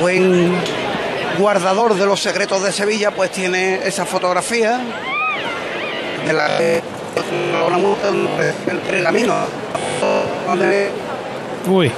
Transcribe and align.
buen 0.00 0.52
guardador 1.38 1.94
de 1.94 2.06
los 2.06 2.20
secretos 2.20 2.62
de 2.62 2.72
Sevilla, 2.72 3.10
pues 3.10 3.30
tiene 3.30 3.80
esa 3.86 4.04
fotografía 4.04 4.80
de 6.26 6.32
la 6.32 6.56
que 6.58 6.82
el 8.70 8.78
pergamino. 8.78 9.34
Uy. 11.66 11.90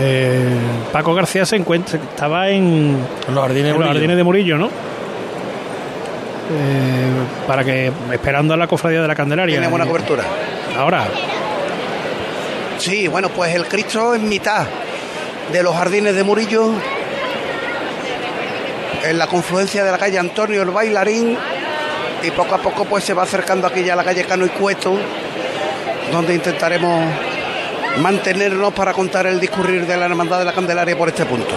Eh, 0.00 0.48
Paco 0.92 1.14
García 1.14 1.44
se 1.44 1.56
encuentra, 1.56 1.98
estaba 1.98 2.48
en 2.50 2.98
Los 3.32 3.38
jardines 3.40 3.64
de 3.64 3.68
en 3.70 3.74
los 3.74 3.76
Murillo. 3.78 3.92
jardines 3.94 4.16
de 4.16 4.24
Murillo, 4.24 4.58
¿no? 4.58 4.66
Eh, 4.66 4.70
para 7.46 7.64
que 7.64 7.90
esperando 8.12 8.54
a 8.54 8.56
la 8.56 8.66
cofradía 8.66 9.02
de 9.02 9.08
la 9.08 9.14
Candelaria. 9.14 9.56
Tiene 9.56 9.68
buena 9.68 9.86
cobertura. 9.86 10.22
Ahora, 10.76 11.06
Sí, 12.78 13.08
bueno, 13.08 13.28
pues 13.30 13.52
el 13.56 13.64
Cristo 13.66 14.14
en 14.14 14.28
mitad 14.28 14.64
de 15.52 15.62
los 15.62 15.74
jardines 15.74 16.14
de 16.14 16.22
Murillo, 16.24 16.72
en 19.04 19.18
la 19.18 19.26
confluencia 19.26 19.84
de 19.84 19.90
la 19.90 19.98
calle 19.98 20.18
Antonio 20.18 20.62
el 20.62 20.70
Bailarín, 20.70 21.36
y 22.22 22.30
poco 22.32 22.54
a 22.54 22.58
poco 22.58 22.84
pues 22.84 23.04
se 23.04 23.14
va 23.14 23.22
acercando 23.22 23.66
aquí 23.66 23.84
ya 23.84 23.92
a 23.92 23.96
la 23.96 24.04
calle 24.04 24.24
Cano 24.24 24.44
y 24.44 24.50
Cueto, 24.50 24.98
donde 26.12 26.34
intentaremos 26.34 27.04
mantenernos 28.00 28.72
para 28.72 28.92
contar 28.92 29.26
el 29.26 29.40
discurrir 29.40 29.86
de 29.86 29.96
la 29.96 30.06
Hermandad 30.06 30.38
de 30.38 30.44
la 30.44 30.52
Candelaria 30.52 30.96
por 30.96 31.08
este 31.08 31.24
punto. 31.24 31.54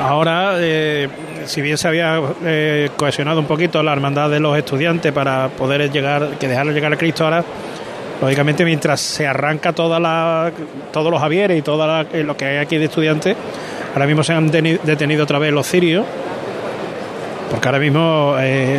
ahora 0.00 0.54
eh, 0.58 1.08
si 1.46 1.60
bien 1.60 1.78
se 1.78 1.88
había 1.88 2.20
eh, 2.44 2.90
cohesionado 2.96 3.40
un 3.40 3.46
poquito 3.46 3.82
la 3.82 3.92
hermandad 3.92 4.30
de 4.30 4.40
los 4.40 4.56
estudiantes 4.56 5.12
para 5.12 5.48
poder 5.48 5.90
llegar, 5.90 6.38
que 6.38 6.48
dejarle 6.48 6.72
llegar 6.72 6.92
a 6.92 6.96
Cristo 6.96 7.24
ahora, 7.24 7.44
lógicamente 8.20 8.64
mientras 8.64 9.00
se 9.00 9.26
arranca 9.26 9.72
toda 9.72 9.98
la, 10.00 10.50
todos 10.92 11.10
los 11.10 11.20
Javieres 11.20 11.58
y 11.58 11.62
todo 11.62 12.04
lo 12.22 12.36
que 12.36 12.44
hay 12.44 12.56
aquí 12.58 12.76
de 12.78 12.84
estudiantes, 12.86 13.36
ahora 13.94 14.06
mismo 14.06 14.22
se 14.22 14.32
han 14.32 14.50
teni- 14.50 14.80
detenido 14.82 15.24
otra 15.24 15.38
vez 15.38 15.52
los 15.52 15.66
cirios, 15.66 16.04
porque 17.50 17.68
ahora 17.68 17.78
mismo 17.78 18.34
eh, 18.38 18.78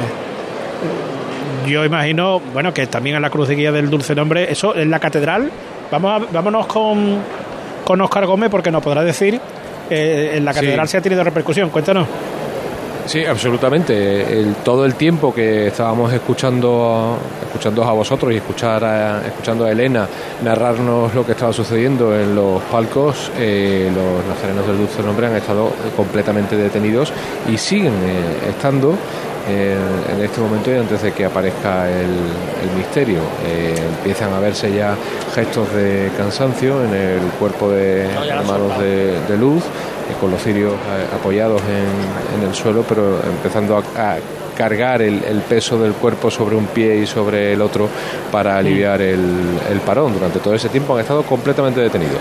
yo 1.67 1.85
imagino, 1.85 2.39
bueno, 2.53 2.73
que 2.73 2.87
también 2.87 3.15
en 3.15 3.21
la 3.21 3.29
cruz 3.29 3.47
de 3.47 3.55
guía 3.55 3.71
del 3.71 3.89
dulce 3.89 4.15
nombre, 4.15 4.51
eso 4.51 4.75
en 4.75 4.89
la 4.89 4.99
catedral, 4.99 5.49
vamos 5.91 6.21
a- 6.21 6.25
vámonos 6.31 6.65
con, 6.67 7.17
con 7.83 8.01
Oscar 8.01 8.25
Gómez 8.25 8.49
porque 8.49 8.71
nos 8.71 8.83
podrá 8.83 9.03
decir, 9.03 9.39
eh, 9.89 10.33
en 10.35 10.45
la 10.45 10.53
Sí. 10.53 10.59
catedral 10.61 10.87
se 10.87 10.97
ha 10.97 11.01
tenido 11.01 11.23
repercusión, 11.23 11.69
cuéntanos. 11.69 12.07
Sí, 13.11 13.25
absolutamente. 13.25 14.21
El- 14.39 14.55
todo 14.63 14.85
el 14.85 14.95
tiempo 14.95 15.33
que 15.33 15.67
estábamos 15.67 16.13
escuchando, 16.13 17.17
escuchando 17.45 17.83
a 17.83 17.91
vosotros 17.91 18.31
y 18.31 18.37
escuchar 18.37 18.85
a- 18.85 19.21
escuchando 19.27 19.65
a 19.65 19.71
Elena 19.71 20.07
narrarnos 20.41 21.13
lo 21.13 21.25
que 21.25 21.33
estaba 21.33 21.51
sucediendo 21.51 22.17
en 22.17 22.33
los 22.33 22.61
palcos, 22.71 23.29
eh, 23.37 23.91
los 23.93 24.25
nazarenos 24.33 24.65
del 24.65 24.77
Dulce 24.77 25.03
Nombre 25.03 25.27
han 25.27 25.35
estado 25.35 25.71
completamente 25.97 26.55
detenidos 26.55 27.11
y 27.51 27.57
siguen 27.57 27.93
eh, 28.05 28.49
estando 28.49 28.95
eh, 29.49 29.75
en 30.13 30.21
este 30.23 30.39
momento 30.39 30.71
y 30.71 30.75
antes 30.77 31.01
de 31.01 31.11
que 31.11 31.25
aparezca 31.25 31.89
el, 31.89 32.05
el 32.05 32.77
misterio. 32.77 33.19
Eh, 33.45 33.73
empiezan 33.97 34.31
a 34.33 34.39
verse 34.39 34.71
ya 34.73 34.95
gestos 35.35 35.73
de 35.73 36.11
cansancio 36.15 36.83
en 36.85 36.93
el 36.93 37.19
cuerpo 37.39 37.69
de 37.71 38.05
hermanos 38.29 38.79
de, 38.79 39.19
de 39.27 39.37
luz, 39.37 39.63
con 40.19 40.31
los 40.31 40.41
cirios 40.41 40.73
eh, 40.73 41.15
apoyados 41.15 41.61
en, 41.61 42.39
en 42.41 42.49
el 42.49 42.55
suelo, 42.55 42.83
pero 42.87 43.19
empezando 43.23 43.77
a, 43.77 44.13
a 44.13 44.17
cargar 44.57 45.01
el, 45.01 45.23
el 45.23 45.39
peso 45.41 45.81
del 45.81 45.93
cuerpo 45.93 46.29
sobre 46.29 46.55
un 46.55 46.67
pie 46.67 46.97
y 46.97 47.07
sobre 47.07 47.53
el 47.53 47.61
otro 47.61 47.87
para 48.31 48.57
aliviar 48.57 49.01
el, 49.01 49.19
el 49.71 49.79
parón. 49.79 50.13
Durante 50.13 50.39
todo 50.39 50.53
ese 50.53 50.69
tiempo 50.69 50.93
han 50.95 51.01
estado 51.01 51.23
completamente 51.23 51.79
detenidos. 51.79 52.19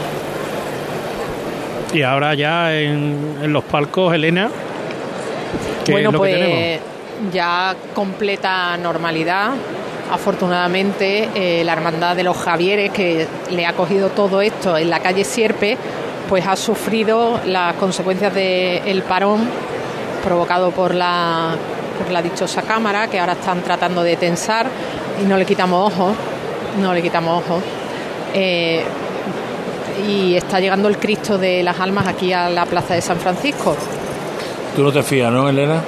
Y 1.93 2.03
ahora 2.03 2.35
ya 2.35 2.73
en, 2.75 3.37
en 3.43 3.53
los 3.53 3.65
palcos, 3.65 4.15
Elena, 4.15 4.49
¿qué 5.85 5.93
bueno, 5.93 6.11
es 6.11 6.13
lo 6.13 6.19
pues 6.19 6.35
que 6.35 6.41
tenemos? 6.41 6.81
ya 7.33 7.75
completa 7.95 8.77
normalidad. 8.77 9.51
Afortunadamente, 10.13 11.29
eh, 11.35 11.63
la 11.65 11.73
hermandad 11.73 12.17
de 12.17 12.25
los 12.25 12.37
Javieres, 12.37 12.91
que 12.91 13.27
le 13.51 13.67
ha 13.67 13.75
cogido 13.75 14.09
todo 14.09 14.41
esto 14.41 14.77
en 14.77 14.91
la 14.91 15.01
calle 15.01 15.25
Sierpe, 15.25 15.77
pues 16.31 16.47
ha 16.47 16.57
sufrido 16.57 17.41
las 17.45 17.75
consecuencias 17.75 18.33
del 18.35 19.03
parón 19.03 19.47
provocado 20.25 20.71
por 20.71 20.95
la, 20.95 21.55
por 21.99 22.11
la 22.11 22.23
dichosa 22.23 22.63
cámara, 22.63 23.09
que 23.09 23.21
ahora 23.21 23.33
están 23.35 23.61
tratando 23.63 24.03
de 24.03 24.17
tensar 24.17 24.67
y 25.23 25.27
no 25.27 25.37
le 25.37 25.45
quitamos 25.45 25.93
ojos, 25.93 26.15
no 26.81 26.95
le 26.95 27.03
quitamos 27.03 27.43
ojos. 27.45 27.63
Eh, 28.33 28.83
y 30.09 30.37
está 30.37 30.61
llegando 30.61 30.89
el 30.89 30.97
Cristo 30.99 31.37
de 31.37 31.63
las 31.63 31.79
Almas 31.81 32.07
aquí 32.07 32.33
a 32.33 32.49
la 32.49 32.65
Plaza 32.65 32.95
de 32.95 33.03
San 33.03 33.19
Francisco. 33.19 33.77
Tú 34.77 34.83
no 34.83 34.93
te 34.93 35.03
fías, 35.03 35.31
¿no, 35.33 35.49
Elena? 35.49 35.83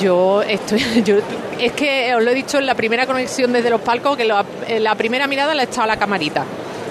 Yo 0.00 0.42
estoy. 0.42 0.82
Yo, 1.04 1.16
es 1.58 1.72
que 1.72 2.12
os 2.14 2.22
lo 2.22 2.30
he 2.32 2.34
dicho 2.34 2.58
en 2.58 2.66
la 2.66 2.74
primera 2.74 3.06
conexión 3.06 3.52
desde 3.52 3.70
los 3.70 3.80
palcos, 3.80 4.16
que 4.16 4.24
lo- 4.24 4.44
en 4.66 4.82
la 4.82 4.94
primera 4.96 5.26
mirada 5.28 5.54
la 5.54 5.62
estaba 5.62 5.86
la 5.86 5.96
camarita 5.96 6.44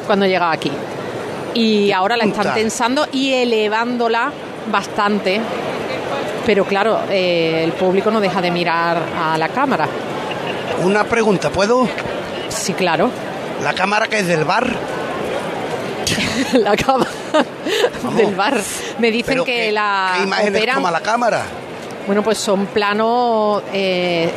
cuando 0.07 0.25
llegaba 0.25 0.53
aquí. 0.53 0.71
Y 1.55 1.91
ahora 1.91 2.15
la 2.17 2.25
están 2.25 2.53
tensando 2.53 3.07
y 3.11 3.33
elevándola 3.33 4.31
bastante. 4.71 5.41
Pero 6.45 6.65
claro, 6.65 6.99
eh, 7.09 7.61
el 7.63 7.71
público 7.71 8.11
no 8.11 8.19
deja 8.21 8.39
de 8.41 8.51
mirar 8.51 8.97
a 9.19 9.35
la 9.37 9.49
cámara. 9.49 9.87
Una 10.83 11.03
pregunta, 11.05 11.49
¿puedo? 11.49 11.87
Sí, 12.49 12.73
claro. 12.73 13.09
La 13.63 13.73
cámara 13.73 14.07
que 14.07 14.19
es 14.19 14.27
del 14.27 14.43
bar, 14.43 14.67
la 16.53 16.75
cámara 16.75 17.09
del 18.15 18.35
bar. 18.35 18.59
Me 18.99 19.09
dicen 19.11 19.39
que 19.43 19.53
¿qué, 19.67 19.71
la 19.71 20.13
qué 20.17 20.23
imágenes 20.23 20.61
operan- 20.61 20.75
toma 20.75 20.91
la 20.91 21.01
cámara? 21.01 21.43
Bueno, 22.05 22.21
pues 22.21 22.37
son 22.37 22.67
planos, 22.67 23.63
eh, 23.73 24.29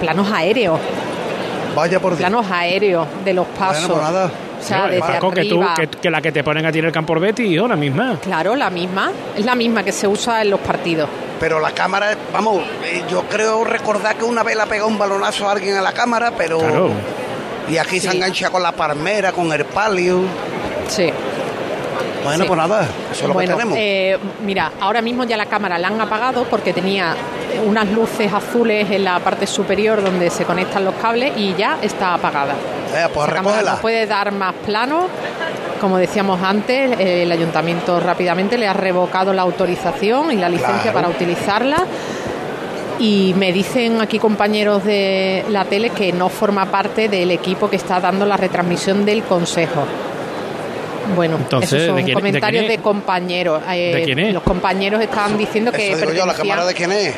planos 0.00 0.30
aéreos. 0.32 0.78
Vaya 1.74 2.00
por 2.00 2.12
Dios. 2.12 2.20
planos 2.20 2.46
aéreos 2.50 3.06
de 3.24 3.34
los 3.34 3.46
pasos. 3.48 3.86
Bueno, 3.88 3.94
pues 4.02 4.12
nada. 4.12 4.30
O 4.64 4.66
sea, 4.66 4.78
No, 4.78 4.86
desde 4.86 5.00
Paco, 5.00 5.30
que, 5.30 5.44
tú, 5.44 5.62
arriba. 5.62 5.74
que, 5.76 5.86
que 5.88 6.10
la 6.10 6.22
que 6.22 6.32
te 6.32 6.42
ponen 6.42 6.64
a 6.66 6.72
ti 6.72 6.78
en 6.78 6.86
el 6.86 6.92
campo 6.92 7.14
Betty, 7.20 7.52
yo 7.52 7.68
la 7.68 7.76
misma. 7.76 8.18
Claro, 8.22 8.56
la 8.56 8.70
misma. 8.70 9.10
Es 9.36 9.44
la 9.44 9.54
misma 9.54 9.82
que 9.82 9.92
se 9.92 10.08
usa 10.08 10.40
en 10.42 10.50
los 10.50 10.60
partidos. 10.60 11.08
Pero 11.38 11.60
la 11.60 11.72
cámara, 11.72 12.16
vamos, 12.32 12.62
eh, 12.84 13.02
yo 13.10 13.22
creo 13.28 13.64
recordar 13.64 14.16
que 14.16 14.24
una 14.24 14.42
vez 14.42 14.56
la 14.56 14.66
pegó 14.66 14.86
un 14.86 14.98
balonazo 14.98 15.48
a 15.48 15.52
alguien 15.52 15.76
a 15.76 15.82
la 15.82 15.92
cámara, 15.92 16.32
pero... 16.36 16.58
Claro. 16.58 16.90
Y 17.68 17.76
aquí 17.78 17.98
se 18.00 18.10
engancha 18.14 18.50
con 18.50 18.62
la 18.62 18.72
palmera, 18.72 19.32
con 19.32 19.52
el 19.52 19.64
palio. 19.64 20.20
Sí. 20.88 21.10
Bueno, 22.22 22.44
Sí. 22.44 22.48
pues 22.48 22.56
nada, 22.58 22.82
eso 23.12 23.22
es 23.22 23.28
lo 23.28 23.34
bueno, 23.34 23.50
que 23.52 23.56
tenemos. 23.62 23.78
eh, 23.78 24.18
mira, 24.44 24.72
ahora 24.80 25.02
mismo 25.02 25.24
ya 25.24 25.36
la 25.36 25.46
cámara 25.46 25.76
la 25.78 25.88
han 25.88 26.00
apagado 26.00 26.44
porque 26.44 26.72
tenía 26.72 27.14
unas 27.60 27.88
luces 27.90 28.32
azules 28.32 28.90
en 28.90 29.04
la 29.04 29.18
parte 29.20 29.46
superior 29.46 30.02
donde 30.02 30.30
se 30.30 30.44
conectan 30.44 30.84
los 30.84 30.94
cables 30.94 31.32
y 31.36 31.54
ya 31.54 31.78
está 31.82 32.14
apagada. 32.14 32.54
Eh, 32.94 33.06
pues 33.12 33.28
recógela. 33.28 33.76
puede 33.80 34.06
dar 34.06 34.32
más 34.32 34.54
plano. 34.66 35.06
Como 35.80 35.98
decíamos 35.98 36.40
antes, 36.42 36.98
el 36.98 37.30
ayuntamiento 37.30 38.00
rápidamente 38.00 38.56
le 38.56 38.66
ha 38.66 38.72
revocado 38.72 39.32
la 39.32 39.42
autorización 39.42 40.32
y 40.32 40.36
la 40.36 40.48
licencia 40.48 40.80
Claro. 40.92 40.94
para 40.94 41.08
utilizarla. 41.08 41.84
Y 42.98 43.34
me 43.36 43.52
dicen 43.52 44.00
aquí 44.00 44.18
compañeros 44.18 44.84
de 44.84 45.44
la 45.50 45.64
tele 45.64 45.90
que 45.90 46.12
no 46.12 46.28
forma 46.28 46.66
parte 46.66 47.08
del 47.08 47.30
equipo 47.32 47.68
que 47.68 47.76
está 47.76 47.98
dando 48.00 48.24
la 48.24 48.36
retransmisión 48.36 49.04
del 49.04 49.24
consejo. 49.24 49.84
Bueno, 51.16 51.36
Entonces, 51.36 51.72
esos 51.74 51.86
son 51.88 51.96
¿de 51.96 52.02
quién- 52.04 52.14
de 52.14 52.20
comentarios 52.22 52.64
quién 52.64 52.76
de, 52.78 52.82
compañeros. 52.82 53.62
Eh, 53.70 53.92
¿De 53.96 54.02
quién 54.04 54.18
es? 54.20 54.32
Los 54.32 54.42
compañeros 54.42 55.02
estaban 55.02 55.36
diciendo 55.36 55.70
que 55.70 55.88
Eso 55.92 55.98
digo 55.98 56.12
yo, 56.12 56.24
la 56.24 56.32
cámara 56.34 56.64
de 56.64 56.72
quién 56.72 56.92
es. 56.92 57.14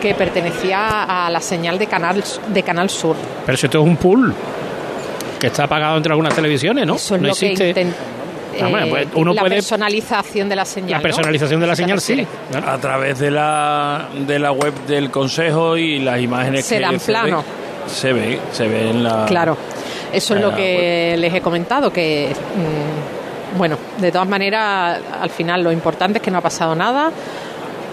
Que 0.00 0.14
pertenecía 0.14 1.26
a 1.26 1.30
la 1.30 1.40
señal 1.40 1.78
de 1.78 1.86
Canal, 1.86 2.22
de 2.48 2.62
Canal 2.62 2.90
Sur. 2.90 3.16
Pero 3.46 3.56
si 3.58 3.66
esto 3.66 3.78
es 3.80 3.84
un 3.84 3.96
pool 3.96 4.34
que 5.38 5.46
está 5.48 5.64
apagado 5.64 5.96
entre 5.96 6.12
algunas 6.12 6.34
televisiones, 6.34 6.86
¿no? 6.86 6.96
Eso 6.96 7.14
es 7.16 7.20
no 7.20 7.28
lo 7.28 7.32
existe. 7.32 7.74
que 7.74 7.80
intent- 7.84 7.94
Ah, 8.62 8.66
bueno, 8.68 8.86
eh, 8.86 8.90
pues 8.90 9.08
uno 9.14 9.32
la 9.32 9.42
puede- 9.42 9.54
personalización 9.54 10.48
de 10.48 10.56
la 10.56 10.64
señal. 10.64 10.90
La 10.90 10.96
¿no? 10.98 11.02
personalización 11.02 11.60
de 11.60 11.66
la 11.68 11.76
¿Se 11.76 11.82
señal 11.82 12.00
sí. 12.00 12.26
Claro. 12.50 12.68
A 12.70 12.78
través 12.78 13.18
de 13.20 13.30
la, 13.30 14.08
de 14.26 14.38
la 14.40 14.50
web 14.52 14.74
del 14.86 15.10
Consejo 15.10 15.76
y 15.76 16.00
las 16.00 16.20
imágenes 16.20 16.66
Se 16.66 16.74
que 16.76 16.80
dan 16.82 16.98
se 16.98 17.06
plano. 17.12 17.44
se 17.86 18.12
ve, 18.12 18.40
se 18.52 18.66
ve 18.66 18.90
en 18.90 19.04
la... 19.04 19.24
Claro, 19.26 19.56
eso 20.12 20.34
es 20.34 20.40
lo 20.42 20.54
que 20.54 21.14
les 21.16 21.32
he 21.32 21.40
comentado, 21.40 21.92
que 21.92 22.32
mm, 23.54 23.56
bueno, 23.56 23.78
de 23.98 24.10
todas 24.12 24.28
maneras, 24.28 25.00
al 25.20 25.30
final 25.30 25.62
lo 25.62 25.70
importante 25.72 26.18
es 26.18 26.22
que 26.22 26.30
no 26.32 26.38
ha 26.38 26.42
pasado 26.42 26.74
nada. 26.74 27.10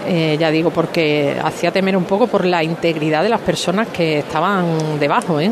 Eh, 0.08 0.38
ya 0.40 0.50
digo, 0.52 0.70
porque 0.70 1.36
hacía 1.44 1.70
temer 1.72 1.98
un 1.98 2.06
poco 2.06 2.28
por 2.28 2.46
la 2.46 2.64
integridad 2.64 3.24
de 3.24 3.30
las 3.30 3.42
personas 3.42 3.90
que 3.90 4.20
estaban 4.20 4.98
debajo, 5.00 5.40
¿eh? 5.42 5.52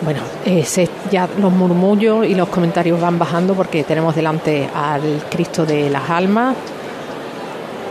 Bueno, 0.00 0.20
eh, 0.44 0.64
se- 0.64 0.88
ya 1.10 1.28
los 1.40 1.52
murmullos 1.52 2.26
y 2.26 2.34
los 2.34 2.48
comentarios 2.48 3.00
van 3.00 3.18
bajando 3.18 3.54
porque 3.54 3.84
tenemos 3.84 4.14
delante 4.14 4.68
al 4.74 5.22
Cristo 5.30 5.64
de 5.66 5.90
las 5.90 6.08
Almas 6.10 6.56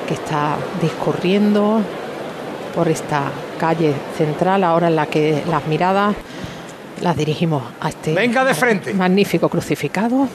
que 0.07 0.13
está 0.13 0.55
discurriendo 0.81 1.81
por 2.73 2.87
esta 2.87 3.23
calle 3.57 3.93
central, 4.17 4.63
ahora 4.63 4.87
en 4.87 4.95
la 4.95 5.05
que 5.07 5.43
las 5.49 5.65
miradas 5.67 6.15
las 7.01 7.15
dirigimos 7.17 7.61
a 7.81 7.89
este 7.89 8.13
Venga 8.13 8.43
de 8.45 8.53
frente. 8.53 8.93
magnífico 8.93 9.49
crucificado. 9.49 10.27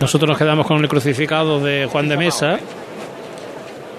Nosotros 0.00 0.28
nos 0.28 0.38
quedamos 0.38 0.66
con 0.66 0.80
el 0.80 0.88
crucificado 0.88 1.60
de 1.60 1.86
Juan 1.90 2.08
de 2.08 2.16
Mesa, 2.16 2.58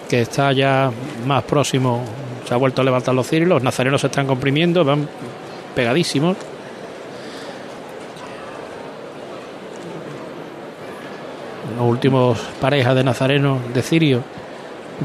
que 0.09 0.21
está 0.21 0.51
ya 0.51 0.91
más 1.25 1.43
próximo, 1.43 2.03
se 2.47 2.53
ha 2.53 2.57
vuelto 2.57 2.81
a 2.81 2.85
levantar 2.85 3.15
los 3.15 3.27
cirios, 3.27 3.49
los 3.49 3.63
nazarenos 3.63 4.01
se 4.01 4.07
están 4.07 4.27
comprimiendo, 4.27 4.83
van 4.83 5.07
pegadísimos. 5.73 6.37
Los 11.77 11.87
últimos 11.87 12.39
parejas 12.61 12.95
de 12.95 13.03
nazarenos 13.03 13.73
de 13.73 13.81
cirio 13.81 14.23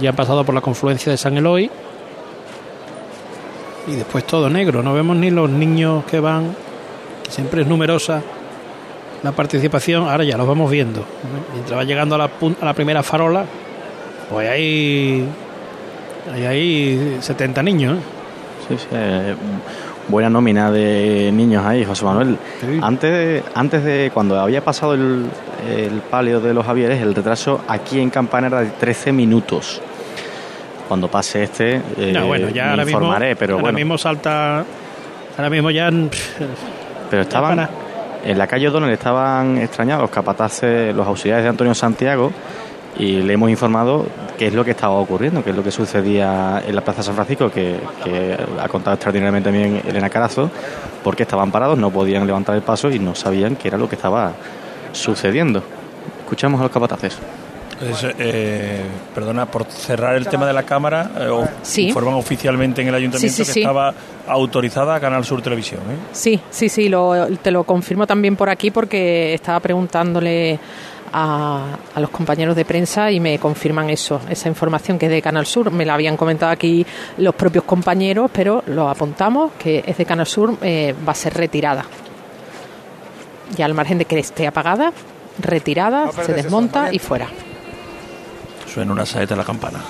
ya 0.01 0.11
han 0.11 0.17
pasado 0.17 0.45
por 0.45 0.55
la 0.55 0.61
confluencia 0.61 1.11
de 1.11 1.19
San 1.19 1.37
Eloy. 1.37 1.71
Y 3.87 3.93
después 3.93 4.25
todo 4.27 4.51
negro, 4.51 4.83
no 4.83 4.93
vemos 4.93 5.17
ni 5.17 5.31
los 5.31 5.51
niños 5.51 6.05
que 6.05 6.21
van, 6.21 6.55
que 7.25 7.31
siempre 7.31 7.63
es 7.63 7.67
numerosa 7.67 8.23
la 9.23 9.33
participación, 9.33 10.09
ahora 10.09 10.25
ya 10.25 10.37
los 10.37 10.47
vamos 10.47 10.71
viendo. 10.71 11.05
Mientras 11.53 11.79
va 11.79 11.85
llegando 11.85 12.15
a 12.15 12.19
la, 12.19 12.31
a 12.61 12.65
la 12.65 12.75
primera 12.75 13.03
farola, 13.03 13.45
pues 14.31 14.49
hay, 14.49 15.27
hay 16.33 16.47
ahí 16.47 17.19
70 17.21 17.63
niños. 17.63 17.99
¿eh? 17.99 18.01
Sí, 18.69 18.79
sí, 18.79 18.87
eh, 18.93 19.35
buena 20.09 20.31
nómina 20.31 20.71
de 20.71 21.31
niños 21.33 21.65
ahí, 21.65 21.85
José 21.85 22.05
Manuel. 22.05 22.39
Sí. 22.61 22.79
Antes, 22.83 23.11
de, 23.11 23.43
antes 23.55 23.85
de 23.85 24.11
cuando 24.13 24.39
había 24.39 24.65
pasado 24.65 24.95
el, 24.95 25.27
el 25.69 26.01
palio 26.11 26.41
de 26.41 26.55
los 26.55 26.65
Javieres, 26.65 27.01
el 27.03 27.15
retraso 27.15 27.61
aquí 27.69 28.01
en 28.01 28.11
Campana 28.11 28.47
era 28.47 28.61
de 28.61 28.71
13 28.71 29.13
minutos. 29.13 29.83
Cuando 30.89 31.09
pase 31.09 31.45
este, 31.45 31.77
eh, 31.99 32.13
No, 32.13 32.27
bueno, 32.27 32.49
ya 32.49 32.65
me 32.65 32.71
ahora 32.71 32.85
mismo, 32.85 33.15
pero 33.39 33.55
ahora 33.55 33.63
bueno. 33.63 33.77
mismo 33.77 33.97
salta, 33.97 34.65
ahora 35.37 35.51
mismo 35.51 35.71
ya 35.71 35.89
Pero 37.11 37.23
estaban 37.23 37.69
en 38.25 38.39
la 38.39 38.47
calle 38.47 38.69
O'Donnell 38.69 38.93
estaban 38.93 39.59
extrañados 39.59 40.03
los 40.03 40.11
capataces, 40.11 40.95
los 40.95 41.07
auxiliares 41.07 41.45
de 41.45 41.51
Antonio 41.51 41.75
Santiago 41.75 42.33
y 42.99 43.23
le 43.23 43.35
hemos 43.35 43.51
informado 43.51 44.07
qué 44.37 44.49
es 44.49 44.55
lo 44.55 44.65
que 44.65 44.73
estaba 44.73 44.95
ocurriendo, 44.95 45.45
qué 45.45 45.51
es 45.51 45.57
lo 45.57 45.63
que 45.63 45.71
sucedía 45.71 46.63
en 46.67 46.75
la 46.75 46.83
Plaza 46.83 47.03
San 47.03 47.15
Francisco, 47.15 47.51
que, 47.51 47.79
que 48.05 48.37
ha 48.61 48.69
contado 48.69 48.95
extraordinariamente 48.95 49.51
también 49.51 49.83
Elena 49.87 50.11
Carazo, 50.11 50.51
porque 51.05 51.23
estaban 51.23 51.51
parados, 51.51 51.79
no 51.79 51.91
podían 51.91 52.27
levantar 52.27 52.57
el 52.57 52.63
paso 52.63 52.91
y 52.91 52.99
no 52.99 53.15
sabían 53.15 53.57
qué 53.57 53.69
era 53.69 53.79
lo 53.79 53.89
que 53.89 53.95
estaba 53.95 54.33
sucediendo. 54.93 55.63
Escuchamos 56.25 56.61
a 56.61 56.65
los 56.65 56.73
capataces. 56.73 57.19
Pues, 57.81 58.07
eh, 58.19 58.83
perdona, 59.15 59.47
por 59.47 59.65
cerrar 59.65 60.15
el 60.17 60.27
tema 60.29 60.47
de 60.47 60.53
la 60.53 60.65
cámara, 60.65 61.11
eh, 61.19 61.29
o- 61.29 61.49
Sí. 61.63 61.89
informan 61.89 62.15
oficialmente 62.15 62.83
en 62.83 62.89
el 62.89 62.95
ayuntamiento 62.95 63.37
Sí, 63.39 63.43
sí, 63.45 63.49
que 63.49 63.53
sí. 63.55 63.61
estaba 63.61 63.95
autorizada 64.29 64.95
a 64.95 65.01
Canal 65.01 65.25
Sur 65.25 65.41
Televisión. 65.41 65.81
¿eh? 65.91 65.97
Sí, 66.13 66.39
sí, 66.51 66.69
sí, 66.69 66.89
lo- 66.91 67.27
te 67.39 67.51
lo 67.51 67.65
confirmo 67.65 68.07
también 68.07 68.37
por 68.37 68.51
aquí 68.51 68.71
porque 68.71 69.33
estaba 69.33 69.61
preguntándole 69.61 70.59
a, 71.13 71.65
a 71.95 72.01
los 72.01 72.11
compañeros 72.11 72.55
de 72.55 72.65
prensa 72.67 73.11
y 73.11 73.19
me 73.19 73.39
confirman 73.39 73.89
eso, 73.91 74.21
esa 74.29 74.49
información 74.49 74.99
que 74.99 75.07
es 75.07 75.13
de 75.13 75.23
Canal 75.23 75.47
Sur. 75.47 75.71
Me 75.73 75.85
la 75.87 75.95
habían 75.95 76.17
comentado 76.19 76.53
aquí 76.53 76.87
los 77.17 77.35
propios 77.35 77.65
compañeros, 77.65 78.31
pero 78.33 78.63
lo 78.67 78.89
apuntamos 78.91 79.53
que 79.59 79.83
es 79.87 79.97
de 79.97 80.05
Canal 80.05 80.27
Sur, 80.27 80.55
eh, 80.63 80.95
va 81.09 81.13
a 81.13 81.17
ser 81.17 81.33
retirada. 81.35 81.85
Ya 83.57 83.65
al 83.65 83.75
margen 83.75 83.99
de 83.99 84.05
que 84.05 84.19
esté 84.19 84.47
apagada, 84.47 84.93
retirada, 85.41 86.13
se 86.13 86.33
desmonta 86.35 86.93
y 86.93 86.99
fuera. 86.99 87.27
Suena 88.73 88.93
una 88.93 89.05
saeta 89.05 89.35
a 89.35 89.37
la 89.37 89.43
campana. 89.43 89.81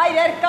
Ay 0.00 0.14
del 0.14 0.40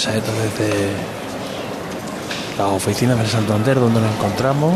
saetas 0.00 0.34
desde 0.34 0.92
las 2.56 2.68
oficinas 2.68 3.18
del 3.18 3.26
Santander 3.26 3.78
donde 3.78 4.00
nos 4.00 4.14
encontramos. 4.14 4.74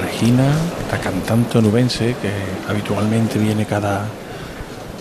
Regina, 0.00 0.44
la 0.90 0.98
cantante 0.98 1.58
onubense 1.58 2.16
que 2.22 2.32
habitualmente 2.68 3.38
viene 3.38 3.66
cada 3.66 4.06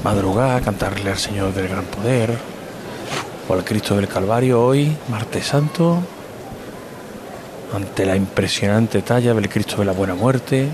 madrugada 0.03 0.57
a 0.57 0.61
cantarle 0.61 1.09
al 1.09 1.17
Señor 1.17 1.53
del 1.53 1.69
Gran 1.69 1.85
Poder 1.85 2.37
o 3.47 3.53
al 3.53 3.63
Cristo 3.63 3.95
del 3.95 4.09
Calvario 4.09 4.61
hoy, 4.61 4.93
martes 5.09 5.47
santo, 5.47 5.99
ante 7.73 8.05
la 8.05 8.17
impresionante 8.17 9.01
talla 9.03 9.33
del 9.33 9.47
Cristo 9.47 9.77
de 9.77 9.85
la 9.85 9.93
Buena 9.93 10.15
Muerte 10.15 10.67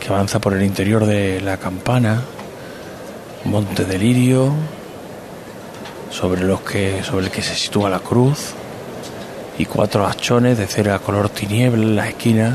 que 0.00 0.08
avanza 0.08 0.38
por 0.38 0.54
el 0.54 0.62
interior 0.62 1.04
de 1.04 1.42
la 1.42 1.58
campana, 1.58 2.22
monte 3.44 3.84
de 3.84 3.98
lirio, 3.98 4.54
sobre, 6.24 6.42
los 6.42 6.62
que, 6.62 7.02
sobre 7.02 7.26
el 7.26 7.30
que 7.30 7.42
se 7.42 7.54
sitúa 7.54 7.90
la 7.90 7.98
cruz 7.98 8.54
y 9.58 9.66
cuatro 9.66 10.06
hachones 10.06 10.56
de 10.56 10.66
cera 10.66 10.98
color 10.98 11.28
tiniebla 11.28 11.82
en 11.82 11.96
las 11.96 12.08
esquinas 12.08 12.54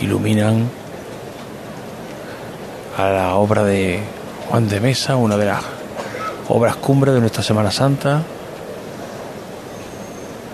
iluminan 0.00 0.68
a 2.96 3.08
la 3.08 3.34
obra 3.34 3.64
de 3.64 3.98
Juan 4.48 4.68
de 4.68 4.78
Mesa, 4.78 5.16
una 5.16 5.36
de 5.36 5.46
las 5.46 5.62
obras 6.48 6.76
cumbre 6.76 7.10
de 7.10 7.18
nuestra 7.18 7.42
Semana 7.42 7.72
Santa. 7.72 8.22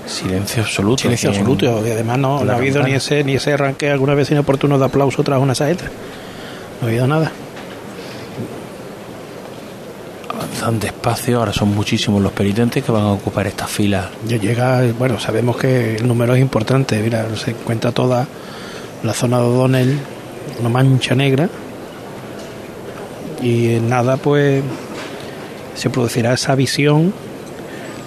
Silencio 0.07 0.63
absoluto. 0.63 1.03
Silencio 1.03 1.29
absoluto. 1.29 1.87
Y 1.87 1.91
además 1.91 2.19
no, 2.19 2.43
no 2.43 2.51
ha 2.51 2.57
habido 2.57 2.83
ni 2.83 2.93
ese, 2.93 3.23
ni 3.25 3.35
ese 3.35 3.53
arranque 3.53 3.91
alguna 3.91 4.15
vez 4.15 4.31
inoportuno 4.31 4.79
de 4.79 4.87
aplauso 4.87 5.23
tras 5.23 5.39
una 5.39 5.55
saeta. 5.55 5.85
No 6.81 6.87
ha 6.87 6.91
habido 6.91 7.07
nada. 7.07 7.31
Avanzan 10.63 10.79
despacio, 10.81 11.39
ahora 11.39 11.53
son 11.53 11.75
muchísimos 11.75 12.23
los 12.23 12.31
penitentes 12.33 12.85
que 12.85 12.93
van 12.93 13.03
a 13.03 13.13
ocupar 13.13 13.47
esta 13.49 13.67
fila. 13.67 14.11
Ya 14.29 14.37
llega, 14.37 14.83
bueno, 14.99 15.19
sabemos 15.19 15.57
que 15.57 15.97
el 15.97 16.07
número 16.07 16.35
es 16.37 16.41
importante. 16.41 17.01
Mira, 17.03 17.27
se 17.37 17.51
encuentra 17.51 17.91
toda 17.91 18.27
la 19.03 19.13
zona 19.13 19.39
de 19.39 19.45
O'Donnell, 19.45 19.99
una 20.61 20.69
mancha 20.69 21.15
negra. 21.17 21.49
Y 23.43 23.75
en 23.75 23.89
nada, 23.89 24.17
pues 24.19 24.63
se 25.75 25.91
producirá 25.91 26.35
esa 26.35 26.55
visión 26.55 27.13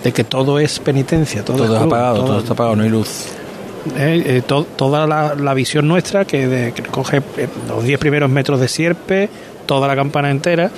de 0.03 0.13
que 0.13 0.23
todo 0.23 0.59
es 0.59 0.79
penitencia, 0.79 1.43
todo, 1.43 1.57
Todo 1.57 1.75
es 1.75 1.81
apagado, 1.83 2.15
todo- 2.17 2.25
todo 2.27 2.39
está 2.39 2.53
apagado, 2.53 2.75
no 2.77 2.83
hay 2.83 2.89
luz. 2.89 3.25
eh, 3.97 4.23
eh, 4.25 4.41
to- 4.47 4.65
toda 4.75 5.05
la, 5.05 5.35
la 5.35 5.53
visión 5.53 5.87
nuestra 5.87 6.25
que, 6.25 6.47
de- 6.47 6.71
que 6.71 6.83
coge 6.83 7.17
eh, 7.37 7.47
los 7.67 7.83
10 7.83 7.99
primeros 7.99 8.29
metros 8.29 8.59
de 8.59 8.67
Sierpe, 8.67 9.29
toda 9.65 9.87
la 9.87 9.95
campana 9.95 10.31
entera 10.31 10.71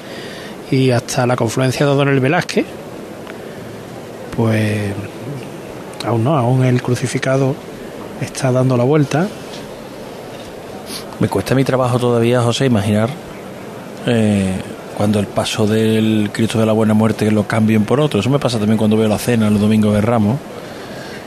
y 0.71 0.91
hasta 0.91 1.25
la 1.25 1.36
confluencia 1.36 1.86
de 1.86 1.91
O'Donnell 1.91 2.19
Velázquez, 2.19 2.65
pues 4.36 4.93
aún 6.05 6.24
no, 6.24 6.38
aún 6.38 6.63
el 6.63 6.81
crucificado 6.81 7.55
está 8.21 8.51
dando 8.51 8.77
la 8.77 8.83
vuelta. 8.83 9.27
Me 11.19 11.27
cuesta 11.27 11.55
mi 11.55 11.63
trabajo 11.63 12.00
todavía, 12.00 12.41
José, 12.41 12.65
imaginar 12.65 13.09
eh, 14.05 14.53
cuando 14.95 15.19
el 15.19 15.27
paso 15.27 15.65
del 15.65 16.29
Cristo 16.31 16.59
de 16.59 16.65
la 16.65 16.74
Buena 16.74 16.93
Muerte 16.93 17.31
lo 17.31 17.47
cambien 17.47 17.86
por 17.86 18.00
otro. 18.00 18.19
Eso 18.19 18.29
me 18.29 18.39
pasa 18.39 18.59
también 18.59 18.77
cuando 18.77 18.97
veo 18.97 19.07
la 19.07 19.17
cena 19.17 19.50
los 19.50 19.62
domingos 19.62 19.93
de 19.93 20.01
Ramos. 20.01 20.38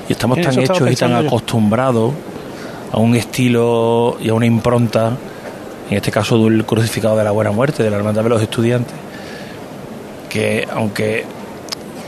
Y 0.08 0.12
estamos 0.12 0.40
tan 0.40 0.58
hechos 0.58 0.90
y 0.90 0.96
tan 0.96 1.10
yo. 1.10 1.28
acostumbrados 1.28 2.12
a 2.92 2.98
un 2.98 3.14
estilo 3.14 4.16
y 4.20 4.28
a 4.28 4.34
una 4.34 4.46
impronta, 4.46 5.16
en 5.88 5.96
este 5.96 6.10
caso 6.10 6.44
del 6.44 6.64
crucificado 6.64 7.16
de 7.16 7.24
la 7.24 7.30
Buena 7.30 7.52
Muerte, 7.52 7.82
de 7.82 7.90
la 7.90 7.96
Hermandad 7.96 8.24
de 8.24 8.28
los 8.28 8.42
Estudiantes, 8.42 8.94
que 10.30 10.66
aunque 10.72 11.24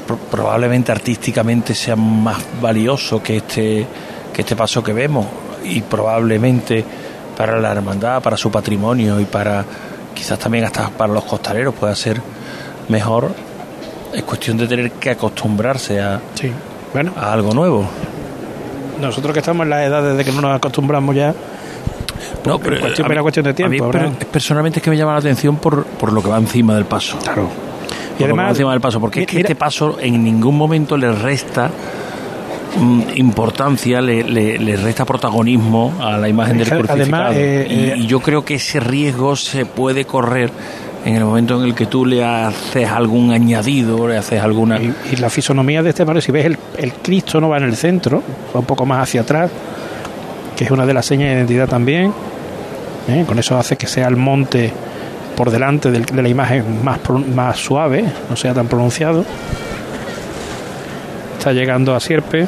pro- 0.07 0.17
probablemente 0.31 0.91
artísticamente 0.93 1.75
sea 1.75 1.97
más 1.97 2.38
valioso 2.62 3.23
que 3.23 3.37
este, 3.38 3.87
que 4.33 4.41
este 4.41 4.57
paso 4.57 4.83
que 4.83 4.95
vemos 4.95 5.26
y 5.64 5.83
probablemente 5.83 6.83
para 7.37 7.61
la 7.61 7.73
hermandad, 7.73 8.23
para 8.23 8.37
su 8.38 8.50
patrimonio 8.50 9.21
y 9.21 9.25
para 9.26 9.64
quizás 10.14 10.38
también 10.38 10.64
hasta 10.64 10.88
para 10.88 11.12
los 11.12 11.25
costaleros 11.25 11.75
pueda 11.75 11.95
ser 11.95 12.21
mejor, 12.88 13.31
es 14.14 14.23
cuestión 14.23 14.57
de 14.59 14.67
tener 14.67 14.93
que 14.93 15.11
acostumbrarse 15.11 16.00
a, 16.00 16.21
Sí. 16.35 16.50
Bueno, 16.93 17.12
a 17.17 17.33
algo 17.33 17.52
nuevo. 17.55 17.87
nosotros 19.00 19.33
que 19.33 19.38
estamos 19.41 19.64
en 19.64 19.71
la 19.71 19.85
edad 19.85 20.02
desde 20.02 20.25
que 20.25 20.33
no 20.33 20.43
nos 20.43 20.55
acostumbramos 20.57 21.14
ya, 21.17 21.35
No, 22.45 22.59
pero 22.59 22.79
cuestión- 22.81 23.07
a 23.07 23.14
mí- 23.14 23.21
cuestión 23.21 23.45
de 23.45 23.50
a 23.50 23.52
mí 23.52 23.57
tiempo, 23.57 23.91
per- 23.91 24.02
¿verdad? 24.02 24.26
personalmente 24.31 24.79
es 24.79 24.83
que 24.83 24.91
me 24.91 24.97
llama 24.97 25.12
la 25.12 25.19
atención 25.19 25.57
por, 25.57 25.85
por 25.85 26.12
lo 26.12 26.23
que 26.23 26.29
va 26.29 26.38
encima 26.38 26.75
del 26.75 26.85
paso. 26.85 27.19
claro. 27.19 27.49
Y 28.19 28.25
además, 28.25 28.50
encima 28.50 28.73
del 28.73 28.81
paso, 28.81 29.00
porque 29.00 29.21
es 29.23 29.26
que 29.26 29.37
mira- 29.37 29.47
este 29.49 29.57
paso 29.57 29.99
en 30.00 30.23
ningún 30.23 30.57
momento 30.57 30.97
le 30.97 31.11
resta 31.12 31.71
mm, 32.78 33.00
importancia, 33.16 34.00
le, 34.00 34.23
le- 34.25 34.59
le 34.59 34.76
resta 34.76 35.04
protagonismo 35.04 35.95
a 36.00 36.19
la 36.19 36.28
imagen 36.28 36.59
del 36.59 36.69
Además, 36.73 36.90
crucificado. 36.90 37.33
eh, 37.35 37.66
y, 37.69 37.75
eh, 37.75 37.95
y 37.99 38.07
yo 38.07 38.21
creo 38.21 38.45
que 38.45 38.54
ese 38.57 38.81
riesgo 38.81 39.35
se 39.37 39.66
puede 39.66 40.04
correr 40.04 40.50
en 41.04 41.16
el 41.16 41.25
momento 41.25 41.59
en 41.61 41.66
el 41.69 41.75
que 41.75 41.87
tú 41.87 42.07
le 42.07 42.25
haces 42.25 42.88
algún 42.88 43.33
añadido, 43.33 44.07
le 44.07 44.16
haces 44.19 44.40
alguna... 44.40 44.81
Y, 44.81 44.95
y 45.12 45.16
la 45.16 45.28
fisonomía 45.31 45.83
de 45.83 45.88
este 45.90 46.04
Mario, 46.04 46.23
si 46.23 46.31
ves 46.31 46.47
el, 46.47 46.57
el 46.78 46.92
Cristo 46.92 47.40
no 47.40 47.49
va 47.49 47.57
en 47.57 47.64
el 47.64 47.75
centro, 47.75 48.23
va 48.54 48.61
un 48.61 48.66
poco 48.66 48.87
más 48.87 49.02
hacia 49.02 49.23
atrás, 49.23 49.50
que 50.57 50.62
es 50.64 50.71
una 50.71 50.87
de 50.87 50.95
las 50.95 51.04
señas 51.04 51.31
de 51.31 51.35
identidad 51.38 51.66
también. 51.69 52.12
¿eh? 53.09 53.25
Con 53.26 53.37
eso 53.40 53.59
hace 53.59 53.76
que 53.76 53.88
sea 53.88 54.07
el 54.07 54.14
monte 54.16 54.73
por 55.36 55.50
delante 55.50 55.90
del- 55.90 56.04
de 56.06 56.22
la 56.22 56.28
imagen 56.28 56.84
más, 56.84 56.98
más 57.34 57.56
suave, 57.58 58.04
no 58.28 58.36
sea 58.36 58.54
tan 58.54 58.66
pronunciado. 58.68 59.24
Está 61.38 61.52
llegando 61.52 61.94
a 61.94 62.00
Sierpe. 62.00 62.46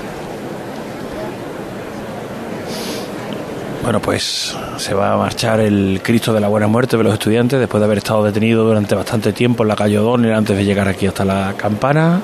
Bueno, 3.83 4.01
pues 4.01 4.57
se 4.79 4.95
va 4.95 5.13
a 5.13 5.17
marchar 5.19 5.61
el 5.61 6.01
Cristo 6.03 6.33
de 6.33 6.41
la 6.41 6.49
Buena 6.49 6.67
Muerte 6.69 6.97
de 6.97 7.05
los 7.05 7.13
estudiantes 7.13 7.59
después 7.61 7.81
de 7.81 7.85
haber 7.85 7.99
estado 7.99 8.25
detenido 8.25 8.65
durante 8.65 8.95
bastante 8.95 9.33
tiempo 9.35 9.63
en 9.63 9.69
la 9.69 9.77
calle 9.77 9.99
O'Donnell 9.99 10.33
antes 10.33 10.57
de 10.57 10.65
llegar 10.65 10.89
aquí 10.89 11.07
hasta 11.07 11.25
la 11.25 11.53
campana. 11.57 12.21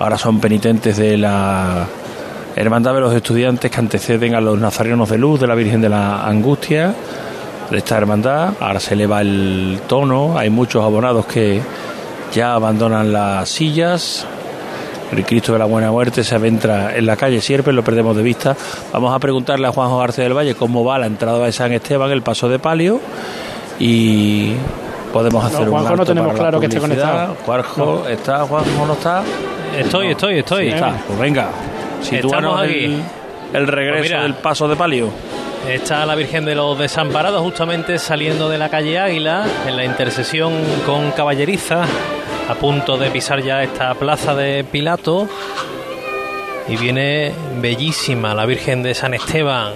Ahora 0.00 0.18
son 0.18 0.40
penitentes 0.40 0.96
de 0.96 1.16
la 1.16 1.86
Hermandad 2.56 2.94
de 2.94 3.00
los 3.00 3.14
Estudiantes 3.14 3.70
que 3.70 3.78
anteceden 3.78 4.34
a 4.34 4.40
los 4.40 4.58
Nazarenos 4.58 5.08
de 5.08 5.18
Luz 5.18 5.38
de 5.40 5.46
la 5.46 5.54
Virgen 5.54 5.80
de 5.80 5.88
la 5.88 6.24
Angustia 6.26 6.92
de 7.70 7.78
esta 7.78 7.96
hermandad. 7.96 8.54
Ahora 8.60 8.80
se 8.80 8.94
eleva 8.94 9.20
el 9.20 9.80
tono, 9.86 10.38
hay 10.38 10.50
muchos 10.50 10.82
abonados 10.84 11.26
que 11.26 11.60
ya 12.32 12.54
abandonan 12.54 13.12
las 13.12 13.48
sillas. 13.48 14.26
El 15.12 15.24
Cristo 15.24 15.54
de 15.54 15.58
la 15.58 15.64
Buena 15.64 15.90
Muerte 15.90 16.22
se 16.22 16.34
adentra 16.34 16.94
en 16.94 17.06
la 17.06 17.16
calle 17.16 17.40
Sierpe, 17.40 17.72
lo 17.72 17.82
perdemos 17.82 18.14
de 18.14 18.22
vista. 18.22 18.54
Vamos 18.92 19.14
a 19.14 19.18
preguntarle 19.18 19.66
a 19.66 19.72
Juanjo 19.72 19.98
García 19.98 20.24
del 20.24 20.36
Valle 20.36 20.54
cómo 20.54 20.84
va 20.84 20.98
la 20.98 21.06
entrada 21.06 21.38
de 21.46 21.52
San 21.52 21.72
Esteban, 21.72 22.10
el 22.10 22.20
paso 22.20 22.48
de 22.48 22.58
palio 22.58 23.00
y 23.78 24.52
podemos 25.12 25.42
hacer 25.44 25.62
un 25.62 25.70
Juanjo 25.70 25.88
no 25.88 25.92
alto 26.02 26.04
tenemos 26.04 26.34
claro 26.34 26.60
que 26.60 26.66
esté 26.66 26.78
conectado. 26.78 27.36
Juanjo 27.46 28.06
está, 28.06 28.40
Juanjo 28.44 28.86
no 28.86 28.92
está. 28.92 29.22
Estoy, 29.78 30.08
estoy, 30.08 30.38
estoy. 30.40 30.64
Sí, 30.68 30.74
está. 30.74 30.92
Pues 31.06 31.18
venga, 31.18 31.48
aquí. 32.58 32.84
el, 32.84 33.02
el 33.54 33.66
regreso 33.66 33.98
Pues 34.00 34.10
mira. 34.10 34.22
del 34.22 34.34
paso 34.34 34.68
de 34.68 34.76
palio. 34.76 35.08
Está 35.68 36.06
la 36.06 36.14
Virgen 36.14 36.46
de 36.46 36.54
los 36.54 36.78
Desamparados 36.78 37.42
justamente 37.42 37.98
saliendo 37.98 38.48
de 38.48 38.56
la 38.56 38.70
calle 38.70 38.98
Águila 38.98 39.44
en 39.66 39.76
la 39.76 39.84
intersección 39.84 40.54
con 40.86 41.10
Caballeriza, 41.10 41.84
a 42.48 42.54
punto 42.54 42.96
de 42.96 43.10
pisar 43.10 43.42
ya 43.42 43.62
esta 43.62 43.94
plaza 43.94 44.34
de 44.34 44.64
Pilato. 44.64 45.28
Y 46.68 46.76
viene 46.78 47.34
bellísima 47.60 48.34
la 48.34 48.46
Virgen 48.46 48.82
de 48.82 48.94
San 48.94 49.12
Esteban. 49.12 49.74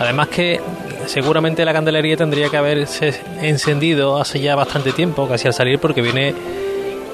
Además 0.00 0.28
que 0.28 0.62
seguramente 1.04 1.62
la 1.66 1.74
candelería 1.74 2.16
tendría 2.16 2.48
que 2.48 2.56
haberse 2.56 3.20
encendido 3.42 4.16
hace 4.18 4.40
ya 4.40 4.56
bastante 4.56 4.92
tiempo, 4.92 5.28
casi 5.28 5.46
al 5.46 5.52
salir, 5.52 5.78
porque 5.78 6.00
viene 6.00 6.34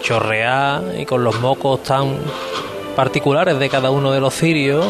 chorreada 0.02 0.82
y 0.96 1.04
con 1.04 1.24
los 1.24 1.40
mocos 1.40 1.82
tan 1.82 2.16
particulares 2.94 3.58
de 3.58 3.68
cada 3.68 3.90
uno 3.90 4.12
de 4.12 4.20
los 4.20 4.32
cirios. 4.34 4.86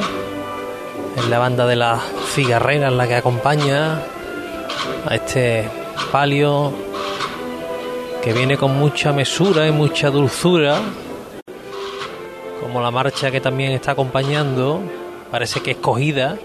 Es 1.16 1.28
la 1.28 1.38
banda 1.38 1.66
de 1.66 1.76
las 1.76 2.02
cigarreras 2.34 2.92
la 2.92 3.06
que 3.06 3.14
acompaña 3.14 4.00
a 5.08 5.14
este 5.14 5.68
palio 6.10 6.72
que 8.22 8.32
viene 8.32 8.56
con 8.56 8.76
mucha 8.76 9.12
mesura 9.12 9.66
y 9.66 9.70
mucha 9.70 10.10
dulzura, 10.10 10.80
como 12.60 12.80
la 12.80 12.90
marcha 12.90 13.30
que 13.30 13.40
también 13.40 13.72
está 13.72 13.92
acompañando, 13.92 14.80
parece 15.30 15.60
que 15.60 15.72
escogida 15.72 16.36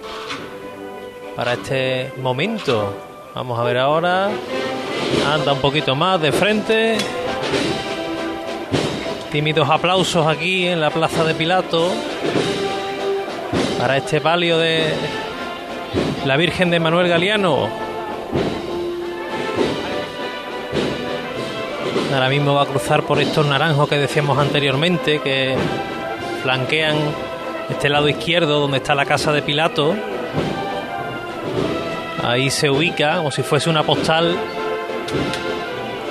para 1.36 1.54
este 1.54 2.12
momento. 2.18 2.94
Vamos 3.34 3.58
a 3.58 3.64
ver 3.64 3.78
ahora, 3.78 4.30
anda 5.34 5.54
un 5.54 5.62
poquito 5.62 5.96
más 5.96 6.22
de 6.22 6.32
frente. 6.32 6.98
Tímidos 9.32 9.70
aplausos 9.70 10.28
aquí 10.28 10.68
en 10.68 10.82
la 10.82 10.90
plaza 10.90 11.24
de 11.24 11.34
Pilato 11.34 11.92
para 13.80 13.96
este 13.96 14.20
palio 14.20 14.58
de 14.58 14.94
la 16.26 16.36
Virgen 16.36 16.70
de 16.70 16.82
Manuel 16.82 17.08
Galeano. 17.08 17.70
Ahora 22.14 22.28
mismo 22.28 22.54
va 22.56 22.64
a 22.64 22.66
cruzar 22.66 23.04
por 23.04 23.22
estos 23.22 23.46
naranjos 23.48 23.88
que 23.88 23.98
decíamos 23.98 24.38
anteriormente, 24.38 25.22
que 25.22 25.56
flanquean 26.44 26.98
este 27.70 27.88
lado 27.88 28.10
izquierdo 28.10 28.60
donde 28.60 28.78
está 28.78 28.94
la 28.96 29.06
casa 29.06 29.32
de 29.32 29.42
Pilato. 29.42 29.96
Ahí 32.22 32.50
se 32.50 32.70
ubica 32.70 33.18
como 33.18 33.32
si 33.32 33.44
fuese 33.44 33.70
una 33.70 33.84
postal 33.84 34.36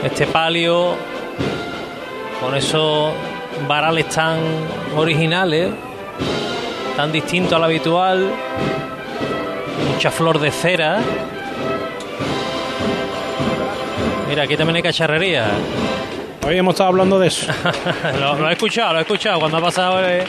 este 0.02 0.26
palio 0.26 0.96
con 2.40 2.54
esos 2.54 3.12
varales 3.68 4.08
tan 4.08 4.38
originales, 4.96 5.70
tan 6.98 7.12
distintos 7.12 7.52
al 7.52 7.62
habitual, 7.62 8.28
mucha 9.92 10.10
flor 10.10 10.40
de 10.40 10.50
cera. 10.50 10.98
Mira, 14.28 14.42
aquí 14.42 14.56
también 14.56 14.74
hay 14.74 14.82
cacharrería. 14.82 15.46
Hoy 16.44 16.58
hemos 16.58 16.74
estado 16.74 16.88
hablando 16.88 17.20
de 17.20 17.28
eso. 17.28 17.52
lo, 18.20 18.34
lo 18.40 18.50
he 18.50 18.52
escuchado, 18.54 18.94
lo 18.94 18.98
he 18.98 19.02
escuchado 19.02 19.38
cuando 19.38 19.58
ha 19.58 19.60
pasado. 19.60 20.04
eh, 20.08 20.24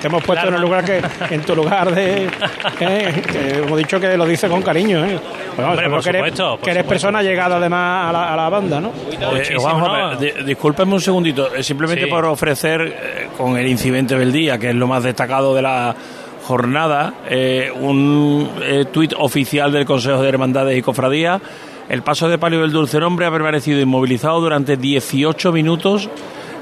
Te 0.00 0.06
hemos 0.08 0.22
puesto 0.22 0.48
en 0.48 0.54
el 0.54 0.60
lugar 0.60 0.84
que, 0.84 1.00
en 1.30 1.42
tu 1.42 1.54
lugar 1.56 1.92
de. 1.94 2.26
eh, 2.80 3.22
que 3.32 3.58
hemos 3.58 3.78
dicho 3.78 3.98
que 3.98 4.16
lo 4.16 4.26
dice 4.26 4.48
con 4.48 4.62
cariño, 4.62 5.04
¿eh? 5.04 5.18
Bueno, 5.56 5.70
Hombre, 5.72 5.88
por 5.90 6.02
que 6.02 6.08
eres, 6.10 6.20
supuesto, 6.20 6.50
por 6.56 6.60
que 6.64 6.70
eres 6.70 6.82
supuesto. 6.82 6.88
persona 6.88 7.22
llegada 7.22 7.56
además 7.56 8.08
a 8.08 8.12
la, 8.12 8.32
a 8.32 8.36
la 8.36 8.48
banda, 8.48 8.80
¿no? 8.80 8.92
Eh, 9.36 9.54
Juanjo, 9.56 9.88
¿no? 9.88 10.16
di- 10.16 10.32
discúlpeme 10.44 10.92
un 10.94 11.00
segundito, 11.00 11.54
eh, 11.54 11.62
simplemente 11.62 12.04
Sí. 12.04 12.10
por 12.10 12.24
ofrecer 12.26 12.82
eh, 12.82 13.28
con 13.36 13.56
el 13.56 13.66
incidente 13.66 14.18
del 14.18 14.32
día, 14.32 14.58
que 14.58 14.68
es 14.70 14.74
lo 14.74 14.86
más 14.86 15.02
destacado 15.02 15.54
de 15.54 15.62
la 15.62 15.94
jornada, 16.44 17.14
eh, 17.28 17.70
un 17.74 18.48
eh, 18.62 18.84
tuit 18.92 19.12
oficial 19.18 19.72
del 19.72 19.84
Consejo 19.84 20.22
de 20.22 20.28
Hermandades 20.28 20.76
y 20.78 20.82
Cofradías. 20.82 21.40
El 21.88 22.02
paso 22.02 22.28
de 22.28 22.36
palio 22.38 22.60
del 22.60 22.72
Dulce 22.72 22.98
Nombre 23.00 23.26
ha 23.26 23.30
permanecido 23.30 23.80
inmovilizado 23.80 24.40
durante 24.40 24.76
18 24.76 25.52
minutos 25.52 26.08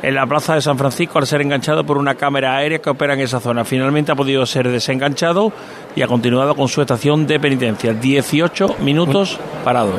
en 0.08 0.14
la 0.14 0.26
plaza 0.26 0.54
de 0.54 0.60
San 0.62 0.76
Francisco 0.78 1.18
al 1.18 1.26
ser 1.26 1.40
enganchado 1.40 1.84
por 1.84 1.96
una 1.98 2.14
cámara 2.14 2.56
aérea 2.56 2.78
que 2.78 2.90
opera 2.90 3.14
en 3.14 3.20
esa 3.20 3.40
zona. 3.40 3.64
Finalmente 3.64 4.12
ha 4.12 4.14
podido 4.14 4.44
ser 4.46 4.68
desenganchado 4.68 5.52
y 5.96 6.02
ha 6.02 6.06
continuado 6.06 6.54
con 6.54 6.68
su 6.68 6.80
estación 6.80 7.26
de 7.26 7.40
penitencia. 7.40 7.92
18 7.94 8.76
minutos 8.80 9.38
parado. 9.64 9.92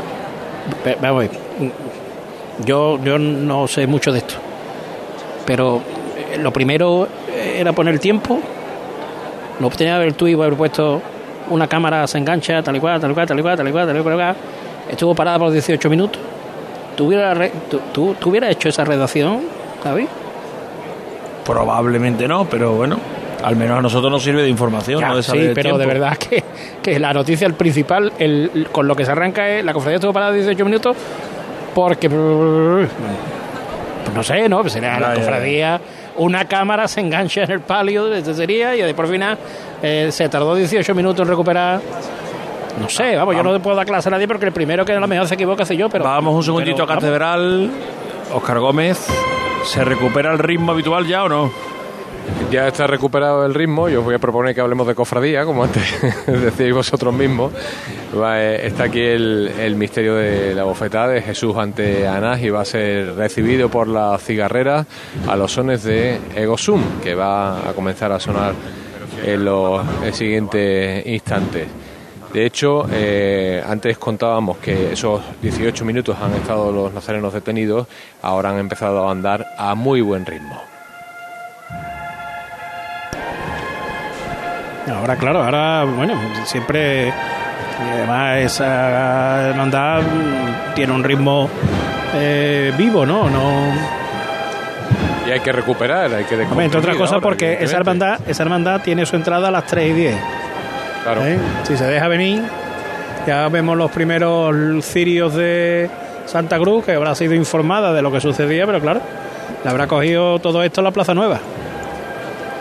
Vamos. 1.01 1.25
Yo, 2.65 2.99
yo 3.03 3.17
no 3.19 3.67
sé 3.67 3.85
mucho 3.87 4.11
de 4.11 4.19
esto. 4.19 4.35
Pero 5.45 5.81
eh, 6.17 6.37
lo 6.37 6.51
primero 6.51 7.07
era 7.57 7.73
poner 7.73 7.99
tiempo. 7.99 8.39
No 9.59 9.69
tenía 9.69 9.93
que 9.93 9.97
haber 9.97 10.13
tú 10.13 10.27
y 10.27 10.33
haber 10.33 10.53
puesto 10.55 11.01
una 11.49 11.67
cámara 11.67 12.07
se 12.07 12.17
engancha, 12.17 12.61
tal 12.63 12.75
y 12.75 12.79
cual, 12.79 12.99
tal 12.99 13.11
y 13.11 13.13
cual, 13.13 13.27
tal 13.27 13.39
y 13.39 13.41
cual, 13.41 13.57
tal 13.57 13.67
y 13.67 13.71
cual, 13.71 13.85
tal 13.87 13.97
y 13.97 14.01
cual. 14.01 14.35
Estuvo 14.89 15.13
parada 15.15 15.39
por 15.39 15.51
18 15.51 15.89
minutos. 15.89 16.19
¿Tú 16.95 17.07
hubieras, 17.07 17.37
re- 17.37 17.51
tú, 17.69 17.79
tú- 17.93 18.15
tú 18.19 18.29
hubieras 18.29 18.51
hecho 18.51 18.69
esa 18.69 18.83
redacción, 18.85 19.41
David? 19.85 20.07
Probablemente 21.45 22.27
no, 22.27 22.45
pero 22.45 22.73
bueno, 22.73 22.97
al 23.43 23.55
menos 23.55 23.77
a 23.77 23.81
nosotros 23.81 24.11
nos 24.11 24.23
sirve 24.23 24.41
de 24.41 24.49
información. 24.49 24.99
Ya, 24.99 25.09
¿no? 25.09 25.17
de 25.17 25.23
saber 25.23 25.49
sí, 25.49 25.51
pero 25.53 25.77
de 25.77 25.85
verdad 25.85 26.17
que, 26.17 26.43
que 26.81 26.99
la 26.99 27.13
noticia, 27.13 27.45
el 27.45 27.53
principal, 27.53 28.11
el, 28.17 28.67
con 28.71 28.87
lo 28.87 28.95
que 28.95 29.05
se 29.05 29.11
arranca 29.11 29.47
es 29.47 29.63
la 29.63 29.73
cofradía 29.73 29.97
estuvo 29.97 30.11
parada 30.11 30.31
18 30.31 30.65
minutos 30.65 30.97
porque, 31.75 32.09
pues 32.09 32.89
no 34.15 34.23
sé, 34.23 34.49
¿no? 34.49 34.61
Pues 34.61 34.73
sería 34.73 34.99
la 34.99 35.13
cofradía, 35.13 35.79
una 36.15 36.45
cámara 36.45 36.87
se 36.87 37.01
engancha 37.01 37.43
en 37.43 37.51
el 37.51 37.59
palio 37.59 38.05
de 38.05 38.33
sería 38.33 38.75
y 38.75 38.93
por 38.93 39.07
final 39.07 39.37
eh, 39.83 40.07
se 40.11 40.27
tardó 40.29 40.55
18 40.55 40.95
minutos 40.95 41.21
en 41.21 41.27
recuperar. 41.27 41.81
No 42.81 42.89
sé, 42.89 43.15
vamos, 43.15 43.35
yo 43.35 43.43
no 43.43 43.57
puedo 43.61 43.75
dar 43.75 43.85
clase 43.85 44.09
a 44.09 44.11
nadie 44.11 44.27
porque 44.27 44.45
el 44.45 44.51
primero 44.51 44.83
que 44.83 44.93
a 44.93 44.99
lo 44.99 45.07
mejor 45.07 45.27
se 45.27 45.35
equivoca 45.35 45.63
soy 45.65 45.77
yo, 45.77 45.89
pero... 45.89 46.03
Vamos 46.03 46.33
un 46.33 46.43
segundito 46.43 46.85
pero, 46.85 46.91
a 46.91 46.95
Catedral. 46.95 47.69
Oscar 48.33 48.59
Gómez, 48.59 49.07
¿se 49.65 49.83
recupera 49.83 50.31
el 50.31 50.39
ritmo 50.39 50.71
habitual 50.71 51.05
ya 51.05 51.23
o 51.23 51.29
no? 51.29 51.51
Ya 52.51 52.67
está 52.67 52.87
recuperado 52.87 53.45
el 53.45 53.53
ritmo 53.53 53.87
y 53.87 53.95
os 53.95 54.03
voy 54.03 54.15
a 54.15 54.19
proponer 54.19 54.55
que 54.55 54.61
hablemos 54.61 54.87
de 54.87 54.95
cofradía, 54.95 55.45
como 55.45 55.63
antes 55.63 55.83
decíais 56.27 56.73
vosotros 56.73 57.13
mismos. 57.13 57.53
Eh, 58.15 58.61
Está 58.63 58.85
aquí 58.85 59.01
el, 59.01 59.51
el 59.59 59.75
misterio 59.75 60.15
de 60.15 60.55
la 60.55 60.63
bofetada 60.63 61.09
de 61.09 61.21
Jesús 61.21 61.55
ante 61.55 62.07
Anás 62.07 62.41
y 62.41 62.49
va 62.49 62.61
a 62.61 62.65
ser 62.65 63.15
recibido 63.15 63.69
por 63.69 63.87
la 63.87 64.17
cigarrera 64.17 64.85
a 65.27 65.35
los 65.35 65.51
sones 65.51 65.83
de 65.83 66.17
Egosum, 66.35 66.81
que 67.03 67.13
va 67.13 67.69
a 67.69 67.73
comenzar 67.73 68.11
a 68.11 68.19
sonar 68.19 68.53
en 69.23 69.45
los 69.45 69.81
en 70.03 70.13
siguientes 70.13 71.05
instantes. 71.05 71.67
De 72.35 72.45
hecho, 72.45 72.85
eh, 72.91 73.63
antes 73.65 73.97
contábamos 73.97 74.57
que 74.57 74.91
esos 74.91 75.21
18 75.41 75.85
minutos 75.85 76.17
han 76.21 76.33
estado 76.33 76.69
los 76.69 76.93
nazarenos 76.93 77.33
detenidos, 77.33 77.87
ahora 78.21 78.49
han 78.49 78.59
empezado 78.59 79.07
a 79.07 79.11
andar 79.11 79.47
a 79.57 79.73
muy 79.73 80.01
buen 80.01 80.25
ritmo. 80.25 80.61
Ahora, 84.93 85.15
claro, 85.15 85.43
ahora, 85.43 85.85
bueno, 85.85 86.19
siempre. 86.43 87.07
y 87.07 87.89
además, 87.93 88.39
esa 88.39 89.47
hermandad 89.51 90.01
tiene 90.75 90.91
un 90.91 91.05
ritmo 91.05 91.49
eh, 92.15 92.73
vivo, 92.77 93.05
¿no? 93.05 93.29
no 93.29 93.73
Y 95.25 95.31
hay 95.31 95.39
que 95.39 95.53
recuperar, 95.53 96.13
hay 96.13 96.25
que 96.25 96.35
Hombre, 96.35 96.65
entre 96.65 96.81
otras 96.81 96.97
cosas, 96.97 97.21
porque 97.21 97.59
esa 97.61 97.77
hermandad, 97.77 98.19
esa 98.27 98.43
hermandad 98.43 98.81
tiene 98.81 99.05
su 99.05 99.15
entrada 99.15 99.47
a 99.47 99.51
las 99.51 99.65
3 99.67 99.89
y 99.89 99.93
10. 99.93 100.44
Claro. 101.05 101.23
¿eh? 101.23 101.37
Si 101.61 101.77
se 101.77 101.85
deja 101.85 102.07
venir, 102.07 102.41
ya 103.27 103.47
vemos 103.49 103.77
los 103.77 103.91
primeros 103.91 104.83
cirios 104.83 105.35
de 105.35 105.87
Santa 106.25 106.57
Cruz, 106.57 106.83
que 106.83 106.93
habrá 106.93 107.13
sido 107.13 107.35
informada 107.35 107.93
de 107.93 108.01
lo 108.01 108.11
que 108.11 108.19
sucedía, 108.19 108.65
pero 108.65 108.81
claro, 108.81 109.01
le 109.63 109.69
habrá 109.69 109.85
cogido 109.85 110.39
todo 110.39 110.63
esto 110.63 110.81
en 110.81 110.85
la 110.85 110.89
Plaza 110.89 111.13
Nueva. 111.13 111.39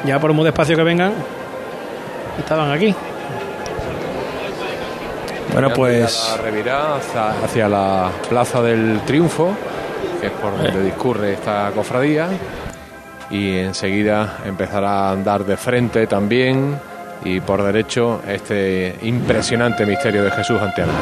Ya 0.05 0.21
por 0.21 0.35
muy 0.35 0.45
despacio 0.45 0.77
que 0.77 0.83
vengan, 0.83 1.15
estaban 2.39 2.71
aquí. 2.71 2.95
Bueno, 5.55 5.71
pues 5.71 6.37
La 6.37 6.43
revirá 6.43 6.97
hacia, 6.97 7.31
hacia 7.43 7.67
la 7.67 8.11
Plaza 8.29 8.61
del 8.61 9.01
Triunfo, 9.07 9.57
que 10.21 10.27
es 10.27 10.33
por 10.35 10.55
donde 10.55 10.83
discurre 10.83 11.33
esta 11.33 11.71
cofradía, 11.75 12.29
y 13.31 13.57
enseguida 13.57 14.41
empezará 14.45 15.09
a 15.09 15.13
andar 15.13 15.47
de 15.47 15.57
frente 15.57 16.07
también 16.07 16.79
y 17.25 17.41
por 17.41 17.63
derecho 17.63 18.21
este 18.27 18.97
impresionante 19.03 19.87
misterio 19.87 20.25
de 20.25 20.31
Jesús 20.31 20.61
ante 20.61 20.83
Ana. 20.83 20.93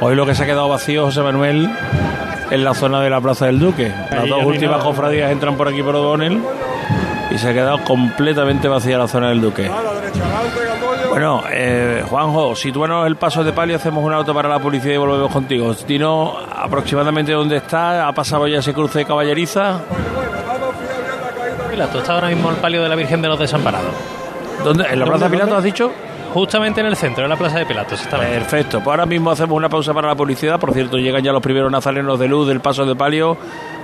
hoy 0.00 0.14
lo 0.14 0.26
que 0.26 0.34
se 0.34 0.42
ha 0.42 0.46
quedado 0.46 0.68
vacío, 0.68 1.04
José 1.06 1.22
Manuel, 1.22 1.70
en 2.50 2.64
la 2.64 2.74
zona 2.74 3.00
de 3.00 3.10
la 3.10 3.20
Plaza 3.20 3.46
del 3.46 3.58
Duque. 3.58 3.92
Las 4.10 4.24
Ahí 4.24 4.28
dos 4.28 4.44
últimas 4.44 4.82
cofradías 4.82 5.30
entran 5.30 5.56
por 5.56 5.68
aquí 5.68 5.82
por 5.82 5.96
O'Donnell 5.96 6.40
y 7.30 7.38
se 7.38 7.48
ha 7.48 7.52
quedado 7.52 7.82
completamente 7.84 8.68
vacía 8.68 8.98
la 8.98 9.08
zona 9.08 9.30
del 9.30 9.40
Duque. 9.40 9.70
Bueno, 11.10 11.42
eh, 11.50 12.04
Juanjo, 12.08 12.54
sitúanos 12.54 13.06
el 13.06 13.16
paso 13.16 13.42
de 13.42 13.52
palio, 13.52 13.76
hacemos 13.76 14.04
un 14.04 14.12
auto 14.12 14.34
para 14.34 14.48
la 14.48 14.58
policía 14.58 14.94
y 14.94 14.96
volvemos 14.98 15.32
contigo. 15.32 15.74
Dinos 15.86 16.34
aproximadamente 16.54 17.32
dónde 17.32 17.56
está, 17.56 18.06
ha 18.06 18.12
pasado 18.12 18.46
ya 18.46 18.58
ese 18.58 18.74
cruce 18.74 18.98
de 19.00 19.06
caballeriza. 19.06 19.80
Pilato 21.70 21.98
está 21.98 22.14
ahora 22.14 22.28
mismo 22.28 22.50
el 22.50 22.56
palio 22.56 22.82
de 22.82 22.88
la 22.88 22.96
Virgen 22.96 23.22
de 23.22 23.28
los 23.28 23.38
Desamparados. 23.38 23.92
¿Dónde? 24.64 24.84
¿En 24.90 24.98
la 24.98 25.06
Plaza 25.06 25.28
Pilato 25.28 25.56
has 25.56 25.64
dicho? 25.64 25.92
Justamente 26.32 26.80
en 26.80 26.86
el 26.86 26.96
centro 26.96 27.22
de 27.22 27.28
la 27.28 27.36
Plaza 27.36 27.58
de 27.58 27.66
Pilatos. 27.66 28.00
Perfecto, 28.10 28.78
pues 28.78 28.88
ahora 28.88 29.06
mismo 29.06 29.30
hacemos 29.30 29.56
una 29.56 29.68
pausa 29.68 29.94
para 29.94 30.08
la 30.08 30.14
publicidad. 30.14 30.60
Por 30.60 30.74
cierto, 30.74 30.98
llegan 30.98 31.22
ya 31.22 31.32
los 31.32 31.42
primeros 31.42 31.72
nazarenos 31.72 32.18
de 32.18 32.28
luz 32.28 32.46
del 32.46 32.60
paso 32.60 32.84
de 32.84 32.94
palio 32.94 33.38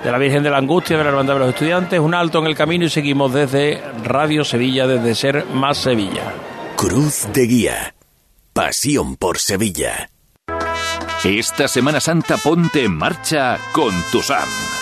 de 0.04 0.12
la 0.12 0.18
Virgen 0.18 0.42
de 0.42 0.50
la 0.50 0.58
Angustia, 0.58 0.98
de 0.98 1.04
la 1.04 1.10
Hermandad 1.10 1.34
de 1.34 1.40
los 1.40 1.48
Estudiantes. 1.50 1.98
Un 1.98 2.14
alto 2.14 2.40
en 2.40 2.46
el 2.46 2.54
camino 2.54 2.84
y 2.84 2.90
seguimos 2.90 3.32
desde 3.32 3.82
Radio 4.04 4.44
Sevilla, 4.44 4.86
desde 4.86 5.14
Ser 5.14 5.46
Más 5.54 5.78
Sevilla. 5.78 6.34
Cruz 6.76 7.28
de 7.32 7.46
Guía. 7.46 7.94
Pasión 8.52 9.16
por 9.16 9.38
Sevilla. 9.38 10.10
Esta 11.24 11.68
Semana 11.68 12.00
Santa 12.00 12.36
ponte 12.36 12.84
en 12.84 12.96
marcha 12.96 13.56
con 13.72 13.94
tu 14.10 14.20
SAM. 14.20 14.81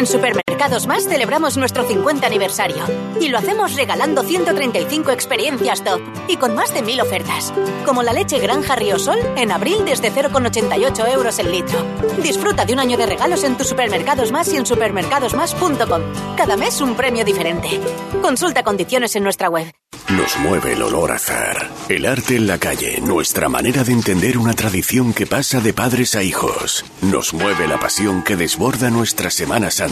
En 0.00 0.06
Supermercados 0.06 0.86
Más 0.86 1.04
celebramos 1.04 1.58
nuestro 1.58 1.86
50 1.86 2.26
aniversario 2.26 2.86
y 3.20 3.28
lo 3.28 3.36
hacemos 3.36 3.74
regalando 3.74 4.22
135 4.22 5.10
experiencias 5.10 5.84
top 5.84 6.00
y 6.26 6.38
con 6.38 6.54
más 6.54 6.72
de 6.72 6.80
1000 6.80 7.02
ofertas, 7.02 7.52
como 7.84 8.02
la 8.02 8.14
leche 8.14 8.38
Granja 8.38 8.76
Riosol 8.76 9.18
en 9.36 9.52
abril 9.52 9.84
desde 9.84 10.10
0,88 10.10 11.06
euros 11.12 11.38
el 11.38 11.52
litro. 11.52 11.84
Disfruta 12.22 12.64
de 12.64 12.72
un 12.72 12.80
año 12.80 12.96
de 12.96 13.04
regalos 13.04 13.44
en 13.44 13.58
tus 13.58 13.68
Supermercados 13.68 14.32
Más 14.32 14.50
y 14.54 14.56
en 14.56 14.64
supermercadosmás.com. 14.64 16.02
Cada 16.34 16.56
mes 16.56 16.80
un 16.80 16.94
premio 16.94 17.22
diferente. 17.22 17.78
Consulta 18.22 18.62
condiciones 18.62 19.14
en 19.16 19.24
nuestra 19.24 19.50
web. 19.50 19.70
Nos 20.08 20.36
mueve 20.38 20.72
el 20.72 20.82
olor 20.82 21.12
a 21.12 21.16
azar. 21.16 21.70
El 21.88 22.04
arte 22.04 22.34
en 22.34 22.48
la 22.48 22.58
calle, 22.58 23.00
nuestra 23.00 23.48
manera 23.48 23.84
de 23.84 23.92
entender 23.92 24.38
una 24.38 24.54
tradición 24.54 25.12
que 25.12 25.24
pasa 25.24 25.60
de 25.60 25.72
padres 25.72 26.16
a 26.16 26.22
hijos. 26.24 26.84
Nos 27.00 27.32
mueve 27.32 27.68
la 27.68 27.78
pasión 27.78 28.24
que 28.24 28.34
desborda 28.34 28.90
nuestra 28.90 29.30
Semana 29.30 29.70
Santa. 29.70 29.89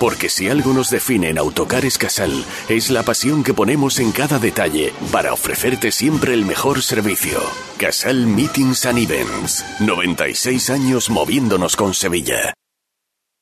Porque 0.00 0.28
si 0.28 0.48
algo 0.48 0.72
nos 0.72 0.90
define 0.90 1.30
en 1.30 1.38
Autocares 1.38 1.98
Casal, 1.98 2.44
es 2.68 2.90
la 2.90 3.02
pasión 3.02 3.42
que 3.42 3.54
ponemos 3.54 3.98
en 3.98 4.12
cada 4.12 4.38
detalle 4.38 4.92
para 5.12 5.32
ofrecerte 5.32 5.92
siempre 5.92 6.34
el 6.34 6.44
mejor 6.44 6.82
servicio. 6.82 7.40
Casal 7.78 8.26
Meetings 8.26 8.86
and 8.86 8.98
Events. 8.98 9.64
96 9.80 10.70
años 10.70 11.10
moviéndonos 11.10 11.76
con 11.76 11.94
Sevilla. 11.94 12.54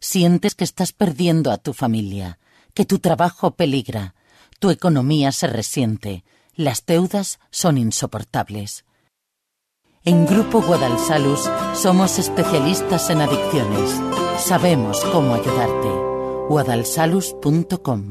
Sientes 0.00 0.54
que 0.54 0.64
estás 0.64 0.92
perdiendo 0.92 1.50
a 1.50 1.58
tu 1.58 1.72
familia, 1.72 2.38
que 2.74 2.84
tu 2.84 2.98
trabajo 2.98 3.52
peligra, 3.52 4.14
tu 4.58 4.70
economía 4.70 5.32
se 5.32 5.46
resiente, 5.46 6.24
las 6.54 6.84
deudas 6.86 7.38
son 7.50 7.78
insoportables. 7.78 8.84
En 10.04 10.26
Grupo 10.26 10.62
Guadalsalus 10.62 11.50
somos 11.74 12.18
especialistas 12.18 13.10
en 13.10 13.20
adicciones. 13.20 13.90
Sabemos 14.38 15.04
cómo 15.12 15.34
ayudarte. 15.34 15.88
guadalsalus.com 16.48 18.10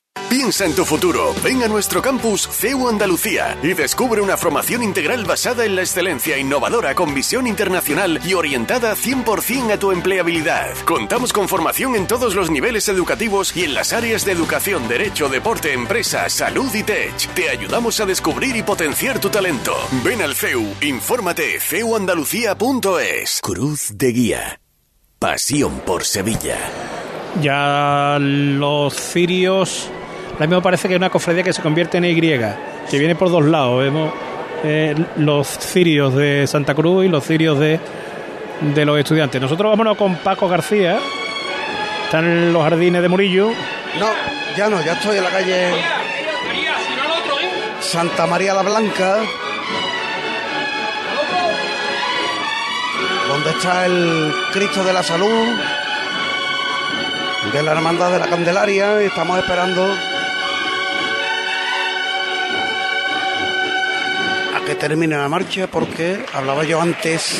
Piensa 0.41 0.65
en 0.65 0.73
tu 0.73 0.85
futuro. 0.85 1.33
Ven 1.43 1.61
a 1.61 1.67
nuestro 1.67 2.01
campus 2.01 2.47
CEU 2.47 2.89
Andalucía 2.89 3.57
y 3.61 3.73
descubre 3.73 4.21
una 4.21 4.37
formación 4.37 4.81
integral 4.81 5.23
basada 5.25 5.65
en 5.65 5.75
la 5.75 5.81
excelencia 5.81 6.37
innovadora 6.37 6.95
con 6.95 7.13
visión 7.13 7.47
internacional 7.47 8.19
y 8.25 8.33
orientada 8.33 8.95
100% 8.95 9.73
a 9.73 9.77
tu 9.77 9.91
empleabilidad. 9.91 10.73
Contamos 10.85 11.31
con 11.31 11.47
formación 11.47 11.95
en 11.95 12.07
todos 12.07 12.33
los 12.33 12.49
niveles 12.49 12.89
educativos 12.89 13.55
y 13.55 13.65
en 13.65 13.73
las 13.73 13.93
áreas 13.93 14.25
de 14.25 14.31
educación, 14.31 14.87
derecho, 14.87 15.29
deporte, 15.29 15.73
empresa, 15.73 16.29
salud 16.29 16.73
y 16.73 16.83
tech. 16.83 17.33
Te 17.33 17.49
ayudamos 17.49 17.99
a 17.99 18.05
descubrir 18.05 18.55
y 18.55 18.63
potenciar 18.63 19.19
tu 19.19 19.29
talento. 19.29 19.75
Ven 20.03 20.21
al 20.21 20.35
CEU, 20.35 20.65
infórmate 20.81 21.59
ceuandalucía.es. 21.59 23.41
Cruz 23.41 23.91
de 23.93 24.11
Guía. 24.11 24.61
Pasión 25.19 25.81
por 25.85 26.03
Sevilla. 26.03 26.57
Ya 27.39 28.17
los 28.19 28.93
cirios, 28.93 29.89
a 30.43 30.47
mí 30.47 30.55
me 30.55 30.61
parece 30.61 30.87
que 30.87 30.95
es 30.95 30.97
una 30.97 31.09
cofradía 31.09 31.43
que 31.43 31.53
se 31.53 31.61
convierte 31.61 31.97
en 31.99 32.05
Y, 32.05 32.15
que 32.15 32.97
viene 32.97 33.15
por 33.15 33.29
dos 33.29 33.45
lados. 33.45 33.83
Vemos 33.83 34.11
eh, 34.63 34.95
los 35.17 35.47
cirios 35.47 36.15
de 36.15 36.47
Santa 36.47 36.73
Cruz 36.73 37.05
y 37.05 37.09
los 37.09 37.23
cirios 37.23 37.59
de, 37.59 37.79
de 38.73 38.85
los 38.85 38.97
estudiantes. 38.97 39.39
Nosotros 39.39 39.69
vámonos 39.71 39.97
con 39.97 40.15
Paco 40.15 40.47
García. 40.47 40.99
Están 42.05 42.25
en 42.25 42.53
los 42.53 42.63
jardines 42.63 43.01
de 43.01 43.07
Murillo. 43.07 43.49
No, 43.99 44.07
ya 44.57 44.67
no, 44.67 44.83
ya 44.83 44.93
estoy 44.93 45.17
en 45.17 45.23
la 45.23 45.29
calle 45.29 45.69
Santa 47.79 48.25
María 48.25 48.55
la 48.55 48.63
Blanca. 48.63 49.17
Donde 53.27 53.49
está 53.51 53.85
el 53.85 54.33
Cristo 54.51 54.83
de 54.83 54.93
la 54.93 55.03
Salud 55.03 55.47
de 57.53 57.63
la 57.63 57.71
Hermandad 57.71 58.11
de 58.11 58.19
la 58.19 58.27
Candelaria 58.27 59.01
estamos 59.01 59.37
esperando 59.39 60.10
que 64.65 64.75
termine 64.75 65.17
la 65.17 65.27
marcha 65.27 65.67
porque 65.67 66.19
hablaba 66.33 66.63
yo 66.63 66.81
antes 66.81 67.37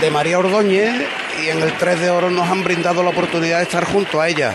de 0.00 0.10
María 0.10 0.38
Ordóñez 0.38 0.92
y 1.44 1.48
en 1.48 1.62
el 1.62 1.72
3 1.72 2.00
de 2.00 2.10
oro 2.10 2.30
nos 2.30 2.48
han 2.48 2.62
brindado 2.62 3.02
la 3.02 3.10
oportunidad 3.10 3.58
de 3.58 3.64
estar 3.64 3.84
junto 3.84 4.20
a 4.20 4.28
ella. 4.28 4.54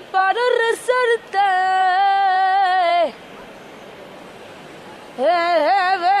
para 0.00 0.40
rezarte. 0.60 1.38
Eh, 5.18 5.22
eh, 5.22 5.98
eh. 6.02 6.13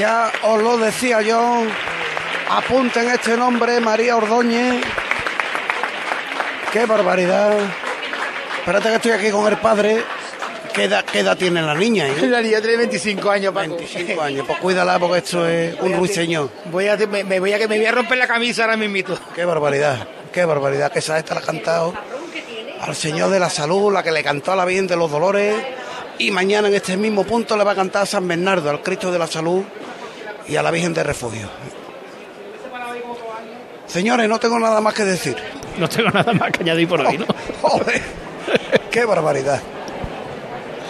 Ya 0.00 0.32
os 0.44 0.62
lo 0.62 0.78
decía 0.78 1.20
yo. 1.20 1.62
Apunten 2.48 3.10
este 3.10 3.36
nombre, 3.36 3.80
María 3.80 4.16
Ordóñez. 4.16 4.82
¡Qué 6.72 6.86
barbaridad! 6.86 7.52
Espérate 8.60 8.88
que 8.88 8.94
estoy 8.94 9.10
aquí 9.10 9.30
con 9.30 9.46
el 9.46 9.58
padre. 9.58 10.02
¿Qué 10.72 10.84
edad, 10.84 11.04
qué 11.04 11.18
edad 11.18 11.36
tiene 11.36 11.60
la 11.60 11.74
niña? 11.74 12.06
eh? 12.08 12.14
La 12.28 12.40
niña 12.40 12.62
tiene 12.62 12.78
25 12.78 13.30
años, 13.30 13.52
Paco. 13.52 13.76
25 13.76 14.22
años. 14.22 14.46
Pues 14.46 14.58
cuídala 14.60 14.98
porque 14.98 15.18
esto 15.18 15.46
es 15.46 15.74
un 15.80 15.92
ruiseñor. 15.92 16.48
Voy 16.72 16.88
a, 16.88 16.96
me, 16.96 17.22
me 17.22 17.38
voy 17.38 17.52
a, 17.52 17.58
que 17.58 17.68
me 17.68 17.76
voy 17.76 17.84
a 17.84 17.92
romper 17.92 18.16
la 18.16 18.26
camisa 18.26 18.62
ahora 18.62 18.78
mismito. 18.78 19.18
¡Qué 19.34 19.44
barbaridad! 19.44 20.08
¡Qué 20.32 20.46
barbaridad! 20.46 20.90
Que 20.90 21.00
esa 21.00 21.18
esta 21.18 21.34
la 21.34 21.40
ha 21.40 21.44
cantado 21.44 21.92
al 22.80 22.96
Señor 22.96 23.28
de 23.28 23.38
la 23.38 23.50
Salud, 23.50 23.92
la 23.92 24.02
que 24.02 24.12
le 24.12 24.22
cantó 24.22 24.52
a 24.52 24.56
la 24.56 24.64
Virgen 24.64 24.86
de 24.86 24.96
los 24.96 25.10
Dolores. 25.10 25.54
Y 26.18 26.30
mañana 26.30 26.68
en 26.68 26.74
este 26.74 26.96
mismo 26.96 27.24
punto 27.24 27.54
le 27.56 27.64
va 27.64 27.72
a 27.72 27.74
cantar 27.74 28.02
a 28.04 28.06
San 28.06 28.26
Bernardo, 28.26 28.70
al 28.70 28.80
Cristo 28.82 29.12
de 29.12 29.18
la 29.18 29.26
Salud 29.26 29.62
y 30.50 30.56
a 30.56 30.62
la 30.62 30.70
Virgen 30.70 30.92
de 30.92 31.02
Refugio. 31.04 31.48
Señores, 33.86 34.28
no 34.28 34.38
tengo 34.38 34.58
nada 34.58 34.80
más 34.80 34.94
que 34.94 35.04
decir. 35.04 35.36
No 35.78 35.88
tengo 35.88 36.10
nada 36.10 36.32
más 36.32 36.50
que 36.50 36.62
añadir 36.62 36.88
por 36.88 37.00
hoy, 37.00 37.18
¿no? 37.18 37.26
Joder, 37.62 38.00
qué 38.90 39.04
barbaridad. 39.04 39.60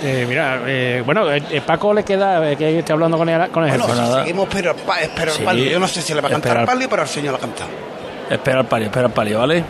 Eh, 0.02 0.24
mira, 0.28 0.60
eh, 0.66 1.02
bueno, 1.04 1.30
eh, 1.30 1.42
eh, 1.50 1.60
Paco 1.64 1.92
le 1.92 2.02
queda 2.04 2.50
eh, 2.50 2.56
que 2.56 2.78
esté 2.78 2.92
hablando 2.92 3.18
con 3.18 3.28
el, 3.28 3.50
con 3.50 3.64
el 3.64 3.78
Bueno, 3.78 4.06
si 4.06 4.12
seguimos, 4.14 4.48
pero, 4.50 4.74
pero 5.14 5.32
Sí, 5.32 5.40
el 5.40 5.44
palio. 5.44 5.70
Yo 5.70 5.78
no 5.78 5.88
sé 5.88 6.00
si 6.00 6.14
le 6.14 6.20
va 6.22 6.28
a 6.28 6.30
cantar 6.32 6.60
el 6.60 6.66
palio, 6.66 6.88
pero 6.88 7.02
el 7.02 7.08
señor 7.08 7.32
lo 7.32 7.36
ha 7.36 7.40
cantado. 7.40 7.70
Espera 8.30 8.60
el 8.60 8.66
palio, 8.66 8.86
espera 8.86 9.06
el 9.08 9.12
palio, 9.12 9.38
¿vale? 9.38 9.62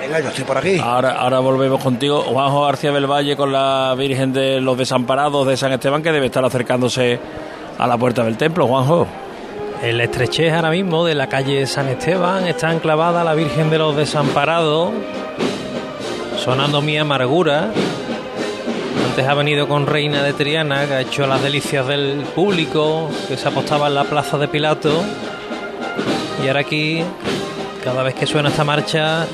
Venga, 0.00 0.20
yo 0.20 0.28
estoy 0.28 0.44
por 0.44 0.58
aquí. 0.58 0.78
Ahora, 0.78 1.12
ahora 1.12 1.40
volvemos 1.40 1.82
contigo. 1.82 2.22
Juanjo 2.22 2.64
García 2.66 2.92
del 2.92 3.06
Valle 3.10 3.36
con 3.36 3.52
la 3.52 3.94
Virgen 3.96 4.32
de 4.32 4.60
los 4.60 4.76
Desamparados 4.78 5.46
de 5.46 5.56
San 5.56 5.72
Esteban, 5.72 6.02
que 6.02 6.12
debe 6.12 6.26
estar 6.26 6.44
acercándose 6.44 7.18
a 7.78 7.86
la 7.86 7.96
puerta 7.98 8.22
del 8.24 8.36
templo, 8.36 8.66
Juanjo. 8.66 9.06
El 9.82 10.00
estrechez 10.00 10.52
ahora 10.52 10.70
mismo 10.70 11.04
de 11.04 11.16
la 11.16 11.26
calle 11.26 11.66
San 11.66 11.88
Esteban 11.88 12.46
está 12.46 12.72
enclavada 12.72 13.24
la 13.24 13.34
Virgen 13.34 13.68
de 13.68 13.78
los 13.78 13.96
Desamparados, 13.96 14.92
sonando 16.38 16.80
mi 16.80 16.96
amargura. 16.96 17.72
Antes 19.08 19.26
ha 19.26 19.34
venido 19.34 19.66
con 19.66 19.88
Reina 19.88 20.22
de 20.22 20.34
Triana, 20.34 20.86
que 20.86 20.94
ha 20.94 21.00
hecho 21.00 21.26
las 21.26 21.42
delicias 21.42 21.84
del 21.88 22.22
público, 22.32 23.10
que 23.26 23.36
se 23.36 23.48
apostaba 23.48 23.88
en 23.88 23.96
la 23.96 24.04
plaza 24.04 24.38
de 24.38 24.46
Pilato. 24.46 25.02
Y 26.44 26.46
ahora 26.46 26.60
aquí, 26.60 27.02
cada 27.82 28.04
vez 28.04 28.14
que 28.14 28.24
suena 28.24 28.50
esta 28.50 28.62
marcha, 28.62 29.26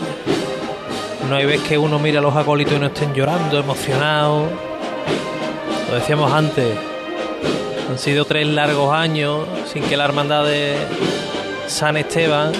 no 1.28 1.36
hay 1.36 1.44
vez 1.44 1.60
que 1.60 1.76
uno 1.76 1.98
mire 1.98 2.16
a 2.16 2.22
los 2.22 2.34
acólitos 2.34 2.72
y 2.72 2.78
no 2.78 2.86
estén 2.86 3.12
llorando, 3.12 3.58
emocionados. 3.58 4.48
Lo 5.90 5.94
decíamos 5.94 6.32
antes, 6.32 6.74
han 7.88 7.98
sido 7.98 8.24
tres 8.24 8.46
largos 8.46 8.92
años 8.92 9.46
sin 9.72 9.82
que 9.82 9.96
la 9.96 10.04
hermandad 10.04 10.44
de 10.44 10.74
San 11.66 11.96
Esteban 11.96 12.52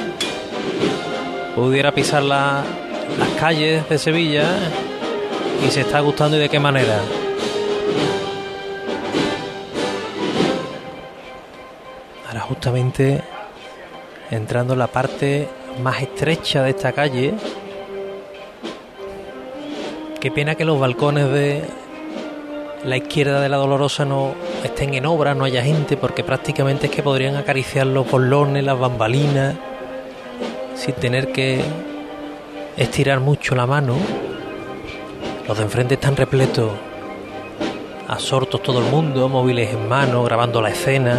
pudiera 1.54 1.92
pisar 1.92 2.22
la- 2.22 2.62
las 3.18 3.28
calles 3.40 3.88
de 3.88 3.98
Sevilla 3.98 4.44
y 5.66 5.70
se 5.70 5.80
está 5.82 6.00
gustando 6.00 6.36
y 6.36 6.40
de 6.40 6.48
qué 6.48 6.60
manera. 6.60 7.00
Ahora 12.28 12.40
justamente 12.40 13.22
entrando 14.30 14.74
en 14.74 14.78
la 14.78 14.86
parte 14.88 15.48
más 15.82 16.00
estrecha 16.02 16.62
de 16.62 16.70
esta 16.70 16.92
calle. 16.92 17.34
Qué 20.20 20.30
pena 20.30 20.54
que 20.56 20.64
los 20.64 20.78
balcones 20.78 21.30
de 21.30 21.62
la 22.84 22.96
izquierda 22.96 23.40
de 23.40 23.48
la 23.48 23.56
Dolorosa 23.56 24.04
no 24.04 24.34
estén 24.68 24.94
en 24.94 25.07
obra, 25.07 25.35
no 25.35 25.44
haya 25.44 25.62
gente, 25.62 25.96
porque 25.96 26.24
prácticamente 26.24 26.87
es 26.87 26.92
que 26.92 27.02
podrían 27.02 27.37
acariciar 27.37 27.87
los 27.87 28.11
bolones, 28.11 28.64
las 28.64 28.78
bambalinas, 28.78 29.57
sin 30.74 30.94
tener 30.94 31.33
que 31.33 31.61
estirar 32.76 33.20
mucho 33.20 33.54
la 33.54 33.66
mano. 33.66 33.96
Los 35.46 35.59
de 35.59 35.64
enfrente 35.64 35.94
están 35.94 36.16
repletos, 36.16 36.70
absortos 38.07 38.62
todo 38.62 38.78
el 38.81 38.90
mundo, 38.90 39.28
móviles 39.28 39.70
en 39.72 39.88
mano, 39.88 40.22
grabando 40.22 40.62
la 40.62 40.70
escena. 40.70 41.16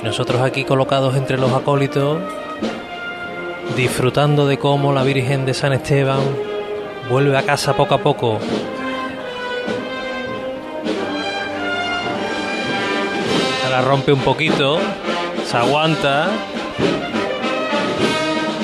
Y 0.00 0.04
nosotros 0.04 0.40
aquí 0.42 0.64
colocados 0.64 1.16
entre 1.16 1.38
los 1.38 1.52
acólitos, 1.52 2.18
disfrutando 3.76 4.46
de 4.46 4.58
cómo 4.58 4.92
la 4.92 5.02
Virgen 5.02 5.46
de 5.46 5.54
San 5.54 5.72
Esteban 5.72 6.20
vuelve 7.08 7.36
a 7.36 7.42
casa 7.42 7.74
poco 7.74 7.94
a 7.94 7.98
poco. 7.98 8.38
La 13.74 13.80
rompe 13.80 14.12
un 14.12 14.20
poquito, 14.20 14.78
se 15.44 15.56
aguanta, 15.56 16.28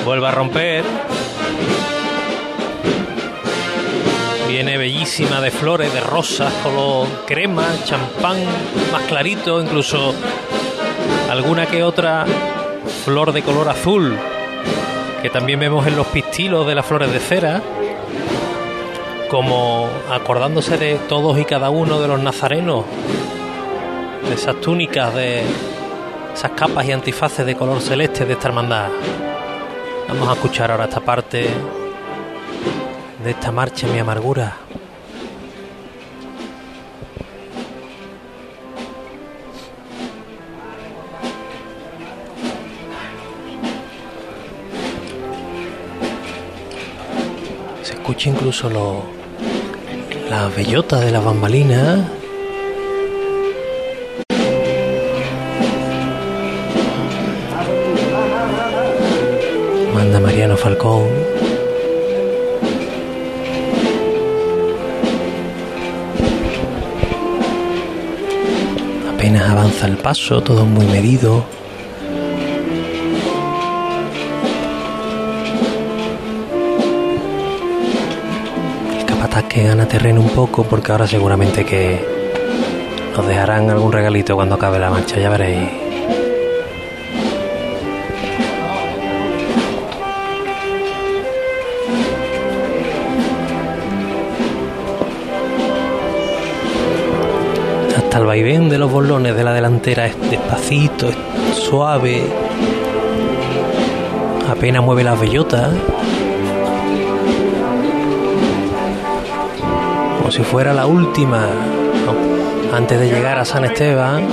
vuelve 0.05 0.25
a 0.25 0.31
romper. 0.31 0.85
Viene 4.47 4.77
bellísima 4.77 5.41
de 5.41 5.51
flores, 5.51 5.93
de 5.93 5.99
rosas, 5.99 6.53
color 6.63 7.09
crema, 7.27 7.67
champán, 7.83 8.37
más 8.93 9.01
clarito, 9.01 9.61
incluso 9.61 10.15
alguna 11.29 11.65
que 11.65 11.83
otra 11.83 12.25
flor 13.03 13.33
de 13.33 13.41
color 13.41 13.67
azul, 13.67 14.17
que 15.21 15.29
también 15.29 15.59
vemos 15.59 15.85
en 15.87 15.97
los 15.97 16.07
pistilos 16.07 16.65
de 16.65 16.75
las 16.75 16.85
flores 16.85 17.11
de 17.11 17.19
cera 17.19 17.61
como 19.29 19.89
acordándose 20.09 20.77
de 20.77 20.95
todos 21.09 21.37
y 21.37 21.43
cada 21.43 21.69
uno 21.69 21.99
de 21.99 22.07
los 22.07 22.21
nazarenos, 22.21 22.85
esas 24.31 24.59
túnicas, 24.61 25.13
de 25.13 25.43
esas 26.33 26.51
capas 26.51 26.85
y 26.85 26.91
antifaces 26.91 27.45
de 27.45 27.55
color 27.55 27.81
celeste 27.81 28.25
de 28.25 28.33
esta 28.33 28.47
hermandad. 28.47 28.89
Vamos 30.07 30.29
a 30.29 30.33
escuchar 30.33 30.71
ahora 30.71 30.85
esta 30.85 30.99
parte 31.01 31.47
de 33.23 33.31
esta 33.31 33.51
marcha, 33.51 33.87
mi 33.87 33.99
amargura. 33.99 34.57
Se 47.83 47.93
escucha 47.93 48.29
incluso 48.29 48.69
lo, 48.69 49.03
la 50.29 50.47
bellota 50.47 50.99
de 50.99 51.11
la 51.11 51.19
bambalina. 51.19 52.20
Falcón. 60.61 61.07
Apenas 69.11 69.49
avanza 69.49 69.87
el 69.87 69.97
paso, 69.97 70.43
todo 70.43 70.65
muy 70.65 70.85
medido. 70.85 71.43
El 78.99 79.05
capataz 79.07 79.45
que 79.45 79.63
gana 79.63 79.87
terreno 79.87 80.21
un 80.21 80.29
poco 80.29 80.63
porque 80.63 80.91
ahora 80.91 81.07
seguramente 81.07 81.65
que 81.65 82.05
nos 83.17 83.25
dejarán 83.25 83.71
algún 83.71 83.91
regalito 83.91 84.35
cuando 84.35 84.53
acabe 84.55 84.77
la 84.77 84.91
marcha, 84.91 85.19
ya 85.19 85.29
veréis. 85.31 85.90
Hasta 98.11 98.19
el 98.19 98.27
vaivén 98.27 98.67
de 98.67 98.77
los 98.77 98.91
bolones 98.91 99.37
de 99.37 99.43
la 99.45 99.53
delantera 99.53 100.05
es 100.05 100.19
despacito, 100.29 101.07
es 101.07 101.55
suave. 101.55 102.21
Apenas 104.49 104.83
mueve 104.83 105.05
las 105.05 105.17
bellotas. 105.17 105.73
Como 110.17 110.29
si 110.29 110.43
fuera 110.43 110.73
la 110.73 110.87
última. 110.87 111.47
Antes 112.73 112.99
de 112.99 113.07
llegar 113.07 113.39
a 113.39 113.45
San 113.45 113.63
Esteban. 113.63 114.27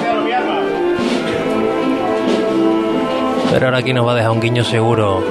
Pero 3.52 3.66
ahora 3.66 3.78
aquí 3.78 3.92
nos 3.92 4.04
va 4.04 4.10
a 4.10 4.14
dejar 4.16 4.32
un 4.32 4.40
guiño 4.40 4.64
seguro. 4.64 5.22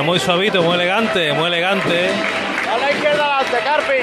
Pero 0.00 0.12
muy 0.12 0.18
suavito, 0.18 0.62
muy 0.62 0.76
elegante, 0.76 1.30
muy 1.34 1.48
elegante. 1.48 2.08
A 2.72 2.78
la 2.78 2.90
izquierda 2.90 3.36
adelante, 3.36 3.58
Carpi. 3.62 3.98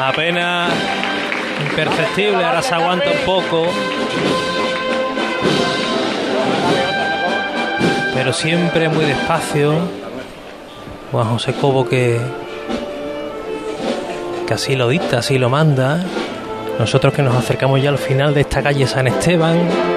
Apenas 0.00 0.72
imperceptible, 1.68 2.44
ahora 2.44 2.62
se 2.62 2.74
aguanta 2.76 3.10
un 3.10 3.18
poco. 3.26 3.66
Pero 8.14 8.32
siempre 8.32 8.88
muy 8.88 9.06
despacio. 9.06 9.74
Juan 11.10 11.28
José 11.30 11.54
Cobo 11.54 11.88
que, 11.88 12.20
que 14.46 14.54
así 14.54 14.76
lo 14.76 14.88
dicta, 14.88 15.18
así 15.18 15.36
lo 15.36 15.50
manda. 15.50 16.04
Nosotros 16.78 17.12
que 17.12 17.22
nos 17.22 17.34
acercamos 17.34 17.82
ya 17.82 17.90
al 17.90 17.98
final 17.98 18.34
de 18.34 18.42
esta 18.42 18.62
calle 18.62 18.86
San 18.86 19.08
Esteban. 19.08 19.95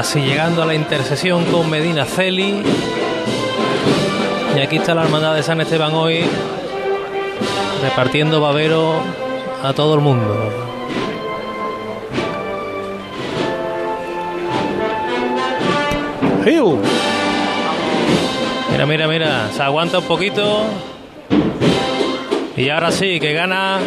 Casi 0.00 0.22
llegando 0.22 0.62
a 0.62 0.64
la 0.64 0.72
intersección 0.72 1.44
con 1.52 1.68
Medina 1.68 2.06
Celi. 2.06 2.62
Y 4.56 4.58
aquí 4.58 4.76
está 4.76 4.94
la 4.94 5.02
hermandad 5.02 5.34
de 5.34 5.42
San 5.42 5.60
Esteban 5.60 5.92
hoy 5.92 6.24
repartiendo 7.82 8.40
babero 8.40 8.94
a 9.62 9.74
todo 9.74 9.94
el 9.96 10.00
mundo. 10.00 10.50
Mira, 18.70 18.86
mira, 18.86 19.06
mira, 19.06 19.50
se 19.52 19.62
aguanta 19.62 19.98
un 19.98 20.04
poquito. 20.04 20.64
Y 22.56 22.70
ahora 22.70 22.90
sí, 22.90 23.20
que 23.20 23.34
gana 23.34 23.80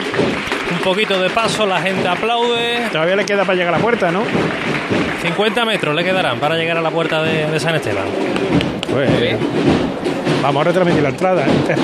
un 0.69 0.77
poquito 0.83 1.19
de 1.19 1.31
paso, 1.31 1.65
la 1.65 1.81
gente 1.81 2.07
aplaude. 2.07 2.89
Todavía 2.91 3.15
le 3.15 3.25
queda 3.25 3.45
para 3.45 3.55
llegar 3.55 3.73
a 3.73 3.77
la 3.77 3.83
puerta, 3.83 4.11
¿no? 4.11 4.21
50 5.23 5.65
metros 5.65 5.95
le 5.95 6.03
quedarán 6.03 6.39
para 6.39 6.55
llegar 6.55 6.77
a 6.77 6.81
la 6.81 6.91
puerta 6.91 7.21
de, 7.23 7.47
de 7.49 7.59
San 7.59 7.75
Esteban. 7.75 8.05
Pues, 8.91 9.09
vamos 10.41 10.61
a 10.61 10.63
retransmitir 10.65 11.01
la 11.03 11.09
entrada. 11.09 11.43
¿eh? 11.45 11.75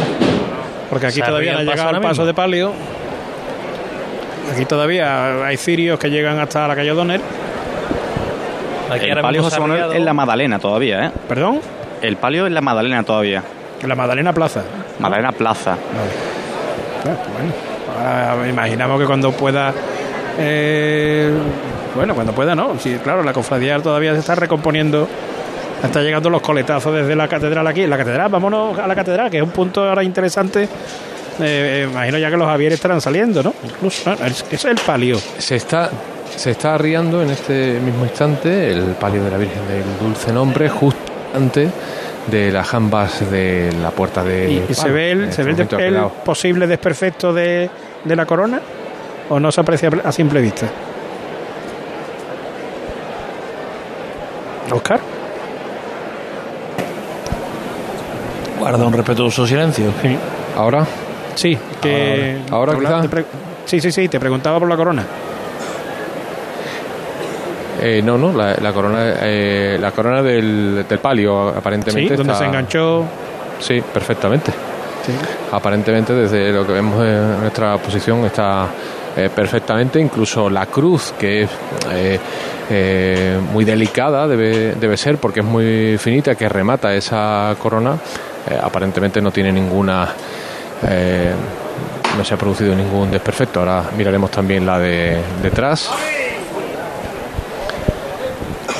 Porque 0.89 1.07
aquí 1.07 1.15
Se 1.19 1.21
todavía 1.25 1.53
no 1.53 1.59
ha 1.59 1.63
llegado 1.63 1.89
el 1.89 1.95
ahora 1.95 2.01
paso 2.01 2.21
mismo. 2.21 2.25
de 2.25 2.33
palio. 2.33 2.73
Aquí 4.53 4.65
todavía 4.65 5.45
hay 5.45 5.57
cirios 5.57 5.99
que 5.99 6.09
llegan 6.09 6.39
hasta 6.39 6.67
la 6.67 6.75
calle 6.75 6.89
Donner. 6.91 7.21
el 8.99 9.21
palio 9.21 9.43
José 9.43 9.59
Manuel 9.59 9.93
en 9.93 10.05
la 10.05 10.13
Madalena 10.13 10.59
todavía, 10.59 11.05
¿eh? 11.05 11.11
¿Perdón? 11.27 11.61
El 12.01 12.17
palio 12.17 12.47
en 12.47 12.53
la 12.53 12.61
Madalena 12.61 13.03
todavía. 13.03 13.43
En 13.81 13.87
la 13.89 13.95
Madalena 13.95 14.33
Plaza. 14.33 14.63
Madalena 14.99 15.31
Plaza. 15.31 15.77
Ah, 17.05 17.15
bueno, 17.31 17.53
ahora 18.31 18.35
me 18.43 18.49
imaginamos 18.49 18.99
que 18.99 19.05
cuando 19.05 19.31
pueda. 19.31 19.71
eh, 20.39 21.31
bueno, 21.99 22.15
cuando 22.15 22.33
pueda, 22.33 22.55
¿no? 22.55 22.77
Sí, 22.79 22.97
claro, 23.03 23.23
la 23.23 23.33
cofradía 23.33 23.77
todavía 23.79 24.13
se 24.13 24.19
está 24.19 24.35
recomponiendo. 24.35 25.07
Están 25.83 26.03
llegando 26.03 26.29
los 26.29 26.41
coletazos 26.41 26.93
desde 26.93 27.15
la 27.15 27.27
catedral 27.27 27.65
aquí. 27.67 27.85
La 27.87 27.97
catedral, 27.97 28.29
vámonos 28.29 28.77
a 28.79 28.87
la 28.87 28.95
catedral, 28.95 29.29
que 29.29 29.37
es 29.37 29.43
un 29.43 29.51
punto 29.51 29.87
ahora 29.87 30.03
interesante. 30.03 30.63
Eh, 30.63 30.67
eh, 31.39 31.87
imagino 31.89 32.17
ya 32.17 32.29
que 32.29 32.37
los 32.37 32.47
Javieres 32.47 32.75
estarán 32.75 32.99
saliendo, 33.01 33.41
¿no? 33.43 33.53
Incluso, 33.63 34.09
ah, 34.11 34.27
es- 34.27 34.65
el 34.65 34.77
palio. 34.85 35.17
Se 35.37 35.55
está, 35.55 35.89
se 36.35 36.51
está 36.51 36.75
arriando 36.75 37.21
en 37.21 37.29
este 37.29 37.79
mismo 37.79 38.03
instante 38.03 38.71
el 38.71 38.81
palio 38.99 39.23
de 39.23 39.31
la 39.31 39.37
Virgen 39.37 39.67
del 39.69 39.83
Dulce 40.01 40.33
Nombre, 40.33 40.67
justo 40.69 40.99
antes 41.35 41.69
de 42.27 42.51
las 42.51 42.67
jambas 42.67 43.29
de 43.31 43.71
la 43.81 43.91
puerta 43.91 44.23
de. 44.23 44.51
¿Y, 44.51 44.65
y 44.71 44.73
se 44.73 44.89
ve 44.89 45.11
el, 45.11 45.23
este 45.25 45.35
se 45.35 45.43
ve 45.43 45.51
el, 45.51 45.95
ha 45.97 46.05
el 46.05 46.07
posible 46.25 46.67
desperfecto 46.67 47.31
de, 47.33 47.69
de 48.03 48.15
la 48.15 48.25
corona? 48.25 48.59
¿O 49.29 49.39
no 49.39 49.51
se 49.51 49.61
aprecia 49.61 49.89
a 50.03 50.11
simple 50.11 50.41
vista? 50.41 50.67
Oscar. 54.73 54.99
Guarda 58.59 58.85
un 58.85 58.93
respetuoso 58.93 59.47
silencio. 59.47 59.91
¿Ahora? 60.57 60.85
Sí, 61.35 61.57
que. 61.81 62.39
Ahora, 62.51 63.03
sí, 63.65 63.79
sí, 63.79 63.91
sí, 63.91 64.09
te 64.09 64.19
preguntaba 64.19 64.59
por 64.59 64.67
la 64.67 64.75
corona. 64.75 65.05
Eh, 67.81 68.01
no, 68.03 68.17
no, 68.17 68.33
la, 68.33 68.55
la 68.55 68.73
corona, 68.73 68.97
eh, 69.21 69.77
la 69.79 69.91
corona 69.91 70.21
del, 70.21 70.85
del 70.87 70.99
palio 70.99 71.51
Sí, 71.51 71.57
aparentemente. 71.59 72.15
donde 72.17 72.33
está- 72.33 72.43
se 72.43 72.49
enganchó. 72.49 73.05
Sí, 73.59 73.81
perfectamente. 73.93 74.51
Sí. 75.05 75.13
Aparentemente, 75.53 76.13
desde 76.13 76.51
lo 76.51 76.67
que 76.67 76.73
vemos 76.73 77.01
en 77.05 77.39
nuestra 77.39 77.77
posición, 77.77 78.25
está 78.25 78.67
eh, 79.15 79.29
perfectamente. 79.33 79.99
Incluso 79.99 80.49
la 80.49 80.65
cruz, 80.67 81.13
que 81.17 81.43
es 81.43 81.49
eh, 81.91 82.19
eh, 82.69 83.39
muy 83.51 83.65
delicada, 83.65 84.27
debe, 84.27 84.75
debe 84.75 84.97
ser, 84.97 85.17
porque 85.17 85.39
es 85.41 85.45
muy 85.45 85.97
finita, 85.97 86.35
que 86.35 86.47
remata 86.47 86.93
esa 86.93 87.55
corona, 87.61 87.97
aparentemente 88.61 89.21
no 89.21 89.31
tiene 89.31 89.51
ninguna. 89.51 90.07
no 92.17 92.25
se 92.25 92.33
ha 92.33 92.37
producido 92.37 92.75
ningún 92.75 93.11
desperfecto. 93.11 93.59
Ahora 93.59 93.83
miraremos 93.97 94.31
también 94.31 94.65
la 94.65 94.79
de 94.79 95.17
detrás. 95.41 95.89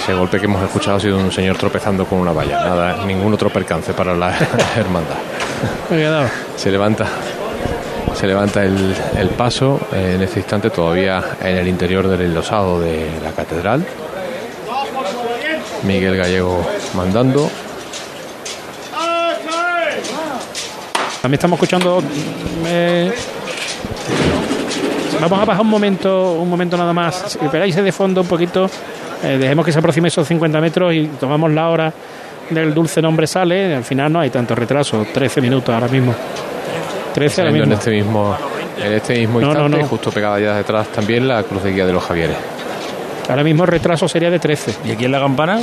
Ese 0.01 0.13
golpe 0.13 0.39
que 0.39 0.45
hemos 0.45 0.63
escuchado 0.63 0.97
ha 0.97 0.99
sido 0.99 1.17
un 1.17 1.31
señor 1.31 1.57
tropezando 1.57 2.05
con 2.05 2.19
una 2.19 2.31
valla. 2.31 2.63
Nada, 2.63 3.05
ningún 3.05 3.33
otro 3.33 3.49
percance 3.49 3.93
para 3.93 4.15
la 4.15 4.33
hermandad. 4.77 5.17
Se 6.55 6.71
levanta, 6.71 7.05
se 8.19 8.27
levanta 8.27 8.65
el, 8.65 8.93
el 9.17 9.29
paso 9.29 9.79
eh, 9.93 10.15
en 10.15 10.21
este 10.21 10.39
instante 10.39 10.69
todavía 10.69 11.23
en 11.41 11.56
el 11.56 11.69
interior 11.69 12.06
del 12.06 12.19
enlosado 12.19 12.81
de 12.81 13.10
la 13.23 13.31
catedral. 13.31 13.85
Miguel 15.83 16.17
Gallego 16.17 16.67
mandando. 16.96 17.50
También 21.21 21.35
estamos 21.35 21.56
escuchando. 21.56 22.04
eh, 22.65 23.13
vamos 25.21 25.39
a 25.39 25.46
bajar 25.46 25.62
un 25.62 25.69
momento, 25.69 26.33
un 26.33 26.50
momento 26.50 26.75
nada 26.75 26.91
más. 26.91 27.23
Si 27.39 27.46
esperáis 27.46 27.73
de 27.73 27.91
fondo 27.93 28.19
un 28.19 28.27
poquito, 28.27 28.69
eh, 29.23 29.37
dejemos 29.37 29.65
que 29.65 29.71
se 29.71 29.79
aproxime 29.79 30.10
esos 30.10 30.27
50 30.27 30.60
metros 30.60 30.93
y 30.93 31.06
tomamos 31.21 31.52
la 31.52 31.69
hora 31.69 31.93
del 32.50 32.73
dulce 32.73 33.02
nombre 33.02 33.27
sale. 33.27 33.73
Al 33.75 33.85
final 33.85 34.12
no 34.12 34.19
hay 34.19 34.29
tanto 34.29 34.56
retraso, 34.56 35.08
13 35.13 35.39
minutos 35.39 35.73
ahora 35.73 35.87
mismo. 35.87 36.13
13 37.13 37.41
ahora 37.41 37.51
Saliendo 37.51 37.63
en 37.63 37.69
mismo. 37.69 37.79
este 37.79 37.91
mismo, 37.91 38.37
en 38.85 38.93
este 38.93 39.13
mismo 39.19 39.39
No, 39.41 39.47
no, 39.47 39.51
instante, 39.53 39.77
no. 39.83 39.87
justo 39.87 40.12
pegada 40.12 40.39
ya 40.39 40.55
detrás 40.55 40.87
también 40.89 41.27
la 41.27 41.43
cruz 41.43 41.63
de 41.63 41.71
guía 41.73 41.85
de 41.85 41.93
los 41.93 42.03
Javieres. 42.03 42.37
Ahora 43.27 43.43
mismo 43.43 43.63
el 43.63 43.69
retraso 43.69 44.07
sería 44.07 44.29
de 44.31 44.39
13. 44.39 44.75
¿Y 44.85 44.91
aquí 44.91 45.05
en 45.05 45.12
la 45.12 45.19
campana? 45.19 45.60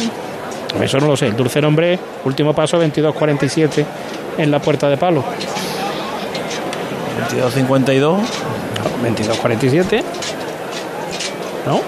Eso 0.80 0.98
no 0.98 1.06
lo 1.06 1.16
sé. 1.16 1.26
El 1.26 1.36
dulce 1.36 1.60
nombre, 1.60 1.98
último 2.24 2.52
paso, 2.54 2.80
22.47 2.82 3.84
en 4.38 4.50
la 4.50 4.58
puerta 4.60 4.88
de 4.88 4.96
palo. 4.96 5.24
22.52. 7.30 8.18
22.47. 9.02 10.02
¿No? 11.66 11.80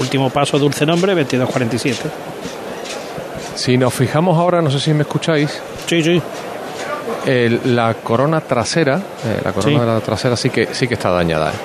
Último 0.00 0.30
paso, 0.30 0.58
dulce 0.58 0.86
nombre, 0.86 1.14
22.47. 1.14 1.94
Si 3.60 3.76
nos 3.76 3.92
fijamos 3.92 4.38
ahora, 4.38 4.62
no 4.62 4.70
sé 4.70 4.80
si 4.80 4.94
me 4.94 5.02
escucháis. 5.02 5.60
Sí, 5.86 6.02
sí. 6.02 6.22
la 7.66 7.92
corona 8.02 8.40
trasera, 8.40 8.96
eh, 8.96 9.40
la 9.44 9.52
corona 9.52 9.74
Sí. 9.74 9.80
de 9.80 9.86
la 9.86 10.00
trasera 10.00 10.34
sí 10.34 10.48
que 10.48 10.74
sí 10.74 10.88
que 10.88 10.94
está 10.94 11.10
dañada. 11.10 11.50
eh. 11.50 11.56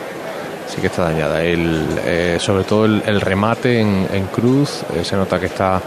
Sí 0.68 0.82
que 0.82 0.88
está 0.88 1.04
dañada. 1.04 1.42
El, 1.42 1.88
eh, 2.06 2.38
sobre 2.42 2.66
todo 2.66 2.84
el, 2.84 3.02
el 3.06 3.22
remate 3.22 3.80
en, 3.80 4.08
en 4.12 4.26
cruz 4.28 4.82
eh, 4.94 5.06
se 5.06 5.16
nota 5.16 5.40
que 5.40 5.46
está 5.46 5.82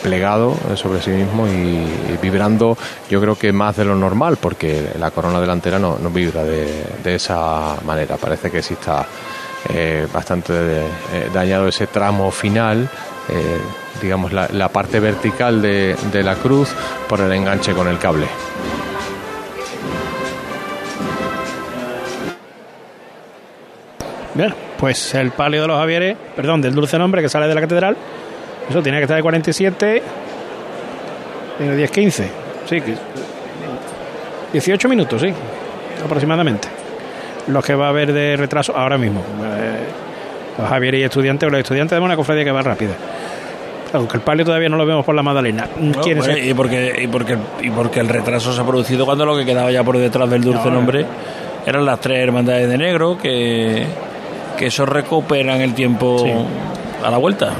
plegado 0.00 0.54
sobre 0.76 1.00
sí 1.02 1.10
mismo 1.10 1.48
y, 1.48 1.50
y 1.50 2.18
vibrando. 2.22 2.78
Yo 3.10 3.20
creo 3.20 3.34
que 3.36 3.50
más 3.52 3.74
de 3.76 3.84
lo 3.84 3.96
normal 3.96 4.36
porque 4.40 4.90
la 5.00 5.10
corona 5.10 5.40
delantera 5.40 5.80
no, 5.80 5.98
no 5.98 6.10
vibra 6.10 6.44
de, 6.44 6.84
de 7.02 7.14
esa 7.16 7.74
manera. 7.84 8.16
Parece 8.16 8.48
que 8.50 8.62
sí 8.62 8.74
está 8.74 9.04
bastante 10.12 10.52
dañado 11.34 11.66
ese 11.66 11.86
tramo 11.88 12.30
final. 12.30 12.88
Eh, 13.28 13.60
digamos 14.00 14.32
la, 14.32 14.48
la 14.52 14.68
parte 14.68 15.00
vertical 15.00 15.60
de, 15.62 15.96
de 16.12 16.22
la 16.22 16.34
cruz 16.36 16.70
por 17.08 17.20
el 17.20 17.32
enganche 17.32 17.72
con 17.72 17.88
el 17.88 17.98
cable. 17.98 18.26
Bien, 24.34 24.54
pues 24.78 25.14
el 25.14 25.30
palio 25.30 25.62
de 25.62 25.68
los 25.68 25.78
Javieres, 25.78 26.16
perdón, 26.34 26.62
del 26.62 26.74
dulce 26.74 26.98
nombre 26.98 27.20
que 27.20 27.28
sale 27.28 27.46
de 27.48 27.54
la 27.54 27.60
catedral, 27.60 27.96
eso 28.68 28.82
tiene 28.82 28.98
que 28.98 29.04
estar 29.04 29.16
de 29.16 29.22
47, 29.22 30.02
tiene 31.58 31.76
10, 31.76 31.90
15, 31.90 32.30
sí, 32.68 32.80
que- 32.80 32.96
18 34.52 34.88
minutos, 34.88 35.20
sí, 35.20 35.32
aproximadamente. 36.04 36.68
Los 37.48 37.64
que 37.64 37.74
va 37.74 37.86
a 37.86 37.88
haber 37.90 38.12
de 38.12 38.36
retraso 38.36 38.74
ahora 38.76 38.96
mismo. 38.96 39.20
Eh, 39.20 39.78
los 40.58 40.68
Javieres 40.68 41.00
y 41.00 41.04
estudiantes, 41.04 41.50
los 41.50 41.60
estudiantes 41.60 41.98
de 41.98 42.04
una 42.04 42.16
cofradía 42.16 42.44
que 42.44 42.52
va 42.52 42.62
rápida. 42.62 42.92
Aunque 43.94 44.16
el 44.16 44.22
palio 44.22 44.44
todavía 44.44 44.68
no 44.70 44.76
lo 44.78 44.86
vemos 44.86 45.04
por 45.04 45.14
la 45.14 45.22
Magdalena. 45.22 45.68
No, 45.78 46.00
¿Quién 46.00 46.18
es 46.18 46.24
pues, 46.24 46.36
el- 46.38 46.48
y, 46.48 46.54
porque, 46.54 46.94
y, 47.02 47.06
porque, 47.08 47.36
y 47.62 47.70
porque 47.70 48.00
el 48.00 48.08
retraso 48.08 48.52
se 48.52 48.60
ha 48.60 48.64
producido 48.64 49.04
cuando 49.04 49.26
lo 49.26 49.36
que 49.36 49.44
quedaba 49.44 49.70
ya 49.70 49.84
por 49.84 49.98
detrás 49.98 50.30
del 50.30 50.42
dulce 50.42 50.64
No, 50.68 50.76
nombre 50.76 51.04
eran 51.66 51.84
las 51.84 52.00
tres 52.00 52.18
hermandades 52.20 52.68
de 52.68 52.78
negro 52.78 53.18
que, 53.18 53.84
que 54.58 54.66
eso 54.66 54.86
recuperan 54.86 55.60
el 55.60 55.74
tiempo 55.74 56.24
a 57.04 57.10
la 57.10 57.18
vuelta. 57.18 57.50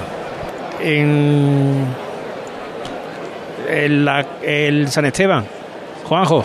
en 3.68 4.05
la- 4.05 4.26
el 4.43 4.88
San 4.88 5.05
Esteban. 5.07 5.45
Juanjo, 6.05 6.45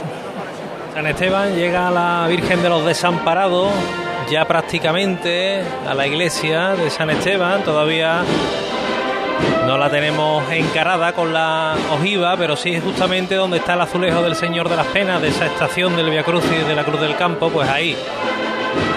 San 0.94 1.08
Esteban 1.08 1.56
llega 1.56 1.88
a 1.88 1.92
la 1.92 2.28
Virgen 2.28 2.62
de 2.62 2.70
los 2.70 2.86
Desamparados, 2.86 3.72
ya 4.30 4.46
prácticamente 4.46 5.64
a 5.88 5.94
la 5.94 6.06
iglesia 6.06 6.76
de 6.76 6.90
San 6.90 7.10
Esteban, 7.10 7.64
todavía 7.64 8.24
no 9.66 9.78
la 9.78 9.90
tenemos 9.90 10.44
encarada 10.52 11.14
con 11.14 11.34
la 11.34 11.76
ojiva, 11.92 12.36
pero 12.36 12.56
sí 12.56 12.74
es 12.74 12.84
justamente 12.84 13.36
donde 13.36 13.58
está 13.58 13.76
el 13.76 13.82
azulejo 13.82 14.22
del 14.22 14.36
Señor 14.36 14.68
de 14.70 14.76
las 14.76 14.88
Penas, 14.88 15.22
de 15.22 15.30
esa 15.30 15.46
estación 15.46 15.96
del 15.96 16.10
Via 16.10 16.24
Crucis 16.24 16.68
de 16.68 16.76
la 16.76 16.84
Cruz 16.84 17.00
del 17.00 17.16
Campo, 17.16 17.50
pues 17.50 17.70
ahí, 17.70 17.96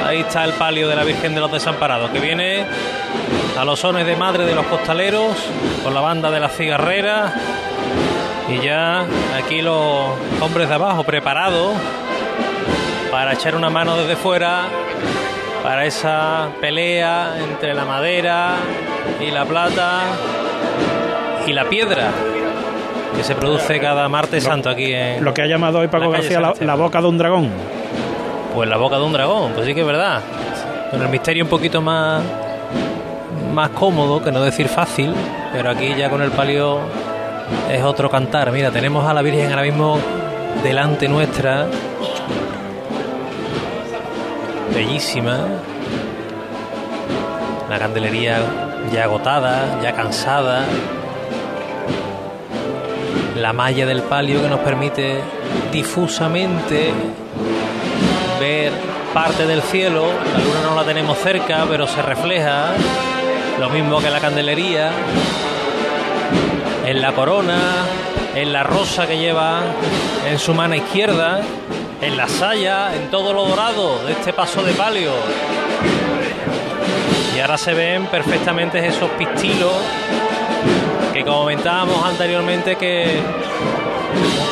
ahí 0.04 0.20
está 0.20 0.44
el 0.44 0.52
palio 0.54 0.88
de 0.88 0.96
la 0.96 1.04
Virgen 1.04 1.34
de 1.34 1.40
los 1.40 1.52
Desamparados, 1.52 2.10
que 2.10 2.18
viene 2.18 2.64
a 3.58 3.64
los 3.64 3.78
sones 3.78 4.06
de 4.06 4.16
madre 4.16 4.44
de 4.44 4.54
los 4.54 4.66
costaleros, 4.66 5.36
con 5.84 5.94
la 5.94 6.00
banda 6.00 6.30
de 6.30 6.40
la 6.40 6.48
cigarrera, 6.48 7.34
y 8.48 8.64
ya 8.64 9.04
aquí 9.38 9.62
los 9.62 10.10
hombres 10.40 10.68
de 10.68 10.74
abajo 10.74 11.04
preparados 11.04 11.74
para 13.10 13.32
echar 13.32 13.54
una 13.54 13.70
mano 13.70 13.96
desde 13.96 14.16
fuera 14.16 14.64
para 15.62 15.84
esa 15.84 16.48
pelea 16.60 17.36
entre 17.38 17.74
la 17.74 17.84
madera 17.84 18.54
y 19.20 19.30
la 19.30 19.44
plata 19.44 20.00
y 21.46 21.52
la 21.52 21.68
piedra 21.68 22.10
que 23.16 23.24
se 23.24 23.34
produce 23.34 23.80
cada 23.80 24.08
martes 24.08 24.44
santo 24.44 24.70
aquí 24.70 24.92
en 24.92 25.24
lo 25.24 25.34
que 25.34 25.42
ha 25.42 25.46
llamado 25.46 25.80
hoy 25.80 25.88
Paco 25.88 26.06
la 26.06 26.18
García 26.18 26.40
la, 26.40 26.54
la 26.60 26.74
boca 26.74 27.00
de 27.00 27.08
un 27.08 27.18
dragón. 27.18 27.50
Pues 28.54 28.68
la 28.68 28.76
boca 28.76 28.96
de 28.96 29.04
un 29.04 29.12
dragón, 29.12 29.52
pues 29.52 29.66
sí 29.66 29.74
que 29.74 29.80
es 29.80 29.86
verdad. 29.86 30.20
Con 30.90 31.02
el 31.02 31.08
misterio 31.08 31.44
un 31.44 31.50
poquito 31.50 31.80
más 31.80 32.22
más 33.52 33.70
cómodo, 33.70 34.22
que 34.22 34.30
no 34.32 34.40
decir 34.42 34.68
fácil, 34.68 35.12
pero 35.52 35.70
aquí 35.70 35.94
ya 35.96 36.08
con 36.08 36.22
el 36.22 36.30
palio 36.30 36.78
es 37.70 37.82
otro 37.82 38.08
cantar. 38.08 38.52
Mira, 38.52 38.70
tenemos 38.70 39.04
a 39.06 39.12
la 39.12 39.22
Virgen 39.22 39.50
ahora 39.50 39.62
mismo 39.62 39.98
delante 40.62 41.08
nuestra. 41.08 41.66
Bellísima. 44.74 45.38
La 47.68 47.78
candelería 47.78 48.38
ya 48.92 49.04
agotada, 49.04 49.80
ya 49.82 49.92
cansada. 49.92 50.64
La 53.36 53.52
malla 53.52 53.86
del 53.86 54.02
palio 54.02 54.42
que 54.42 54.48
nos 54.48 54.60
permite 54.60 55.20
difusamente 55.72 56.92
ver 58.38 58.72
parte 59.12 59.46
del 59.46 59.62
cielo. 59.62 60.06
La 60.32 60.38
luna 60.38 60.60
no 60.64 60.74
la 60.74 60.84
tenemos 60.84 61.18
cerca, 61.18 61.64
pero 61.68 61.86
se 61.86 62.02
refleja. 62.02 62.72
Lo 63.58 63.68
mismo 63.70 64.00
que 64.00 64.10
la 64.10 64.20
candelería. 64.20 64.90
En 66.86 67.00
la 67.00 67.12
corona, 67.12 67.86
en 68.34 68.52
la 68.52 68.62
rosa 68.62 69.06
que 69.06 69.18
lleva 69.18 69.60
en 70.28 70.38
su 70.38 70.54
mano 70.54 70.74
izquierda, 70.74 71.40
en 72.00 72.16
la 72.16 72.28
saya, 72.28 72.94
en 72.94 73.10
todo 73.10 73.32
lo 73.32 73.46
dorado 73.46 74.04
de 74.04 74.12
este 74.12 74.32
paso 74.32 74.62
de 74.62 74.72
palio. 74.72 75.12
Y 77.36 77.40
ahora 77.40 77.58
se 77.58 77.74
ven 77.74 78.06
perfectamente 78.06 78.84
esos 78.86 79.10
pistilos 79.10 79.74
que 81.12 81.24
comentábamos 81.24 82.04
anteriormente 82.04 82.76
que 82.76 83.20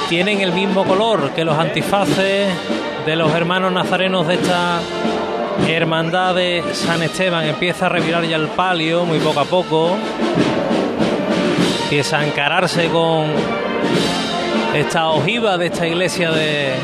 tienen 0.08 0.40
el 0.40 0.52
mismo 0.52 0.84
color 0.84 1.30
que 1.30 1.44
los 1.44 1.58
antifaces 1.58 2.48
de 3.06 3.16
los 3.16 3.32
hermanos 3.32 3.72
nazarenos 3.72 4.26
de 4.26 4.34
esta 4.34 4.80
hermandad 5.66 6.34
de 6.34 6.62
San 6.72 7.02
Esteban. 7.02 7.46
Empieza 7.46 7.86
a 7.86 7.88
revirar 7.88 8.24
ya 8.24 8.36
el 8.36 8.48
palio 8.48 9.04
muy 9.04 9.18
poco 9.18 9.40
a 9.40 9.44
poco. 9.44 9.96
Empieza 11.84 12.18
a 12.18 12.26
encararse 12.26 12.88
con 12.88 13.26
esta 14.74 15.08
ojiva 15.08 15.56
de 15.56 15.66
esta 15.66 15.86
iglesia 15.86 16.30
de 16.30 16.74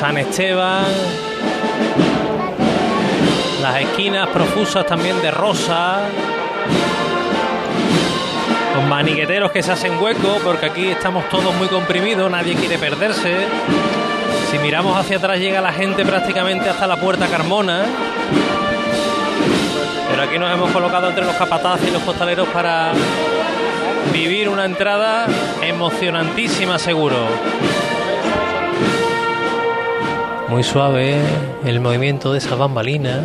San 0.00 0.16
Esteban. 0.16 0.86
Las 3.60 3.82
esquinas 3.82 4.28
profusas 4.28 4.86
también 4.86 5.20
de 5.20 5.30
rosa. 5.30 5.98
Con 8.74 8.88
maniqueteros 8.88 9.52
que 9.52 9.62
se 9.62 9.72
hacen 9.72 10.02
hueco 10.02 10.38
porque 10.42 10.64
aquí 10.64 10.86
estamos 10.88 11.28
todos 11.28 11.54
muy 11.56 11.68
comprimidos, 11.68 12.30
nadie 12.30 12.54
quiere 12.54 12.78
perderse. 12.78 13.46
Si 14.50 14.58
miramos 14.60 14.96
hacia 14.96 15.18
atrás 15.18 15.38
llega 15.38 15.60
la 15.60 15.74
gente 15.74 16.02
prácticamente 16.06 16.70
hasta 16.70 16.86
la 16.86 16.96
puerta 16.96 17.26
Carmona. 17.26 17.84
Pero 20.10 20.22
aquí 20.22 20.38
nos 20.38 20.50
hemos 20.50 20.70
colocado 20.70 21.10
entre 21.10 21.26
los 21.26 21.36
capataces 21.36 21.88
y 21.88 21.90
los 21.90 22.02
costaleros 22.04 22.48
para 22.48 22.92
vivir 24.14 24.48
una 24.48 24.64
entrada 24.64 25.26
emocionantísima 25.60 26.78
seguro. 26.78 27.28
Muy 30.50 30.64
suave 30.64 31.16
el 31.64 31.78
movimiento 31.78 32.32
de 32.32 32.38
esa 32.38 32.56
bambalina. 32.56 33.20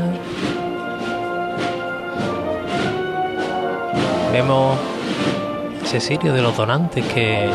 Vemos 4.31 4.77
ese 5.83 5.99
cirio 5.99 6.33
de 6.33 6.43
los 6.43 6.55
donantes 6.55 7.03
que 7.03 7.49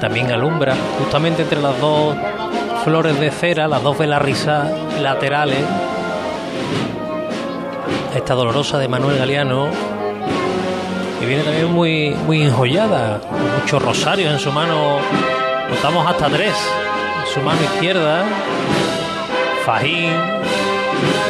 también 0.00 0.32
alumbra 0.32 0.74
justamente 0.98 1.42
entre 1.42 1.62
las 1.62 1.80
dos 1.80 2.16
flores 2.82 3.20
de 3.20 3.30
cera, 3.30 3.68
las 3.68 3.84
dos 3.84 3.96
velas 3.96 4.20
risas 4.20 4.68
laterales. 5.00 5.64
Esta 8.16 8.34
dolorosa 8.34 8.78
de 8.78 8.88
Manuel 8.88 9.18
Galeano, 9.18 9.68
que 11.20 11.26
viene 11.26 11.44
también 11.44 11.72
muy, 11.72 12.10
muy 12.26 12.42
enjollada, 12.42 13.20
con 13.20 13.60
muchos 13.60 13.80
rosarios 13.80 14.32
en 14.32 14.40
su 14.40 14.50
mano, 14.50 14.98
notamos 15.70 16.04
hasta 16.04 16.28
tres, 16.28 16.52
en 17.24 17.32
su 17.32 17.40
mano 17.40 17.62
izquierda, 17.62 18.24
fajín, 19.64 20.12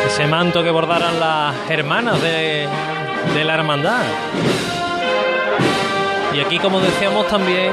ese 0.06 0.26
manto 0.26 0.62
que 0.62 0.70
bordaran 0.70 1.20
las 1.20 1.54
hermanas 1.70 2.20
de, 2.20 2.66
de 3.34 3.44
la 3.44 3.54
hermandad. 3.54 4.02
Y 6.34 6.40
aquí, 6.40 6.58
como 6.58 6.80
decíamos 6.80 7.28
también, 7.28 7.72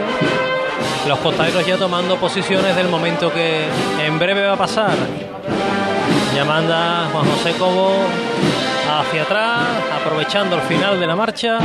los 1.07 1.18
costaleros 1.20 1.66
ya 1.66 1.78
tomando 1.78 2.18
posiciones 2.18 2.76
del 2.76 2.89
momento 2.89 3.34
que 3.34 3.66
en 4.05 4.20
breve 4.20 4.45
va 4.45 4.53
a 4.53 4.57
pasar. 4.57 4.95
Ya 6.36 6.45
manda 6.45 7.09
Juan 7.12 7.26
José 7.26 7.53
Cobo 7.57 7.95
hacia 8.99 9.24
atrás, 9.24 9.62
aprovechando 9.99 10.55
el 10.55 10.62
final 10.62 10.99
de 10.99 11.07
la 11.07 11.16
marcha. 11.16 11.57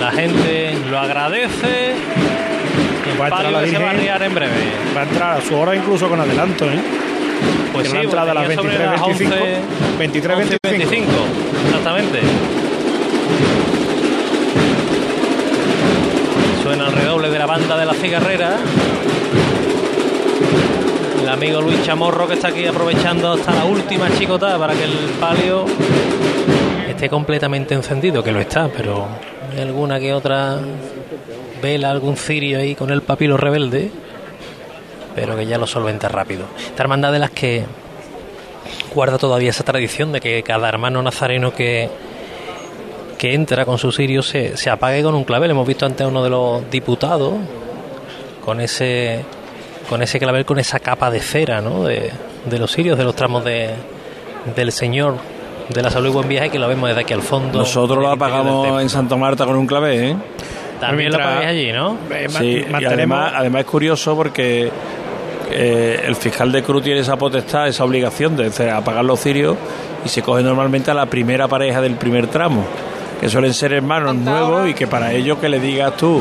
La 0.00 0.10
gente 0.12 0.78
lo 0.90 0.98
agradece. 0.98 1.94
Va 3.20 3.26
a 3.26 3.28
entrar 3.28 3.52
la 3.52 3.62
que 3.62 3.70
se 3.70 3.78
va 3.78 3.90
a 3.90 3.92
Virgen. 3.92 4.00
arriar 4.00 4.22
en 4.22 4.34
breve. 4.34 4.52
Va 4.96 5.00
a 5.00 5.04
entrar 5.04 5.38
a 5.38 5.40
su 5.40 5.56
hora 5.56 5.74
incluso 5.76 6.08
con 6.08 6.20
adelanto, 6.20 6.64
¿eh? 6.66 6.80
Pues 7.72 7.88
sí, 7.90 7.96
entrada 7.96 8.30
a 8.30 8.34
las 8.34 8.44
porque 8.44 8.56
ya 8.56 8.62
sobre 8.62 8.78
23, 8.78 8.90
las 8.90 9.06
25. 9.06 9.34
11, 9.34 9.98
23, 9.98 10.36
11, 10.36 10.56
25. 10.70 11.06
Exactamente. 11.66 12.18
Suena 16.62 16.86
el 16.86 16.92
redoble 16.92 17.30
de 17.30 17.38
la 17.38 17.46
banda 17.46 17.76
de 17.76 17.86
la 17.86 17.94
cigarrera. 17.94 18.56
El 21.22 21.28
amigo 21.28 21.60
Luis 21.60 21.82
Chamorro 21.84 22.26
que 22.26 22.34
está 22.34 22.48
aquí 22.48 22.66
aprovechando 22.66 23.32
hasta 23.32 23.52
la 23.54 23.64
última 23.64 24.08
chicotada 24.16 24.58
para 24.58 24.74
que 24.74 24.84
el 24.84 24.92
palio 25.20 25.64
esté 26.88 27.08
completamente 27.08 27.74
encendido, 27.74 28.22
que 28.22 28.30
lo 28.32 28.40
está, 28.40 28.68
pero 28.68 29.06
alguna 29.58 29.98
que 29.98 30.12
otra 30.12 30.58
vela, 31.64 31.90
algún 31.90 32.18
cirio 32.18 32.58
ahí 32.58 32.74
con 32.74 32.90
el 32.90 33.00
papilo 33.00 33.38
rebelde, 33.38 33.90
pero 35.14 35.34
que 35.34 35.46
ya 35.46 35.56
lo 35.56 35.66
solventa 35.66 36.08
rápido. 36.08 36.44
Esta 36.58 36.82
hermandad 36.82 37.10
de 37.10 37.18
las 37.18 37.30
que 37.30 37.64
guarda 38.94 39.16
todavía 39.16 39.48
esa 39.48 39.64
tradición 39.64 40.12
de 40.12 40.20
que 40.20 40.42
cada 40.42 40.68
hermano 40.68 41.02
nazareno 41.02 41.54
que, 41.54 41.88
que 43.16 43.32
entra 43.32 43.64
con 43.64 43.78
su 43.78 43.92
cirio 43.92 44.22
se, 44.22 44.58
se 44.58 44.68
apague 44.68 45.02
con 45.02 45.14
un 45.14 45.24
clavel. 45.24 45.50
Hemos 45.50 45.66
visto 45.66 45.86
antes 45.86 46.02
a 46.04 46.08
uno 46.08 46.22
de 46.22 46.28
los 46.28 46.70
diputados 46.70 47.32
con 48.44 48.60
ese 48.60 49.24
con 49.88 50.02
ese 50.02 50.18
clavel, 50.18 50.44
con 50.44 50.58
esa 50.58 50.80
capa 50.80 51.10
de 51.10 51.20
cera 51.20 51.62
¿no? 51.62 51.84
de, 51.84 52.10
de 52.44 52.58
los 52.58 52.72
cirios, 52.72 52.98
de 52.98 53.04
los 53.04 53.16
tramos 53.16 53.42
de, 53.42 53.70
del 54.54 54.70
Señor 54.70 55.16
de 55.68 55.82
la 55.82 55.90
Salud 55.90 56.10
y 56.10 56.12
Buen 56.12 56.28
Viaje 56.28 56.50
que 56.50 56.58
lo 56.58 56.68
vemos 56.68 56.88
desde 56.88 57.00
aquí 57.00 57.14
al 57.14 57.22
fondo. 57.22 57.58
Nosotros 57.58 57.98
lo 57.98 58.10
apagamos 58.10 58.82
en 58.82 58.90
Santa 58.90 59.16
Marta 59.16 59.46
con 59.46 59.56
un 59.56 59.66
clavé, 59.66 60.10
¿eh? 60.10 60.16
También 60.88 61.12
lo 61.12 61.18
apagáis 61.18 61.48
allí, 61.48 61.72
¿no? 61.72 61.96
Sí, 62.40 62.64
y 62.80 62.84
además, 62.94 63.32
además 63.36 63.60
es 63.60 63.66
curioso 63.66 64.16
porque 64.16 64.70
eh, 65.50 66.02
el 66.06 66.16
fiscal 66.16 66.50
de 66.52 66.62
Cruz 66.62 66.82
tiene 66.82 67.00
esa 67.00 67.16
potestad, 67.16 67.68
esa 67.68 67.84
obligación 67.84 68.36
de 68.36 68.46
hacer- 68.46 68.70
apagar 68.70 69.04
los 69.04 69.20
cirios 69.20 69.56
y 70.04 70.08
se 70.08 70.22
coge 70.22 70.42
normalmente 70.42 70.90
a 70.90 70.94
la 70.94 71.06
primera 71.06 71.48
pareja 71.48 71.80
del 71.80 71.94
primer 71.94 72.26
tramo, 72.28 72.64
que 73.20 73.28
suelen 73.28 73.54
ser 73.54 73.72
hermanos 73.72 74.14
nuevos 74.16 74.68
y 74.68 74.74
que 74.74 74.86
para 74.86 75.12
ellos 75.12 75.38
que 75.38 75.48
le 75.48 75.60
digas 75.60 75.96
tú 75.96 76.20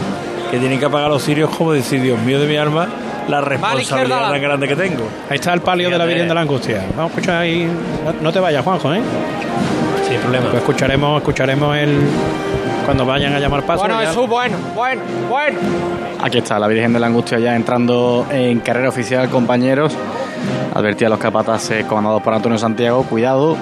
que 0.52 0.58
tienen 0.60 0.80
que 0.80 0.86
apagar 0.86 1.10
los 1.10 1.24
cirios, 1.24 1.50
como 1.50 1.74
decir, 1.74 2.02
Dios 2.02 2.20
mío 2.20 2.40
de 2.40 2.48
mi 2.48 2.56
alma, 2.58 2.88
la 3.28 3.42
responsabilidad 3.42 4.30
tan 4.34 4.42
grande 4.42 4.68
que 4.68 4.76
tengo. 4.76 5.08
Ahí 5.30 5.36
está 5.36 5.52
el 5.54 5.62
palio 5.62 5.90
de 5.90 5.98
la 5.98 6.06
Virgen 6.06 6.28
de 6.28 6.34
la 6.36 6.42
Angustia. 6.42 6.84
Vamos 6.96 7.12
a 7.12 7.16
escuchar 7.16 7.42
ahí. 7.42 7.68
No, 8.06 8.14
no 8.22 8.32
te 8.32 8.40
vayas, 8.40 8.64
Juanjo, 8.64 8.94
¿eh? 8.94 9.02
Sin 10.14 10.22
problema. 10.22 10.46
Pues 10.46 10.62
escucharemos, 10.62 11.18
escucharemos 11.18 11.76
el. 11.76 11.98
Cuando 12.86 13.04
vayan 13.04 13.34
a 13.34 13.40
llamar 13.40 13.64
paso. 13.64 13.80
Bueno, 13.80 13.98
Jesús, 13.98 14.28
bueno, 14.28 14.58
bueno, 14.76 15.02
bueno. 15.28 15.58
Aquí 16.22 16.38
está 16.38 16.60
la 16.60 16.68
Virgen 16.68 16.94
de 16.94 17.00
la 17.00 17.08
Angustia 17.08 17.40
ya 17.40 17.56
entrando 17.56 18.28
en 18.30 18.60
carrera 18.60 18.90
oficial, 18.90 19.28
compañeros. 19.30 19.96
Advertía 20.76 21.08
a 21.08 21.10
los 21.10 21.18
capataces 21.18 21.86
comandados 21.86 22.22
por 22.22 22.34
Antonio 22.34 22.60
Santiago, 22.60 23.04
cuidado 23.04 23.58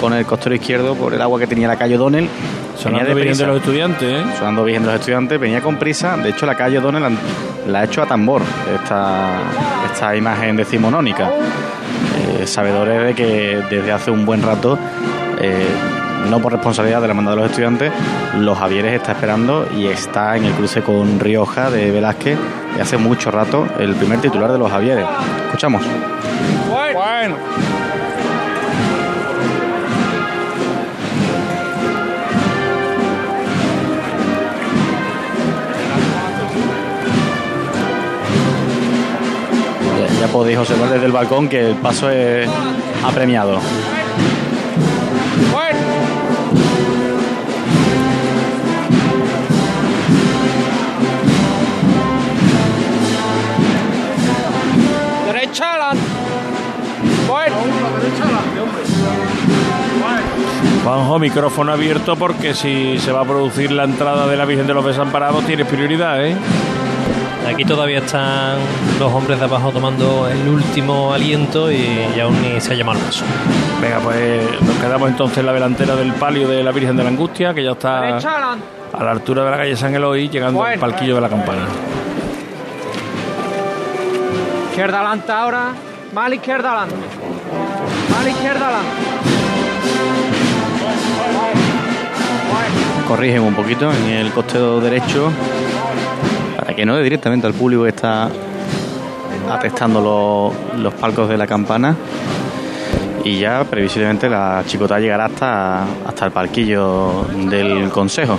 con 0.00 0.14
el 0.14 0.24
costero 0.24 0.54
izquierdo 0.54 0.94
por 0.94 1.12
el 1.12 1.20
agua 1.20 1.38
que 1.38 1.46
tenía 1.46 1.68
la 1.68 1.76
calle 1.76 1.96
O'Donnell. 1.96 2.28
Sonando 2.78 3.08
Venía 3.08 3.24
Virgen 3.24 3.38
de 3.38 3.46
los 3.46 3.56
estudiantes, 3.58 4.08
¿eh? 4.08 4.24
Sonando 4.38 4.64
Virgen 4.64 4.84
de 4.84 4.92
los 4.92 5.00
estudiantes, 5.00 5.38
venía 5.38 5.60
con 5.60 5.76
prisa. 5.76 6.16
De 6.16 6.30
hecho, 6.30 6.46
la 6.46 6.54
calle 6.54 6.78
O'Donnell 6.78 7.02
la, 7.02 7.10
la 7.70 7.80
ha 7.80 7.84
hecho 7.84 8.02
a 8.02 8.06
tambor, 8.06 8.40
esta, 8.74 9.40
esta 9.92 10.16
imagen 10.16 10.56
decimonónica. 10.56 11.30
Eh, 12.40 12.46
sabedores 12.46 13.04
de 13.04 13.14
que 13.14 13.62
desde 13.68 13.92
hace 13.92 14.10
un 14.10 14.24
buen 14.24 14.42
rato, 14.42 14.78
eh, 15.40 15.66
no 16.28 16.40
por 16.40 16.52
responsabilidad 16.52 17.00
de 17.00 17.08
la 17.08 17.12
hermandad 17.12 17.32
de 17.32 17.36
los 17.38 17.50
estudiantes, 17.50 17.92
los 18.38 18.58
Javieres 18.58 18.92
está 18.94 19.12
esperando 19.12 19.66
y 19.76 19.86
está 19.86 20.36
en 20.36 20.44
el 20.44 20.52
cruce 20.52 20.82
con 20.82 21.18
Rioja 21.18 21.70
de 21.70 21.90
Velázquez 21.90 22.38
y 22.76 22.80
hace 22.80 22.96
mucho 22.96 23.30
rato 23.30 23.66
el 23.78 23.94
primer 23.94 24.20
titular 24.20 24.52
de 24.52 24.58
los 24.58 24.70
Javieres. 24.70 25.06
Escuchamos. 25.46 25.82
Bueno. 26.92 27.36
Ya, 39.98 40.26
ya 40.26 40.32
podéis 40.32 40.58
observar 40.58 40.90
desde 40.90 41.06
el 41.06 41.12
balcón 41.12 41.48
que 41.48 41.70
el 41.70 41.76
paso 41.76 42.10
es 42.10 42.48
apremiado. 43.04 43.60
Derecha 55.50 55.70
adelante. 55.72 56.02
Bueno. 57.26 57.56
Derecha 58.00 58.22
adelante, 58.24 58.60
hombre. 58.60 58.82
Juanjo, 60.84 61.18
micrófono 61.18 61.72
abierto 61.72 62.16
porque 62.16 62.54
si 62.54 62.98
se 62.98 63.10
va 63.12 63.22
a 63.22 63.24
producir 63.24 63.72
la 63.72 63.84
entrada 63.84 64.26
de 64.28 64.36
la 64.36 64.44
Virgen 64.44 64.66
de 64.66 64.74
los 64.74 64.84
Desamparados 64.84 65.44
tienes 65.44 65.66
prioridad, 65.66 66.24
¿eh? 66.24 66.36
Aquí 67.48 67.64
todavía 67.64 67.98
están 67.98 68.58
los 69.00 69.12
hombres 69.12 69.38
de 69.40 69.44
abajo 69.46 69.70
tomando 69.72 70.28
el 70.28 70.46
último 70.48 71.12
aliento 71.12 71.70
y, 71.72 71.76
y 72.16 72.20
aún 72.20 72.40
ni 72.42 72.60
se 72.60 72.72
ha 72.72 72.76
llamado 72.76 72.98
al 73.00 73.04
paso. 73.06 73.24
Venga, 73.82 73.98
pues 73.98 74.42
nos 74.62 74.76
quedamos 74.76 75.08
entonces 75.10 75.38
en 75.38 75.46
la 75.46 75.52
delantera 75.52 75.96
del 75.96 76.12
palio 76.12 76.46
de 76.48 76.62
la 76.62 76.70
Virgen 76.70 76.96
de 76.96 77.02
la 77.02 77.08
Angustia, 77.08 77.52
que 77.52 77.64
ya 77.64 77.72
está 77.72 78.18
a 78.18 79.04
la 79.04 79.10
altura 79.10 79.44
de 79.44 79.50
la 79.50 79.56
calle 79.56 79.74
San 79.76 79.94
Eloy, 79.94 80.28
llegando 80.28 80.60
al 80.62 80.66
Bueno. 80.78 80.80
palquillo 80.80 81.14
de 81.16 81.20
la 81.20 81.28
campana. 81.28 81.62
Izquierda 84.70 85.00
adelante 85.00 85.32
ahora. 85.32 85.72
Mal 86.12 86.34
izquierda 86.34 86.70
adelante. 86.70 86.96
Mal 88.10 88.28
izquierda 88.28 88.66
adelante. 88.66 89.10
corrigen 93.10 93.42
un 93.42 93.54
poquito 93.54 93.90
en 93.92 94.04
el 94.04 94.30
costeo 94.30 94.80
derecho 94.80 95.32
para 96.56 96.76
que 96.76 96.86
no 96.86 96.94
dé 96.94 97.02
directamente 97.02 97.44
al 97.44 97.54
público 97.54 97.82
que 97.82 97.88
está 97.88 98.28
atestando 99.50 100.00
los, 100.00 100.80
los 100.80 100.94
palcos 100.94 101.28
de 101.28 101.36
la 101.36 101.44
campana 101.44 101.96
y 103.24 103.40
ya 103.40 103.64
previsiblemente 103.64 104.28
la 104.28 104.62
chicota 104.64 105.00
llegará 105.00 105.24
hasta, 105.24 105.82
hasta 106.06 106.26
el 106.26 106.30
palquillo 106.30 107.24
del 107.50 107.90
consejo. 107.90 108.38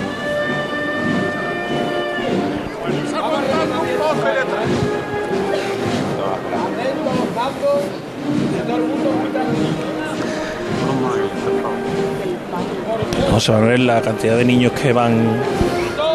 A 13.32 13.58
ver 13.58 13.80
la 13.80 14.00
cantidad 14.02 14.36
de 14.36 14.44
niños 14.44 14.72
que 14.72 14.92
van 14.92 15.40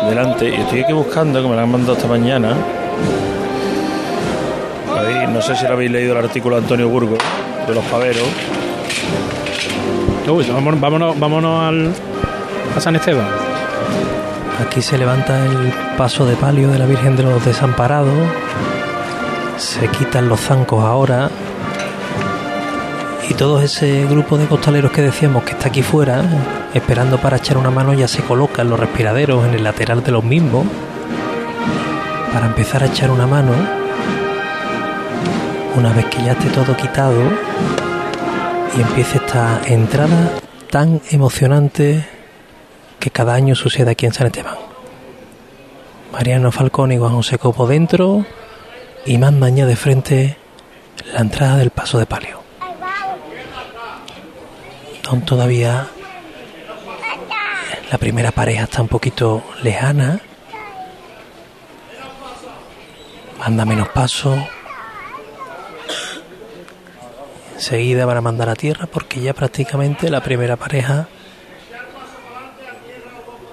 delante. 0.08 0.50
Y 0.50 0.54
estoy 0.54 0.82
aquí 0.82 0.94
buscando, 0.94 1.42
que 1.42 1.50
me 1.50 1.56
la 1.56 1.64
han 1.64 1.72
mandado 1.72 1.94
esta 1.94 2.08
mañana. 2.08 2.56
Ahí, 4.96 5.28
no 5.28 5.42
sé 5.42 5.56
si 5.56 5.66
lo 5.66 5.74
habéis 5.74 5.92
leído 5.92 6.18
el 6.18 6.24
artículo 6.24 6.56
de 6.56 6.62
Antonio 6.62 6.88
Burgos, 6.88 7.18
de 7.68 7.74
los 7.74 7.84
paveros. 7.86 8.24
Uy, 10.30 10.46
vámonos, 10.46 10.80
vámonos, 10.80 11.20
vámonos 11.20 11.64
al, 11.64 11.94
a 12.78 12.80
San 12.80 12.96
Esteban. 12.96 13.28
Aquí 14.66 14.82
se 14.82 14.98
levanta 14.98 15.44
el 15.44 15.74
paso 15.98 16.26
de 16.26 16.36
palio 16.36 16.70
de 16.70 16.80
la 16.80 16.86
Virgen 16.86 17.18
de 17.18 17.24
los 17.24 17.44
Desamparados. 17.44 18.14
Se 19.58 19.88
quitan 19.90 20.30
los 20.30 20.40
zancos 20.40 20.86
ahora. 20.86 21.30
Y 23.28 23.34
todo 23.34 23.60
ese 23.62 24.06
grupo 24.06 24.38
de 24.38 24.46
costaleros 24.46 24.92
que 24.92 25.02
decíamos 25.02 25.44
que 25.44 25.52
está 25.52 25.68
aquí 25.68 25.82
fuera, 25.82 26.24
esperando 26.74 27.18
para 27.18 27.38
echar 27.38 27.58
una 27.58 27.72
mano, 27.72 27.94
ya 27.94 28.08
se 28.08 28.22
colocan 28.24 28.70
los 28.70 28.80
respiraderos 28.80 29.46
en 29.46 29.54
el 29.54 29.64
lateral 29.64 30.04
de 30.04 30.12
los 30.12 30.24
mismos. 30.24 30.66
Para 32.34 32.48
empezar 32.48 32.84
a 32.84 32.88
echar 32.88 33.12
una 33.12 33.28
mano. 33.28 33.54
Una 35.76 35.94
vez 35.94 36.06
que 36.06 36.24
ya 36.24 36.32
esté 36.32 36.50
todo 36.50 36.76
quitado 36.76 37.22
y 38.76 38.82
empiece 38.82 39.18
esta 39.18 39.62
entrada 39.66 40.32
tan 40.70 41.02
emocionante 41.12 42.06
que 43.00 43.12
cada 43.12 43.36
año 43.36 43.56
sucede 43.56 43.92
aquí 43.92 44.06
en 44.06 44.14
San 44.14 44.28
Esteban. 44.28 44.56
Mariano 46.12 46.52
Falcón 46.52 46.92
y 46.92 46.98
Juan 46.98 47.14
José 47.14 47.38
Copo 47.38 47.68
dentro 47.68 48.26
y 49.06 49.18
mandan 49.18 49.56
ya 49.56 49.66
de 49.66 49.76
frente 49.76 50.38
la 51.14 51.22
entrada 51.22 51.58
del 51.58 51.70
paso 51.70 52.00
de 52.00 52.06
palio. 52.06 52.42
Aún 55.08 55.22
todavía 55.22 55.88
la 57.92 57.98
primera 57.98 58.32
pareja 58.32 58.64
está 58.64 58.82
un 58.82 58.88
poquito 58.88 59.44
lejana. 59.64 60.20
Manda 63.40 63.66
menos 63.66 63.88
paso. 63.90 64.38
Enseguida 67.56 68.06
van 68.06 68.18
a 68.18 68.22
mandar 68.22 68.50
a 68.50 68.56
tierra 68.56 68.88
porque 68.88 69.22
ya 69.22 69.34
prácticamente 69.34 70.10
la 70.10 70.22
primera 70.22 70.58
pareja 70.58 71.08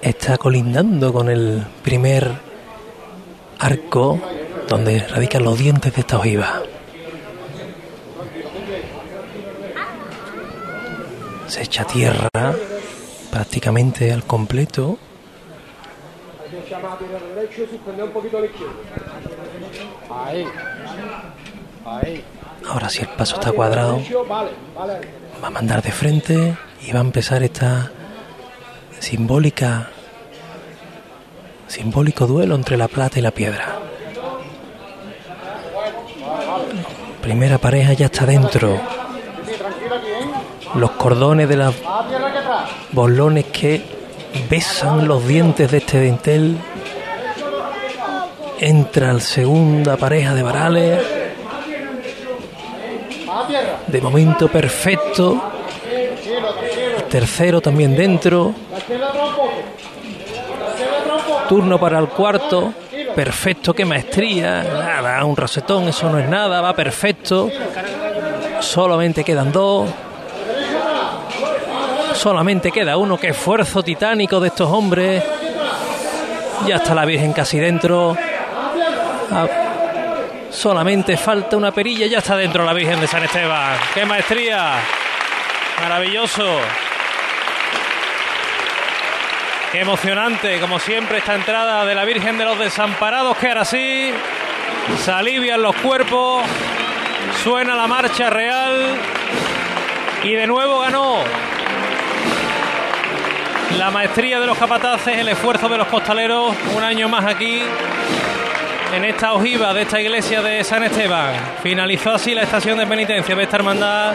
está 0.01 0.37
colindando 0.37 1.11
con 1.11 1.29
el 1.29 1.65
primer 1.83 2.31
arco 3.59 4.19
donde 4.67 4.99
radican 5.07 5.43
los 5.43 5.57
dientes 5.57 5.93
de 5.93 6.01
esta 6.01 6.17
ojiva. 6.17 6.61
Se 11.47 11.61
echa 11.61 11.85
tierra 11.85 12.29
prácticamente 13.35 14.13
al 14.13 14.23
completo. 14.23 14.97
Ahora 22.65 22.87
si 22.87 23.01
el 23.01 23.09
paso 23.09 23.35
está 23.35 23.51
cuadrado, 23.51 23.99
va 25.43 25.47
a 25.47 25.49
mandar 25.49 25.81
de 25.81 25.91
frente 25.91 26.55
y 26.81 26.93
va 26.93 26.99
a 26.99 27.01
empezar 27.01 27.43
esta 27.43 27.91
simbólica 28.99 29.89
simbólico 31.67 32.27
duelo 32.27 32.55
entre 32.55 32.77
la 32.77 32.87
plata 32.87 33.19
y 33.19 33.21
la 33.21 33.31
piedra. 33.31 33.79
Primera 37.21 37.57
pareja 37.57 37.91
ya 37.91 38.05
está 38.05 38.25
dentro. 38.25 39.04
Los 40.75 40.91
cordones 40.91 41.47
de 41.47 41.55
atrás. 41.63 41.75
bolones 42.91 43.45
que 43.45 43.81
besan 44.49 45.07
los 45.07 45.25
dientes 45.27 45.71
de 45.71 45.77
este 45.77 46.01
dintel. 46.01 46.57
Entra 48.59 49.13
la 49.13 49.19
segunda 49.19 49.97
pareja 49.97 50.33
de 50.33 50.43
varales. 50.43 51.01
De 53.87 54.01
momento 54.01 54.47
perfecto. 54.49 55.41
Tercero 57.09 57.61
también 57.61 57.95
dentro. 57.95 58.53
Turno 61.47 61.79
para 61.79 61.99
el 61.99 62.07
cuarto. 62.09 62.73
Perfecto, 63.15 63.73
qué 63.73 63.85
maestría. 63.85 64.63
Nada, 64.63 65.23
un 65.23 65.37
rosetón, 65.37 65.87
eso 65.87 66.09
no 66.09 66.19
es 66.19 66.27
nada, 66.27 66.59
va 66.59 66.75
perfecto. 66.75 67.49
Solamente 68.59 69.23
quedan 69.23 69.51
dos. 69.51 69.89
Solamente 72.15 72.71
queda 72.71 72.97
uno. 72.97 73.17
Qué 73.17 73.29
esfuerzo 73.29 73.83
titánico 73.83 74.39
de 74.39 74.47
estos 74.47 74.69
hombres. 74.71 75.23
Ya 76.65 76.77
está 76.77 76.95
la 76.95 77.05
Virgen 77.05 77.33
casi 77.33 77.59
dentro. 77.59 78.17
Ah, 79.31 79.47
solamente 80.49 81.17
falta 81.17 81.57
una 81.57 81.71
perilla. 81.71 82.07
Ya 82.07 82.19
está 82.19 82.35
dentro 82.35 82.63
la 82.63 82.73
Virgen 82.73 82.99
de 82.99 83.07
San 83.07 83.23
Esteban. 83.23 83.77
¡Qué 83.93 84.05
maestría! 84.05 84.75
Maravilloso. 85.81 86.59
Qué 89.71 89.81
emocionante, 89.81 90.59
como 90.61 90.79
siempre, 90.79 91.17
esta 91.17 91.35
entrada 91.35 91.85
de 91.85 91.93
la 91.93 92.05
Virgen 92.05 92.37
de 92.37 92.45
los 92.45 92.57
Desamparados, 92.57 93.35
que 93.37 93.49
ahora 93.49 93.65
sí 93.65 94.09
se 95.03 95.11
alivian 95.11 95.61
los 95.61 95.75
cuerpos, 95.75 96.43
suena 97.43 97.75
la 97.75 97.85
marcha 97.85 98.29
real 98.29 98.95
y 100.23 100.33
de 100.33 100.47
nuevo 100.47 100.79
ganó 100.79 101.17
la 103.77 103.91
maestría 103.91 104.39
de 104.39 104.47
los 104.47 104.57
capataces, 104.57 105.17
el 105.17 105.27
esfuerzo 105.27 105.67
de 105.67 105.77
los 105.77 105.87
costaleros, 105.87 106.55
un 106.75 106.83
año 106.83 107.09
más 107.09 107.25
aquí 107.25 107.61
en 108.95 109.03
esta 109.03 109.33
ojiva 109.33 109.73
de 109.73 109.81
esta 109.81 109.99
iglesia 109.99 110.41
de 110.41 110.63
San 110.63 110.83
Esteban. 110.83 111.33
Finalizó 111.61 112.11
así 112.11 112.33
la 112.33 112.43
estación 112.43 112.77
de 112.77 112.87
penitencia 112.87 113.35
de 113.35 113.43
esta 113.43 113.57
hermandad 113.57 114.13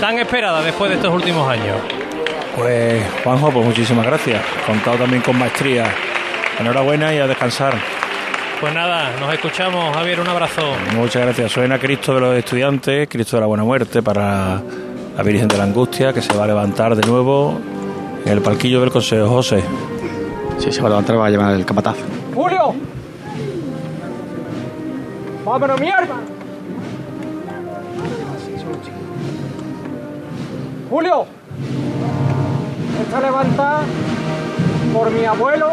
tan 0.00 0.18
esperada 0.18 0.60
después 0.62 0.90
de 0.90 0.96
estos 0.96 1.14
últimos 1.14 1.48
años. 1.48 1.76
Pues 2.56 3.02
Juanjo, 3.22 3.50
pues 3.50 3.64
muchísimas 3.64 4.06
gracias. 4.06 4.42
Contado 4.66 4.98
también 4.98 5.22
con 5.22 5.38
maestría. 5.38 5.86
Enhorabuena 6.58 7.12
y 7.14 7.18
a 7.18 7.26
descansar. 7.26 7.74
Pues 8.60 8.72
nada, 8.72 9.10
nos 9.18 9.32
escuchamos, 9.32 9.94
Javier, 9.96 10.20
un 10.20 10.28
abrazo. 10.28 10.62
Muchas 10.94 11.22
gracias. 11.22 11.52
Suena 11.52 11.78
Cristo 11.78 12.14
de 12.14 12.20
los 12.20 12.36
estudiantes, 12.36 13.08
Cristo 13.08 13.36
de 13.36 13.40
la 13.40 13.46
Buena 13.46 13.64
Muerte 13.64 14.02
para 14.02 14.60
la 15.16 15.22
Virgen 15.22 15.48
de 15.48 15.56
la 15.56 15.64
Angustia, 15.64 16.12
que 16.12 16.22
se 16.22 16.36
va 16.36 16.44
a 16.44 16.46
levantar 16.46 16.94
de 16.94 17.06
nuevo 17.06 17.60
en 18.24 18.32
el 18.32 18.40
palquillo 18.40 18.80
del 18.80 18.90
Consejo 18.90 19.28
José. 19.28 19.62
Sí, 20.58 20.72
se 20.72 20.80
va 20.80 20.86
a 20.86 20.90
levantar, 20.90 21.18
va 21.18 21.26
a 21.26 21.30
llevar 21.30 21.54
el 21.54 21.64
capataz. 21.66 21.96
¡Julio! 22.34 22.74
¡Vámonos, 25.44 25.80
mierda! 25.80 26.14
¡Julio! 30.88 31.26
Esta 33.02 33.20
levanta 33.20 33.80
por 34.92 35.10
mi 35.10 35.24
abuelo, 35.24 35.70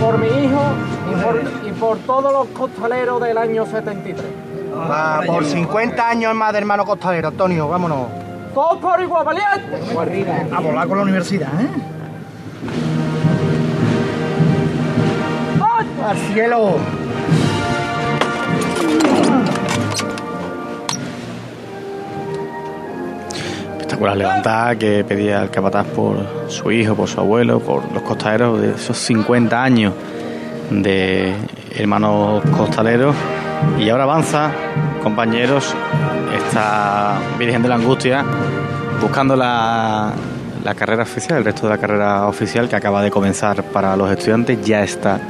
por 0.00 0.18
mi 0.18 0.26
hijo 0.26 0.62
y 1.10 1.22
por, 1.22 1.68
y 1.68 1.72
por 1.72 1.98
todos 1.98 2.32
los 2.32 2.46
costaleros 2.48 3.20
del 3.20 3.36
año 3.36 3.66
73. 3.66 4.26
Va, 4.72 5.20
por 5.26 5.44
50 5.44 6.08
años 6.08 6.34
más 6.34 6.52
de 6.52 6.58
hermano 6.58 6.86
costalero, 6.86 7.28
Antonio, 7.28 7.68
vámonos. 7.68 8.29
Todos 8.54 8.78
por 8.78 9.00
igual, 9.00 9.24
valiente. 9.24 10.54
A 10.54 10.60
volar 10.60 10.88
con 10.88 10.96
la 10.96 11.02
universidad, 11.04 11.48
¿eh? 11.60 11.68
¡Al 16.04 16.16
cielo! 16.16 16.76
Espectacular 23.70 24.16
levantada 24.16 24.76
que 24.76 25.04
pedía 25.04 25.42
el 25.42 25.50
capataz 25.50 25.86
por 25.88 26.16
su 26.48 26.70
hijo, 26.72 26.94
por 26.94 27.08
su 27.08 27.20
abuelo, 27.20 27.60
por 27.60 27.92
los 27.92 28.02
costaleros 28.02 28.60
de 28.60 28.70
esos 28.72 28.96
50 28.96 29.62
años 29.62 29.94
de 30.70 31.34
hermanos 31.76 32.42
costaleros. 32.56 33.14
Y 33.78 33.90
ahora 33.90 34.04
avanza, 34.04 34.50
compañeros, 35.02 35.74
esta 36.50 37.16
Virgen 37.38 37.62
de 37.62 37.68
la 37.68 37.76
Angustia 37.76 38.24
buscando 39.00 39.36
la, 39.36 40.10
la 40.64 40.74
carrera 40.74 41.04
oficial, 41.04 41.38
el 41.38 41.44
resto 41.44 41.68
de 41.68 41.68
la 41.68 41.78
carrera 41.78 42.26
oficial 42.26 42.68
que 42.68 42.74
acaba 42.74 43.02
de 43.02 43.10
comenzar 43.12 43.62
para 43.62 43.94
los 43.94 44.10
estudiantes. 44.10 44.60
Ya 44.64 44.82
está 44.82 45.20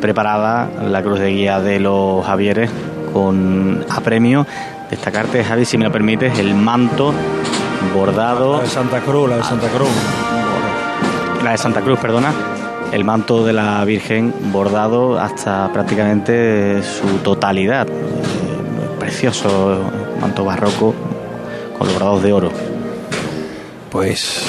preparada 0.00 0.70
la 0.88 1.02
cruz 1.02 1.18
de 1.18 1.30
guía 1.30 1.58
de 1.60 1.80
los 1.80 2.24
Javieres 2.24 2.70
con 3.12 3.84
apremio. 3.90 4.46
Destacarte, 4.88 5.42
Javi, 5.42 5.64
si 5.64 5.76
me 5.76 5.86
lo 5.86 5.90
permites, 5.90 6.38
el 6.38 6.54
manto 6.54 7.12
bordado. 7.92 8.58
La 8.58 8.62
de 8.62 8.68
Santa 8.68 9.00
Cruz, 9.00 9.28
la 9.28 9.36
de 9.38 9.42
Santa 9.42 9.66
Cruz. 9.70 9.88
La 11.42 11.50
de 11.50 11.58
Santa 11.58 11.80
Cruz, 11.80 11.98
perdona. 11.98 12.32
El 12.92 13.02
manto 13.02 13.44
de 13.44 13.54
la 13.54 13.84
Virgen 13.84 14.32
bordado 14.52 15.18
hasta 15.18 15.72
prácticamente 15.72 16.80
su 16.84 17.18
totalidad. 17.24 17.88
Eh, 17.88 17.90
Precioso 19.00 19.80
manto 20.24 20.42
barroco 20.42 20.94
con 21.76 21.86
los 21.86 21.92
bordados 21.92 22.22
de 22.22 22.32
oro. 22.32 22.50
Pues 23.90 24.42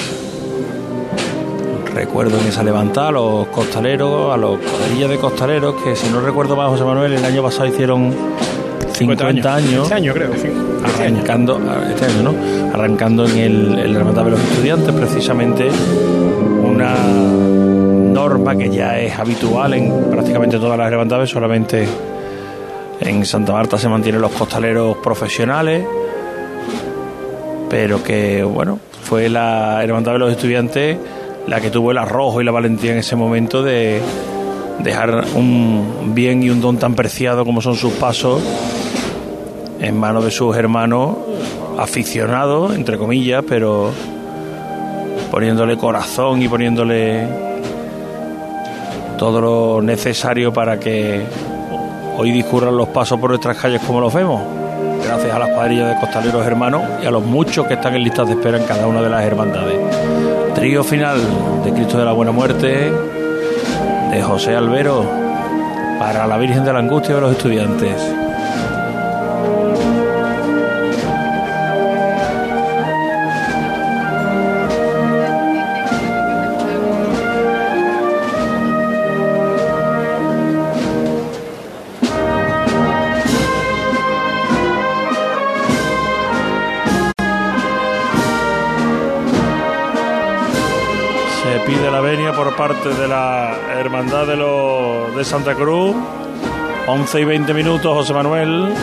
recuerdo 1.93 2.39
en 2.39 2.47
esa 2.47 2.63
levantada 2.63 3.09
a 3.09 3.11
los 3.11 3.47
costaleros, 3.47 4.33
a 4.33 4.37
los 4.37 4.57
cuadrillas 4.59 5.09
de 5.09 5.17
costaleros, 5.17 5.75
que 5.83 5.97
si 5.97 6.09
no 6.09 6.21
recuerdo 6.21 6.55
mal, 6.55 6.69
José 6.69 6.85
Manuel, 6.85 7.11
el 7.11 7.25
año 7.25 7.43
pasado 7.43 7.67
hicieron 7.67 8.13
50, 8.93 9.53
años. 9.53 9.83
Este 9.83 9.95
año 9.95 10.13
creo, 10.13 10.31
sí. 10.37 10.47
arrancando 10.97 11.59
este 11.89 12.05
año, 12.05 12.23
¿no? 12.23 12.73
arrancando 12.73 13.25
en 13.27 13.37
el, 13.37 13.79
el 13.79 13.95
hermandad 13.97 14.23
de 14.23 14.31
los 14.31 14.39
estudiantes 14.39 14.95
precisamente 14.95 15.67
una 16.63 16.95
norma 16.95 18.55
que 18.55 18.69
ya 18.69 18.97
es 18.97 19.19
habitual 19.19 19.73
en 19.73 20.09
prácticamente 20.09 20.57
todas 20.57 20.77
las 20.77 20.89
hermandades 20.89 21.29
solamente 21.29 21.85
en 23.05 23.25
Santa 23.25 23.53
Marta 23.53 23.77
se 23.77 23.87
mantienen 23.87 24.21
los 24.21 24.31
costaleros 24.31 24.97
profesionales 24.97 25.85
pero 27.69 28.03
que 28.03 28.43
bueno 28.43 28.79
fue 29.03 29.29
la 29.29 29.83
hermandad 29.83 30.13
de 30.13 30.19
los 30.19 30.31
estudiantes 30.31 30.97
la 31.47 31.61
que 31.61 31.69
tuvo 31.69 31.91
el 31.91 31.97
arrojo 31.97 32.41
y 32.41 32.43
la 32.43 32.51
valentía 32.51 32.91
en 32.91 32.97
ese 32.97 33.15
momento 33.15 33.63
de 33.63 34.01
dejar 34.79 35.25
un 35.35 36.13
bien 36.13 36.43
y 36.43 36.49
un 36.49 36.61
don 36.61 36.77
tan 36.77 36.95
preciado 36.95 37.45
como 37.45 37.61
son 37.61 37.75
sus 37.75 37.93
pasos 37.93 38.41
en 39.79 39.97
manos 39.97 40.25
de 40.25 40.31
sus 40.31 40.55
hermanos 40.55 41.17
aficionados, 41.77 42.73
entre 42.75 42.97
comillas, 42.97 43.43
pero 43.47 43.91
poniéndole 45.31 45.77
corazón 45.77 46.41
y 46.41 46.47
poniéndole 46.47 47.27
todo 49.17 49.41
lo 49.41 49.81
necesario 49.81 50.53
para 50.53 50.79
que 50.79 51.23
hoy 52.17 52.31
discurran 52.31 52.75
los 52.75 52.89
pasos 52.89 53.19
por 53.19 53.29
nuestras 53.29 53.57
calles 53.57 53.81
como 53.85 53.99
los 53.99 54.13
vemos. 54.13 54.41
Gracias 55.03 55.33
a 55.33 55.39
las 55.39 55.49
cuadrillas 55.49 55.89
de 55.89 55.99
costaleros 55.99 56.45
hermanos 56.45 56.83
y 57.01 57.05
a 57.05 57.11
los 57.11 57.23
muchos 57.23 57.67
que 57.67 57.75
están 57.75 57.95
en 57.95 58.03
listas 58.03 58.27
de 58.27 58.33
espera 58.33 58.57
en 58.57 58.65
cada 58.65 58.87
una 58.87 59.01
de 59.01 59.09
las 59.09 59.23
hermandades. 59.23 59.79
Trío 60.55 60.83
final 60.83 61.19
de 61.63 61.73
Cristo 61.73 61.97
de 61.97 62.05
la 62.05 62.11
Buena 62.11 62.31
Muerte, 62.31 62.91
de 64.11 64.21
José 64.23 64.55
Albero, 64.55 65.05
para 65.99 66.25
la 66.25 66.37
Virgen 66.37 66.63
de 66.63 66.73
la 66.73 66.79
Angustia 66.79 67.15
de 67.15 67.21
los 67.21 67.31
Estudiantes. 67.31 68.24
Parte 92.67 92.89
de 92.99 93.07
la 93.07 93.55
Hermandad 93.77 94.25
de, 94.25 94.35
los, 94.35 95.15
de 95.15 95.23
Santa 95.23 95.53
Cruz. 95.53 95.95
11 96.87 97.21
y 97.21 97.23
20 97.23 97.53
minutos, 97.53 97.93
José 97.93 98.11
Manuel. 98.11 98.73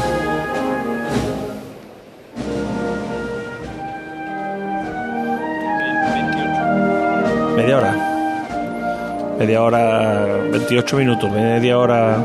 Media 7.57 7.79
hora. 7.79 9.35
Media 9.41 9.63
hora, 9.63 10.27
28 10.53 10.97
minutos, 10.97 11.33
media 11.33 11.77
hora 11.77 12.19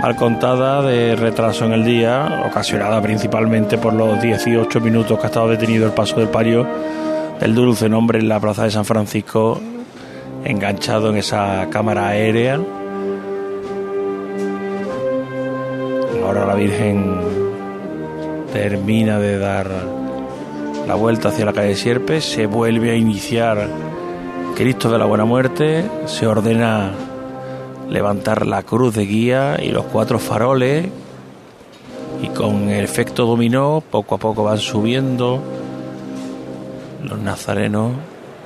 mal 0.00 0.14
contada 0.14 0.80
de 0.82 1.16
retraso 1.16 1.64
en 1.64 1.72
el 1.72 1.84
día, 1.84 2.44
ocasionada 2.48 3.02
principalmente 3.02 3.78
por 3.78 3.94
los 3.94 4.22
18 4.22 4.80
minutos 4.80 5.18
que 5.18 5.24
ha 5.24 5.26
estado 5.26 5.48
detenido 5.48 5.86
el 5.86 5.92
paso 5.92 6.20
del 6.20 6.28
pario 6.28 6.64
del 7.40 7.56
dulce 7.56 7.88
nombre 7.88 8.20
en 8.20 8.28
la 8.28 8.38
plaza 8.38 8.62
de 8.62 8.70
San 8.70 8.84
Francisco, 8.84 9.60
enganchado 10.44 11.10
en 11.10 11.16
esa 11.16 11.68
cámara 11.70 12.08
aérea. 12.08 12.60
Ahora 16.24 16.46
la 16.46 16.54
Virgen 16.54 17.20
termina 18.52 19.18
de 19.18 19.38
dar 19.38 19.70
la 20.86 20.94
vuelta 20.94 21.28
hacia 21.28 21.44
la 21.44 21.52
calle 21.52 21.74
Sierpe, 21.74 22.20
se 22.20 22.46
vuelve 22.46 22.90
a 22.90 22.94
iniciar 22.94 23.68
Cristo 24.56 24.90
de 24.90 24.98
la 24.98 25.04
Buena 25.04 25.24
Muerte, 25.24 25.84
se 26.06 26.26
ordena 26.26 26.92
levantar 27.88 28.46
la 28.46 28.62
cruz 28.62 28.94
de 28.94 29.06
guía 29.06 29.58
y 29.62 29.70
los 29.70 29.84
cuatro 29.84 30.18
faroles 30.18 30.86
y 32.22 32.28
con 32.28 32.68
el 32.68 32.84
efecto 32.84 33.26
dominó 33.26 33.82
poco 33.90 34.14
a 34.14 34.18
poco 34.18 34.44
van 34.44 34.58
subiendo 34.58 35.40
los 37.04 37.18
nazarenos 37.18 37.92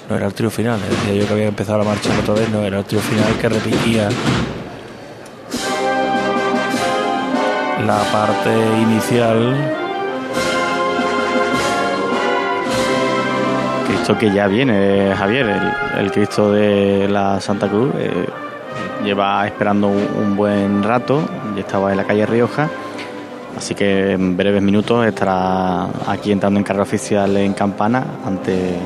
no 0.08 0.16
era 0.16 0.26
el 0.26 0.34
trío 0.34 0.50
final 0.50 0.80
decía 0.80 1.14
yo 1.14 1.26
que 1.26 1.32
había 1.32 1.46
empezado 1.48 1.78
la 1.78 1.84
marcha 1.84 2.10
otra 2.20 2.34
vez 2.34 2.48
no 2.50 2.62
era 2.62 2.78
el 2.78 2.84
trío 2.84 3.00
final 3.00 3.36
que 3.40 3.48
repetía 3.48 4.08
la 7.86 7.98
parte 8.10 8.50
inicial. 8.82 9.54
Cristo 13.86 14.18
que 14.18 14.32
ya 14.32 14.48
viene 14.48 15.14
Javier 15.16 15.74
el, 15.98 16.10
Cristo 16.10 16.52
de 16.52 17.06
la 17.08 17.40
Santa 17.40 17.68
Cruz 17.68 17.92
eh, 17.98 18.26
lleva 19.04 19.46
esperando 19.46 19.88
un, 19.88 20.08
un 20.18 20.36
buen 20.36 20.82
rato 20.82 21.22
ya 21.54 21.60
estaba 21.60 21.92
en 21.92 21.98
la 21.98 22.04
calle 22.04 22.26
Rioja 22.26 22.68
Así 23.56 23.74
que 23.74 24.12
en 24.12 24.36
breves 24.36 24.62
minutos 24.62 25.06
estará 25.06 25.86
aquí 26.06 26.30
entrando 26.30 26.58
en 26.58 26.64
carrera 26.64 26.82
oficial 26.82 27.34
en 27.38 27.54
Campana 27.54 28.04
ante 28.24 28.76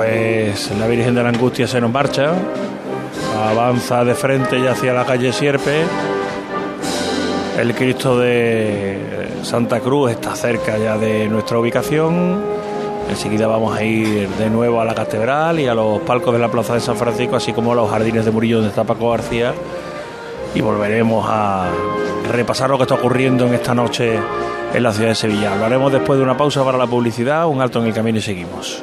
Pues 0.00 0.70
la 0.78 0.86
Virgen 0.86 1.14
de 1.14 1.22
la 1.22 1.28
Angustia 1.28 1.66
se 1.66 1.78
nos 1.78 1.92
marcha, 1.92 2.32
avanza 3.50 4.02
de 4.02 4.14
frente 4.14 4.58
ya 4.58 4.70
hacia 4.70 4.94
la 4.94 5.04
calle 5.04 5.30
Sierpe. 5.30 5.84
El 7.58 7.74
Cristo 7.74 8.18
de 8.18 9.28
Santa 9.42 9.80
Cruz 9.80 10.12
está 10.12 10.34
cerca 10.34 10.78
ya 10.78 10.96
de 10.96 11.28
nuestra 11.28 11.58
ubicación. 11.58 12.42
Enseguida 13.10 13.46
vamos 13.46 13.76
a 13.76 13.84
ir 13.84 14.26
de 14.26 14.48
nuevo 14.48 14.80
a 14.80 14.86
la 14.86 14.94
catedral 14.94 15.60
y 15.60 15.66
a 15.66 15.74
los 15.74 16.00
palcos 16.00 16.32
de 16.32 16.38
la 16.38 16.50
Plaza 16.50 16.72
de 16.72 16.80
San 16.80 16.96
Francisco, 16.96 17.36
así 17.36 17.52
como 17.52 17.72
a 17.72 17.74
los 17.74 17.90
jardines 17.90 18.24
de 18.24 18.30
Murillo 18.30 18.56
donde 18.56 18.70
está 18.70 18.84
Paco 18.84 19.10
García. 19.10 19.52
Y 20.54 20.62
volveremos 20.62 21.26
a 21.28 21.68
repasar 22.32 22.70
lo 22.70 22.78
que 22.78 22.84
está 22.84 22.94
ocurriendo 22.94 23.46
en 23.46 23.52
esta 23.52 23.74
noche 23.74 24.18
en 24.72 24.82
la 24.82 24.94
ciudad 24.94 25.10
de 25.10 25.14
Sevilla. 25.14 25.56
Lo 25.56 25.66
haremos 25.66 25.92
después 25.92 26.18
de 26.18 26.24
una 26.24 26.38
pausa 26.38 26.64
para 26.64 26.78
la 26.78 26.86
publicidad, 26.86 27.46
un 27.46 27.60
alto 27.60 27.80
en 27.80 27.88
el 27.88 27.92
camino 27.92 28.16
y 28.16 28.22
seguimos. 28.22 28.82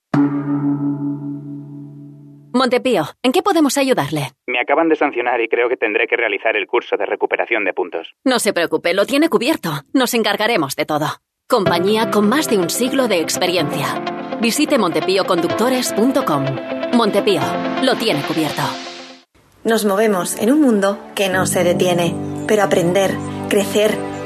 Montepío, 2.53 3.05
¿en 3.23 3.31
qué 3.31 3.41
podemos 3.41 3.77
ayudarle? 3.77 4.31
Me 4.45 4.59
acaban 4.59 4.89
de 4.89 4.97
sancionar 4.97 5.39
y 5.39 5.47
creo 5.47 5.69
que 5.69 5.77
tendré 5.77 6.05
que 6.05 6.17
realizar 6.17 6.57
el 6.57 6.67
curso 6.67 6.97
de 6.97 7.05
recuperación 7.05 7.63
de 7.63 7.73
puntos. 7.73 8.13
No 8.25 8.39
se 8.39 8.51
preocupe, 8.51 8.93
lo 8.93 9.05
tiene 9.05 9.29
cubierto. 9.29 9.69
Nos 9.93 10.13
encargaremos 10.13 10.75
de 10.75 10.85
todo. 10.85 11.07
Compañía 11.47 12.11
con 12.11 12.27
más 12.27 12.49
de 12.49 12.57
un 12.57 12.69
siglo 12.69 13.07
de 13.07 13.21
experiencia. 13.21 14.03
Visite 14.41 14.77
montepíoconductores.com. 14.77 16.45
Montepío, 16.93 17.41
lo 17.83 17.95
tiene 17.95 18.21
cubierto. 18.23 18.63
Nos 19.63 19.85
movemos 19.85 20.37
en 20.41 20.51
un 20.51 20.59
mundo 20.59 20.99
que 21.15 21.29
no 21.29 21.45
se 21.45 21.63
detiene, 21.63 22.13
pero 22.47 22.63
aprender, 22.63 23.11
crecer, 23.47 23.97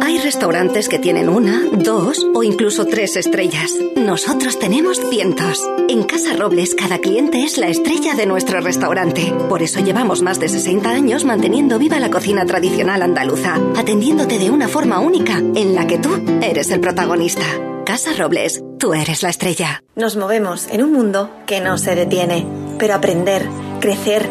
Hay 0.00 0.16
restaurantes 0.18 0.88
que 0.88 1.00
tienen 1.00 1.28
una, 1.28 1.60
dos 1.72 2.24
o 2.32 2.44
incluso 2.44 2.84
tres 2.86 3.16
estrellas. 3.16 3.72
Nosotros 3.96 4.60
tenemos 4.60 5.00
cientos. 5.10 5.68
En 5.88 6.04
Casa 6.04 6.34
Robles 6.36 6.76
cada 6.76 6.98
cliente 6.98 7.42
es 7.42 7.58
la 7.58 7.66
estrella 7.66 8.14
de 8.14 8.24
nuestro 8.24 8.60
restaurante. 8.60 9.34
Por 9.48 9.60
eso 9.60 9.80
llevamos 9.80 10.22
más 10.22 10.38
de 10.38 10.48
60 10.48 10.88
años 10.88 11.24
manteniendo 11.24 11.80
viva 11.80 11.98
la 11.98 12.10
cocina 12.10 12.46
tradicional 12.46 13.02
andaluza, 13.02 13.56
atendiéndote 13.76 14.38
de 14.38 14.50
una 14.50 14.68
forma 14.68 15.00
única 15.00 15.38
en 15.38 15.74
la 15.74 15.88
que 15.88 15.98
tú 15.98 16.10
eres 16.42 16.70
el 16.70 16.78
protagonista. 16.78 17.44
Casa 17.84 18.12
Robles, 18.16 18.62
tú 18.78 18.94
eres 18.94 19.24
la 19.24 19.30
estrella. 19.30 19.82
Nos 19.96 20.14
movemos 20.14 20.68
en 20.70 20.84
un 20.84 20.92
mundo 20.92 21.28
que 21.44 21.60
no 21.60 21.76
se 21.76 21.96
detiene, 21.96 22.46
pero 22.78 22.94
aprender, 22.94 23.48
crecer, 23.80 24.30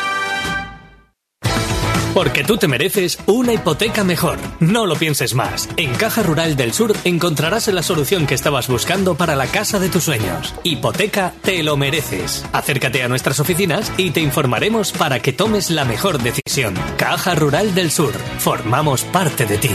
Porque 2.13 2.43
tú 2.43 2.57
te 2.57 2.67
mereces 2.67 3.19
una 3.25 3.53
hipoteca 3.53 4.03
mejor. 4.03 4.37
No 4.59 4.85
lo 4.85 4.95
pienses 4.95 5.33
más. 5.33 5.69
En 5.77 5.93
Caja 5.93 6.23
Rural 6.23 6.57
del 6.57 6.73
Sur 6.73 6.93
encontrarás 7.05 7.67
la 7.69 7.83
solución 7.83 8.27
que 8.27 8.33
estabas 8.33 8.67
buscando 8.67 9.15
para 9.15 9.35
la 9.35 9.47
casa 9.47 9.79
de 9.79 9.89
tus 9.89 10.03
sueños. 10.03 10.53
Hipoteca 10.63 11.33
te 11.41 11.63
lo 11.63 11.77
mereces. 11.77 12.45
Acércate 12.51 13.01
a 13.03 13.07
nuestras 13.07 13.39
oficinas 13.39 13.93
y 13.97 14.11
te 14.11 14.19
informaremos 14.19 14.91
para 14.91 15.21
que 15.21 15.31
tomes 15.31 15.71
la 15.71 15.85
mejor 15.85 16.21
decisión. 16.21 16.73
Caja 16.97 17.33
Rural 17.33 17.73
del 17.73 17.91
Sur. 17.91 18.13
Formamos 18.39 19.03
parte 19.05 19.45
de 19.45 19.57
ti. 19.57 19.69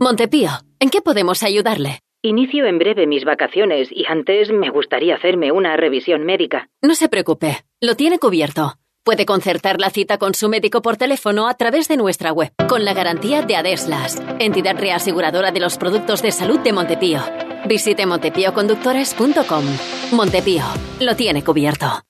Montepío, 0.00 0.50
¿en 0.78 0.90
qué 0.90 1.00
podemos 1.00 1.42
ayudarle? 1.42 2.00
Inicio 2.22 2.66
en 2.66 2.78
breve 2.78 3.06
mis 3.06 3.24
vacaciones 3.24 3.88
y 3.90 4.04
antes 4.06 4.50
me 4.52 4.68
gustaría 4.68 5.14
hacerme 5.14 5.52
una 5.52 5.76
revisión 5.76 6.24
médica. 6.24 6.68
No 6.82 6.94
se 6.94 7.08
preocupe, 7.08 7.64
lo 7.80 7.96
tiene 7.96 8.18
cubierto. 8.18 8.79
Puede 9.04 9.24
concertar 9.24 9.80
la 9.80 9.88
cita 9.90 10.18
con 10.18 10.34
su 10.34 10.48
médico 10.48 10.82
por 10.82 10.96
teléfono 10.96 11.48
a 11.48 11.54
través 11.54 11.88
de 11.88 11.96
nuestra 11.96 12.32
web, 12.32 12.52
con 12.68 12.84
la 12.84 12.92
garantía 12.92 13.40
de 13.42 13.56
Adeslas, 13.56 14.22
entidad 14.38 14.76
reaseguradora 14.76 15.52
de 15.52 15.60
los 15.60 15.78
productos 15.78 16.20
de 16.20 16.32
salud 16.32 16.60
de 16.60 16.72
Montepío. 16.72 17.20
Visite 17.66 18.04
montepíoconductores.com. 18.04 19.64
Montepío, 20.12 20.64
lo 21.00 21.16
tiene 21.16 21.42
cubierto. 21.42 22.09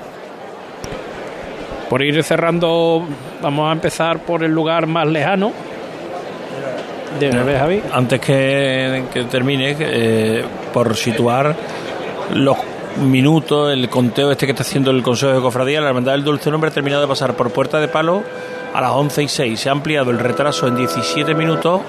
Por 1.91 2.01
ir 2.03 2.23
cerrando, 2.23 3.05
vamos 3.41 3.69
a 3.69 3.73
empezar 3.73 4.19
por 4.19 4.45
el 4.45 4.53
lugar 4.53 4.87
más 4.87 5.05
lejano. 5.05 5.51
De 7.19 7.29
una 7.29 7.43
Javi. 7.59 7.83
Antes 7.91 8.21
que, 8.21 9.03
que 9.13 9.25
termine, 9.25 9.75
eh, 9.77 10.45
por 10.73 10.95
situar 10.95 11.53
los 12.33 12.55
minutos, 12.95 13.73
el 13.73 13.89
conteo 13.89 14.31
este 14.31 14.45
que 14.45 14.53
está 14.53 14.63
haciendo 14.63 14.89
el 14.89 15.03
Consejo 15.03 15.33
de 15.33 15.41
Cofradía, 15.41 15.81
la 15.81 15.89
Hermandad 15.89 16.13
del 16.13 16.23
Dulce 16.23 16.49
Nombre 16.49 16.69
ha 16.69 16.73
terminado 16.73 17.01
de 17.01 17.09
pasar 17.09 17.35
por 17.35 17.51
Puerta 17.51 17.81
de 17.81 17.89
Palo 17.89 18.23
a 18.73 18.79
las 18.79 18.91
11 18.91 19.23
y 19.23 19.27
6. 19.27 19.59
Se 19.59 19.67
ha 19.67 19.73
ampliado 19.73 20.11
el 20.11 20.19
retraso 20.19 20.67
en 20.67 20.77
17 20.77 21.35
minutos, 21.35 21.81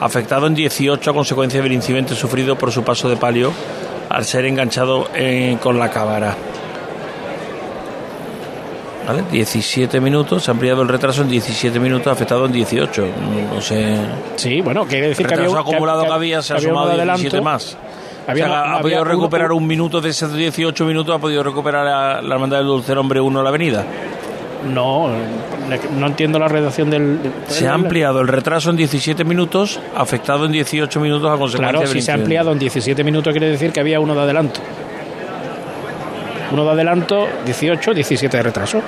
afectado 0.00 0.48
en 0.48 0.56
18 0.56 1.08
a 1.08 1.14
consecuencia 1.14 1.62
del 1.62 1.70
incidente 1.70 2.16
sufrido 2.16 2.58
por 2.58 2.72
su 2.72 2.82
paso 2.82 3.08
de 3.08 3.16
palio 3.16 3.52
al 4.08 4.24
ser 4.24 4.44
enganchado 4.44 5.06
eh, 5.14 5.56
con 5.62 5.78
la 5.78 5.88
cámara. 5.88 6.34
¿Vale? 9.06 9.22
17 9.30 10.00
minutos, 10.00 10.44
se 10.44 10.50
ha 10.50 10.52
ampliado 10.52 10.82
el 10.82 10.88
retraso 10.88 11.22
en 11.22 11.28
17 11.28 11.78
minutos, 11.78 12.08
afectado 12.08 12.46
en 12.46 12.52
18. 12.52 13.06
No 13.54 13.60
sé. 13.60 13.96
Sí, 14.36 14.60
bueno, 14.60 14.84
quiere 14.84 15.08
decir 15.08 15.26
que 15.26 15.34
había 15.34 15.46
retraso 15.46 15.68
acumulado 15.68 16.04
que, 16.04 16.12
había, 16.12 16.42
se 16.42 16.54
ha 16.54 16.60
sumado 16.60 16.94
17 16.94 17.40
más. 17.40 17.76
Había, 18.26 18.46
o 18.46 18.48
sea, 18.48 18.74
ha 18.74 18.80
podido 18.80 19.04
recuperar 19.04 19.52
un, 19.52 19.62
un, 19.62 19.68
minuto 19.68 20.00
de 20.00 20.10
esos 20.10 20.34
18 20.34 20.84
minutos, 20.84 21.14
ha 21.14 21.18
podido 21.18 21.44
recuperar 21.44 21.84
la, 21.84 22.20
la 22.20 22.34
hermandad 22.34 22.58
del 22.58 22.66
Dulce 22.66 22.92
Hombre 22.94 23.20
1 23.20 23.42
la 23.42 23.48
avenida. 23.48 23.84
No, 24.72 25.08
no 25.98 26.06
entiendo 26.06 26.38
la 26.38 26.48
redacción 26.48 26.90
del. 26.90 27.18
Se 27.46 27.68
ha 27.68 27.74
ampliado 27.74 28.20
el 28.20 28.28
retraso 28.28 28.70
en 28.70 28.76
17 28.76 29.24
minutos, 29.24 29.80
afectado 29.94 30.46
en 30.46 30.52
18 30.52 31.00
minutos 31.00 31.30
a 31.30 31.38
consecuencia 31.38 31.78
Claro, 31.78 31.92
si 31.92 32.00
se 32.00 32.10
ha 32.10 32.14
ampliado 32.14 32.52
en 32.52 32.58
17 32.58 33.04
minutos, 33.04 33.32
quiere 33.32 33.50
decir 33.50 33.72
que 33.72 33.80
había 33.80 34.00
uno 34.00 34.14
de 34.14 34.22
adelanto. 34.22 34.60
Uno 36.52 36.64
de 36.64 36.70
adelanto, 36.70 37.26
18, 37.44 37.94
17 37.94 38.36
de 38.36 38.42
retraso. 38.42 38.82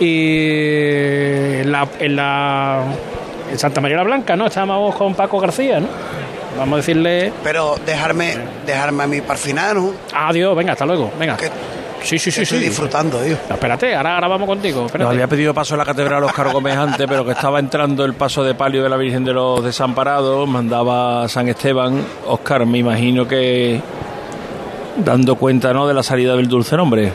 Y 0.00 1.60
en 1.60 1.72
la, 1.72 1.88
en 1.98 2.16
la 2.16 2.84
en 3.50 3.58
Santa 3.58 3.80
María 3.80 3.96
la 3.96 4.04
Blanca, 4.04 4.36
¿no? 4.36 4.46
Estábamos 4.46 4.94
con 4.94 5.14
Paco 5.14 5.40
García, 5.40 5.80
¿no? 5.80 5.88
Vamos 6.58 6.74
a 6.74 6.76
decirle. 6.78 7.32
Pero 7.42 7.76
dejarme, 7.86 8.36
dejarme 8.66 9.04
a 9.04 9.06
mí 9.06 9.20
para 9.20 9.34
el 9.34 9.38
final, 9.38 9.76
¿no? 9.76 9.92
Adiós, 10.12 10.56
venga, 10.56 10.72
hasta 10.72 10.86
luego, 10.86 11.12
venga. 11.18 11.36
Que 11.36 11.46
sí, 12.02 12.18
sí, 12.18 12.30
sí, 12.30 12.42
estoy 12.42 12.58
sí. 12.58 12.64
disfrutando, 12.64 13.18
tío. 13.18 13.36
No, 13.48 13.54
espérate, 13.54 13.94
ahora, 13.94 14.14
ahora 14.16 14.28
vamos 14.28 14.48
contigo. 14.48 14.86
Espérate. 14.86 15.04
Nos 15.04 15.12
había 15.12 15.26
pedido 15.28 15.54
paso 15.54 15.74
a 15.74 15.78
la 15.78 15.84
catedral 15.84 16.24
Oscar 16.24 16.52
Gómez 16.52 16.76
antes, 16.76 17.06
pero 17.06 17.24
que 17.24 17.32
estaba 17.32 17.58
entrando 17.58 18.04
el 18.04 18.14
paso 18.14 18.42
de 18.42 18.54
palio 18.54 18.82
de 18.82 18.88
la 18.88 18.96
Virgen 18.96 19.24
de 19.24 19.32
los 19.32 19.64
Desamparados, 19.64 20.48
mandaba 20.48 21.28
San 21.28 21.48
Esteban. 21.48 22.04
Oscar, 22.26 22.66
me 22.66 22.78
imagino 22.78 23.26
que 23.26 23.80
dando 25.04 25.36
cuenta 25.36 25.72
¿no? 25.72 25.86
de 25.86 25.94
la 25.94 26.02
salida 26.02 26.36
del 26.36 26.48
dulce 26.48 26.76
nombre. 26.76 27.12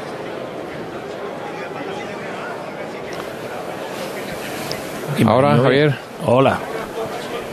Ahora, 5.25 5.57
Javier. 5.57 5.95
Hola. 6.25 6.57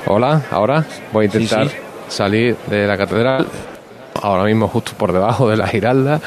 Hola, 0.06 0.42
ahora 0.50 0.84
voy 1.12 1.24
a 1.24 1.26
intentar 1.26 1.68
Sí, 1.68 1.74
sí. 1.76 1.80
salir 2.08 2.56
de 2.68 2.86
la 2.86 2.96
catedral. 2.96 3.46
Ahora 4.22 4.44
mismo 4.44 4.66
justo 4.68 4.92
por 4.98 5.12
debajo 5.12 5.48
de 5.48 5.56
la 5.56 5.66
giralda 5.68 6.20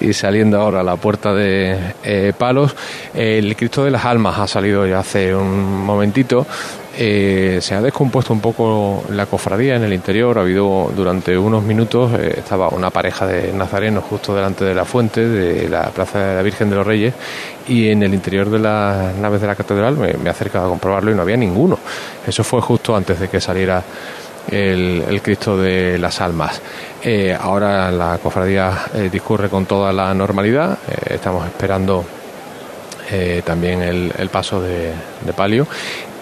y 0.00 0.12
saliendo 0.12 0.60
ahora 0.60 0.80
a 0.80 0.82
la 0.82 0.96
puerta 0.96 1.32
de 1.32 1.94
eh, 2.02 2.32
Palos. 2.36 2.74
El 3.14 3.54
Cristo 3.56 3.84
de 3.84 3.90
las 3.90 4.04
Almas 4.04 4.38
ha 4.38 4.46
salido 4.46 4.86
ya 4.86 5.00
hace 5.00 5.34
un 5.34 5.84
momentito. 5.84 6.46
Eh, 6.96 7.58
se 7.60 7.74
ha 7.74 7.82
descompuesto 7.82 8.32
un 8.32 8.40
poco 8.40 9.02
la 9.10 9.26
cofradía 9.26 9.76
en 9.76 9.82
el 9.82 9.92
interior. 9.92 10.38
Ha 10.38 10.42
habido 10.42 10.92
durante 10.94 11.36
unos 11.36 11.64
minutos, 11.64 12.12
eh, 12.12 12.34
estaba 12.38 12.68
una 12.68 12.90
pareja 12.90 13.26
de 13.26 13.52
nazarenos 13.52 14.04
justo 14.04 14.34
delante 14.34 14.64
de 14.64 14.74
la 14.74 14.84
fuente 14.84 15.26
de 15.26 15.68
la 15.68 15.90
Plaza 15.90 16.20
de 16.20 16.36
la 16.36 16.42
Virgen 16.42 16.70
de 16.70 16.76
los 16.76 16.86
Reyes 16.86 17.14
y 17.66 17.88
en 17.88 18.02
el 18.02 18.14
interior 18.14 18.48
de 18.48 18.60
las 18.60 19.14
naves 19.16 19.40
de 19.40 19.46
la 19.46 19.56
catedral 19.56 19.96
me, 19.96 20.12
me 20.14 20.26
he 20.26 20.30
acercado 20.30 20.66
a 20.66 20.68
comprobarlo 20.68 21.10
y 21.10 21.14
no 21.14 21.22
había 21.22 21.36
ninguno. 21.36 21.78
Eso 22.26 22.44
fue 22.44 22.60
justo 22.60 22.94
antes 22.94 23.18
de 23.18 23.28
que 23.28 23.40
saliera 23.40 23.82
el, 24.48 25.04
el 25.08 25.22
Cristo 25.22 25.56
de 25.56 25.98
las 25.98 26.20
Almas. 26.20 26.60
Eh, 27.02 27.36
ahora 27.38 27.90
la 27.90 28.18
cofradía 28.18 28.86
eh, 28.94 29.08
discurre 29.12 29.48
con 29.48 29.66
toda 29.66 29.92
la 29.92 30.12
normalidad. 30.14 30.78
Eh, 30.88 31.14
estamos 31.14 31.46
esperando 31.46 32.04
eh, 33.10 33.42
también 33.44 33.82
el, 33.82 34.12
el 34.16 34.28
paso 34.28 34.60
de, 34.60 34.92
de 35.24 35.32
palio. 35.32 35.66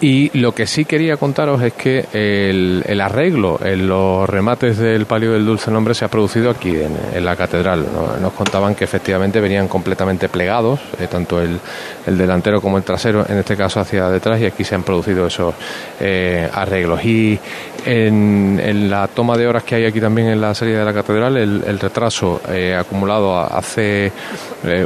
Y 0.03 0.37
lo 0.37 0.53
que 0.53 0.67
sí 0.67 0.85
quería 0.85 1.17
contaros 1.17 1.63
es 1.63 1.75
que 1.75 2.07
el, 2.13 2.83
el 2.89 3.01
arreglo 3.01 3.61
en 3.65 3.87
los 3.87 4.29
remates 4.29 4.77
del 4.77 5.07
palio 5.07 5.31
del 5.31 5.47
dulce 5.47 5.71
nombre 5.71 5.95
se 5.95 6.05
ha 6.05 6.09
producido 6.09 6.51
aquí 6.51 6.75
en, 6.75 7.25
la 7.25 7.37
catedral. 7.37 7.87
¿no? 7.95 8.17
Nos 8.21 8.33
contaban 8.33 8.75
que 8.75 8.83
efectivamente 8.83 9.41
venían 9.41 9.69
completamente 9.69 10.29
plegados, 10.29 10.81
eh, 10.99 11.07
tanto 11.09 11.41
el, 11.41 11.57
el 12.05 12.19
delantero 12.19 12.61
como 12.61 12.79
el 12.79 12.83
trasero, 12.83 13.25
en 13.29 13.39
este 13.39 13.57
caso 13.57 13.79
hacia 13.79 14.09
detrás, 14.09 14.41
y 14.41 14.47
aquí 14.47 14.65
se 14.65 14.75
han 14.75 14.83
producido 14.83 15.29
esos 15.29 15.55
eh, 16.01 16.51
arreglos. 16.53 17.05
Y 17.05 17.39
en, 17.87 18.61
en 18.61 18.91
la 18.91 19.07
toma 19.07 19.37
de 19.37 19.47
horas 19.47 19.63
que 19.63 19.77
hay 19.77 19.85
aquí 19.85 20.01
también 20.01 20.27
en 20.27 20.41
la 20.41 20.53
salida 20.53 20.81
de 20.81 20.85
la 20.85 20.95
catedral, 20.95 21.37
el, 21.37 21.79
retraso 21.79 22.41
acumulado 22.77 23.39
hace 23.39 24.11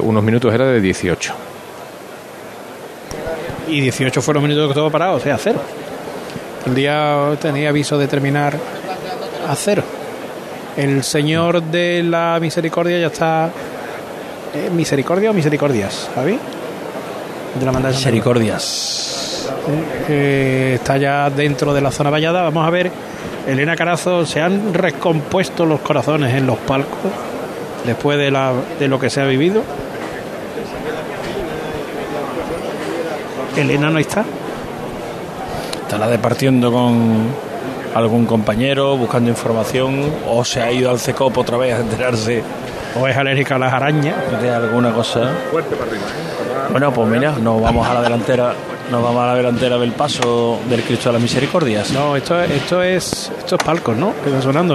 unos 0.03 0.23
minutos 0.23 0.53
era 0.53 0.67
de 0.67 0.81
18. 0.81 1.56
Y 3.69 3.81
18 3.81 4.23
fueron 4.23 4.43
minutos 4.43 4.67
que 4.67 4.71
estuvo 4.73 4.91
parado, 4.91 5.17
o 5.17 5.21
sea, 5.21 5.37
cero. 5.39 5.61
El 6.67 6.75
día 6.75 7.37
tenía 7.41 7.69
aviso 7.69 7.99
de 7.99 8.09
terminar 8.09 8.57
a 9.49 9.55
cero. 9.55 9.83
El 10.77 11.03
Señor 11.03 11.63
de 11.63 12.03
la 12.03 12.39
Misericordia 12.41 12.99
ya 12.99 13.07
está. 13.07 13.51
¿eh, 14.55 14.71
¿Misericordia 14.71 15.31
o 15.31 15.33
misericordias, 15.33 16.11
Javi? 16.15 16.39
De 17.59 17.65
la 17.65 17.73
Misericordias. 17.73 19.49
Eh, 20.09 20.73
está 20.75 20.97
ya 20.97 21.31
dentro 21.31 21.73
de 21.73 21.81
la 21.81 21.91
zona 21.91 22.11
vallada. 22.11 22.43
Vamos 22.43 22.67
a 22.67 22.71
ver, 22.71 22.91
Elena 23.47 23.77
Carazo, 23.77 24.27
se 24.27 24.41
han 24.41 24.75
recompuesto 24.75 25.65
los 25.65 25.81
corazones 25.81 26.35
en 26.35 26.47
los 26.47 26.59
palcos 26.59 27.11
después 27.85 28.19
de, 28.19 28.31
la, 28.31 28.53
de 28.79 28.89
lo 28.89 28.99
que 28.99 29.09
se 29.09 29.21
ha 29.21 29.27
vivido. 29.27 29.63
Elena 33.57 33.91
no 33.91 33.99
está. 33.99 34.25
Estará 35.83 36.09
departiendo 36.09 36.73
con 36.73 37.29
algún 37.95 38.27
compañero, 38.27 38.97
buscando 38.97 39.31
información, 39.31 40.13
o 40.29 40.45
se 40.45 40.61
ha 40.61 40.71
ido 40.71 40.91
al 40.91 40.99
CECOP 40.99 41.39
otra 41.39 41.57
vez 41.57 41.75
a 41.75 41.81
enterarse. 41.81 42.43
O 43.01 43.07
es 43.07 43.17
alérgica 43.17 43.57
a 43.57 43.59
las 43.59 43.73
arañas. 43.73 44.17
De 44.41 44.51
alguna 44.51 44.93
cosa. 44.93 45.31
Bueno, 46.71 46.93
pues 46.93 47.09
mira, 47.09 47.33
nos 47.41 47.61
vamos 47.61 47.87
a 47.87 47.95
la 47.95 48.03
delantera, 48.03 48.53
nos 48.91 49.03
vamos 49.03 49.23
a 49.23 49.27
la 49.29 49.35
delantera 49.35 49.79
del 49.79 49.93
paso 49.93 50.59
del 50.69 50.83
Cristo 50.83 51.09
de 51.09 51.15
las 51.15 51.23
Misericordias. 51.23 51.93
No, 51.93 52.17
esto, 52.17 52.41
esto 52.43 52.83
es 52.83 53.31
esto 53.39 53.57
es 53.57 53.65
palcos, 53.65 53.97
¿no? 53.97 54.13
Que 54.23 54.31
está 54.31 54.43
sonando, 54.43 54.75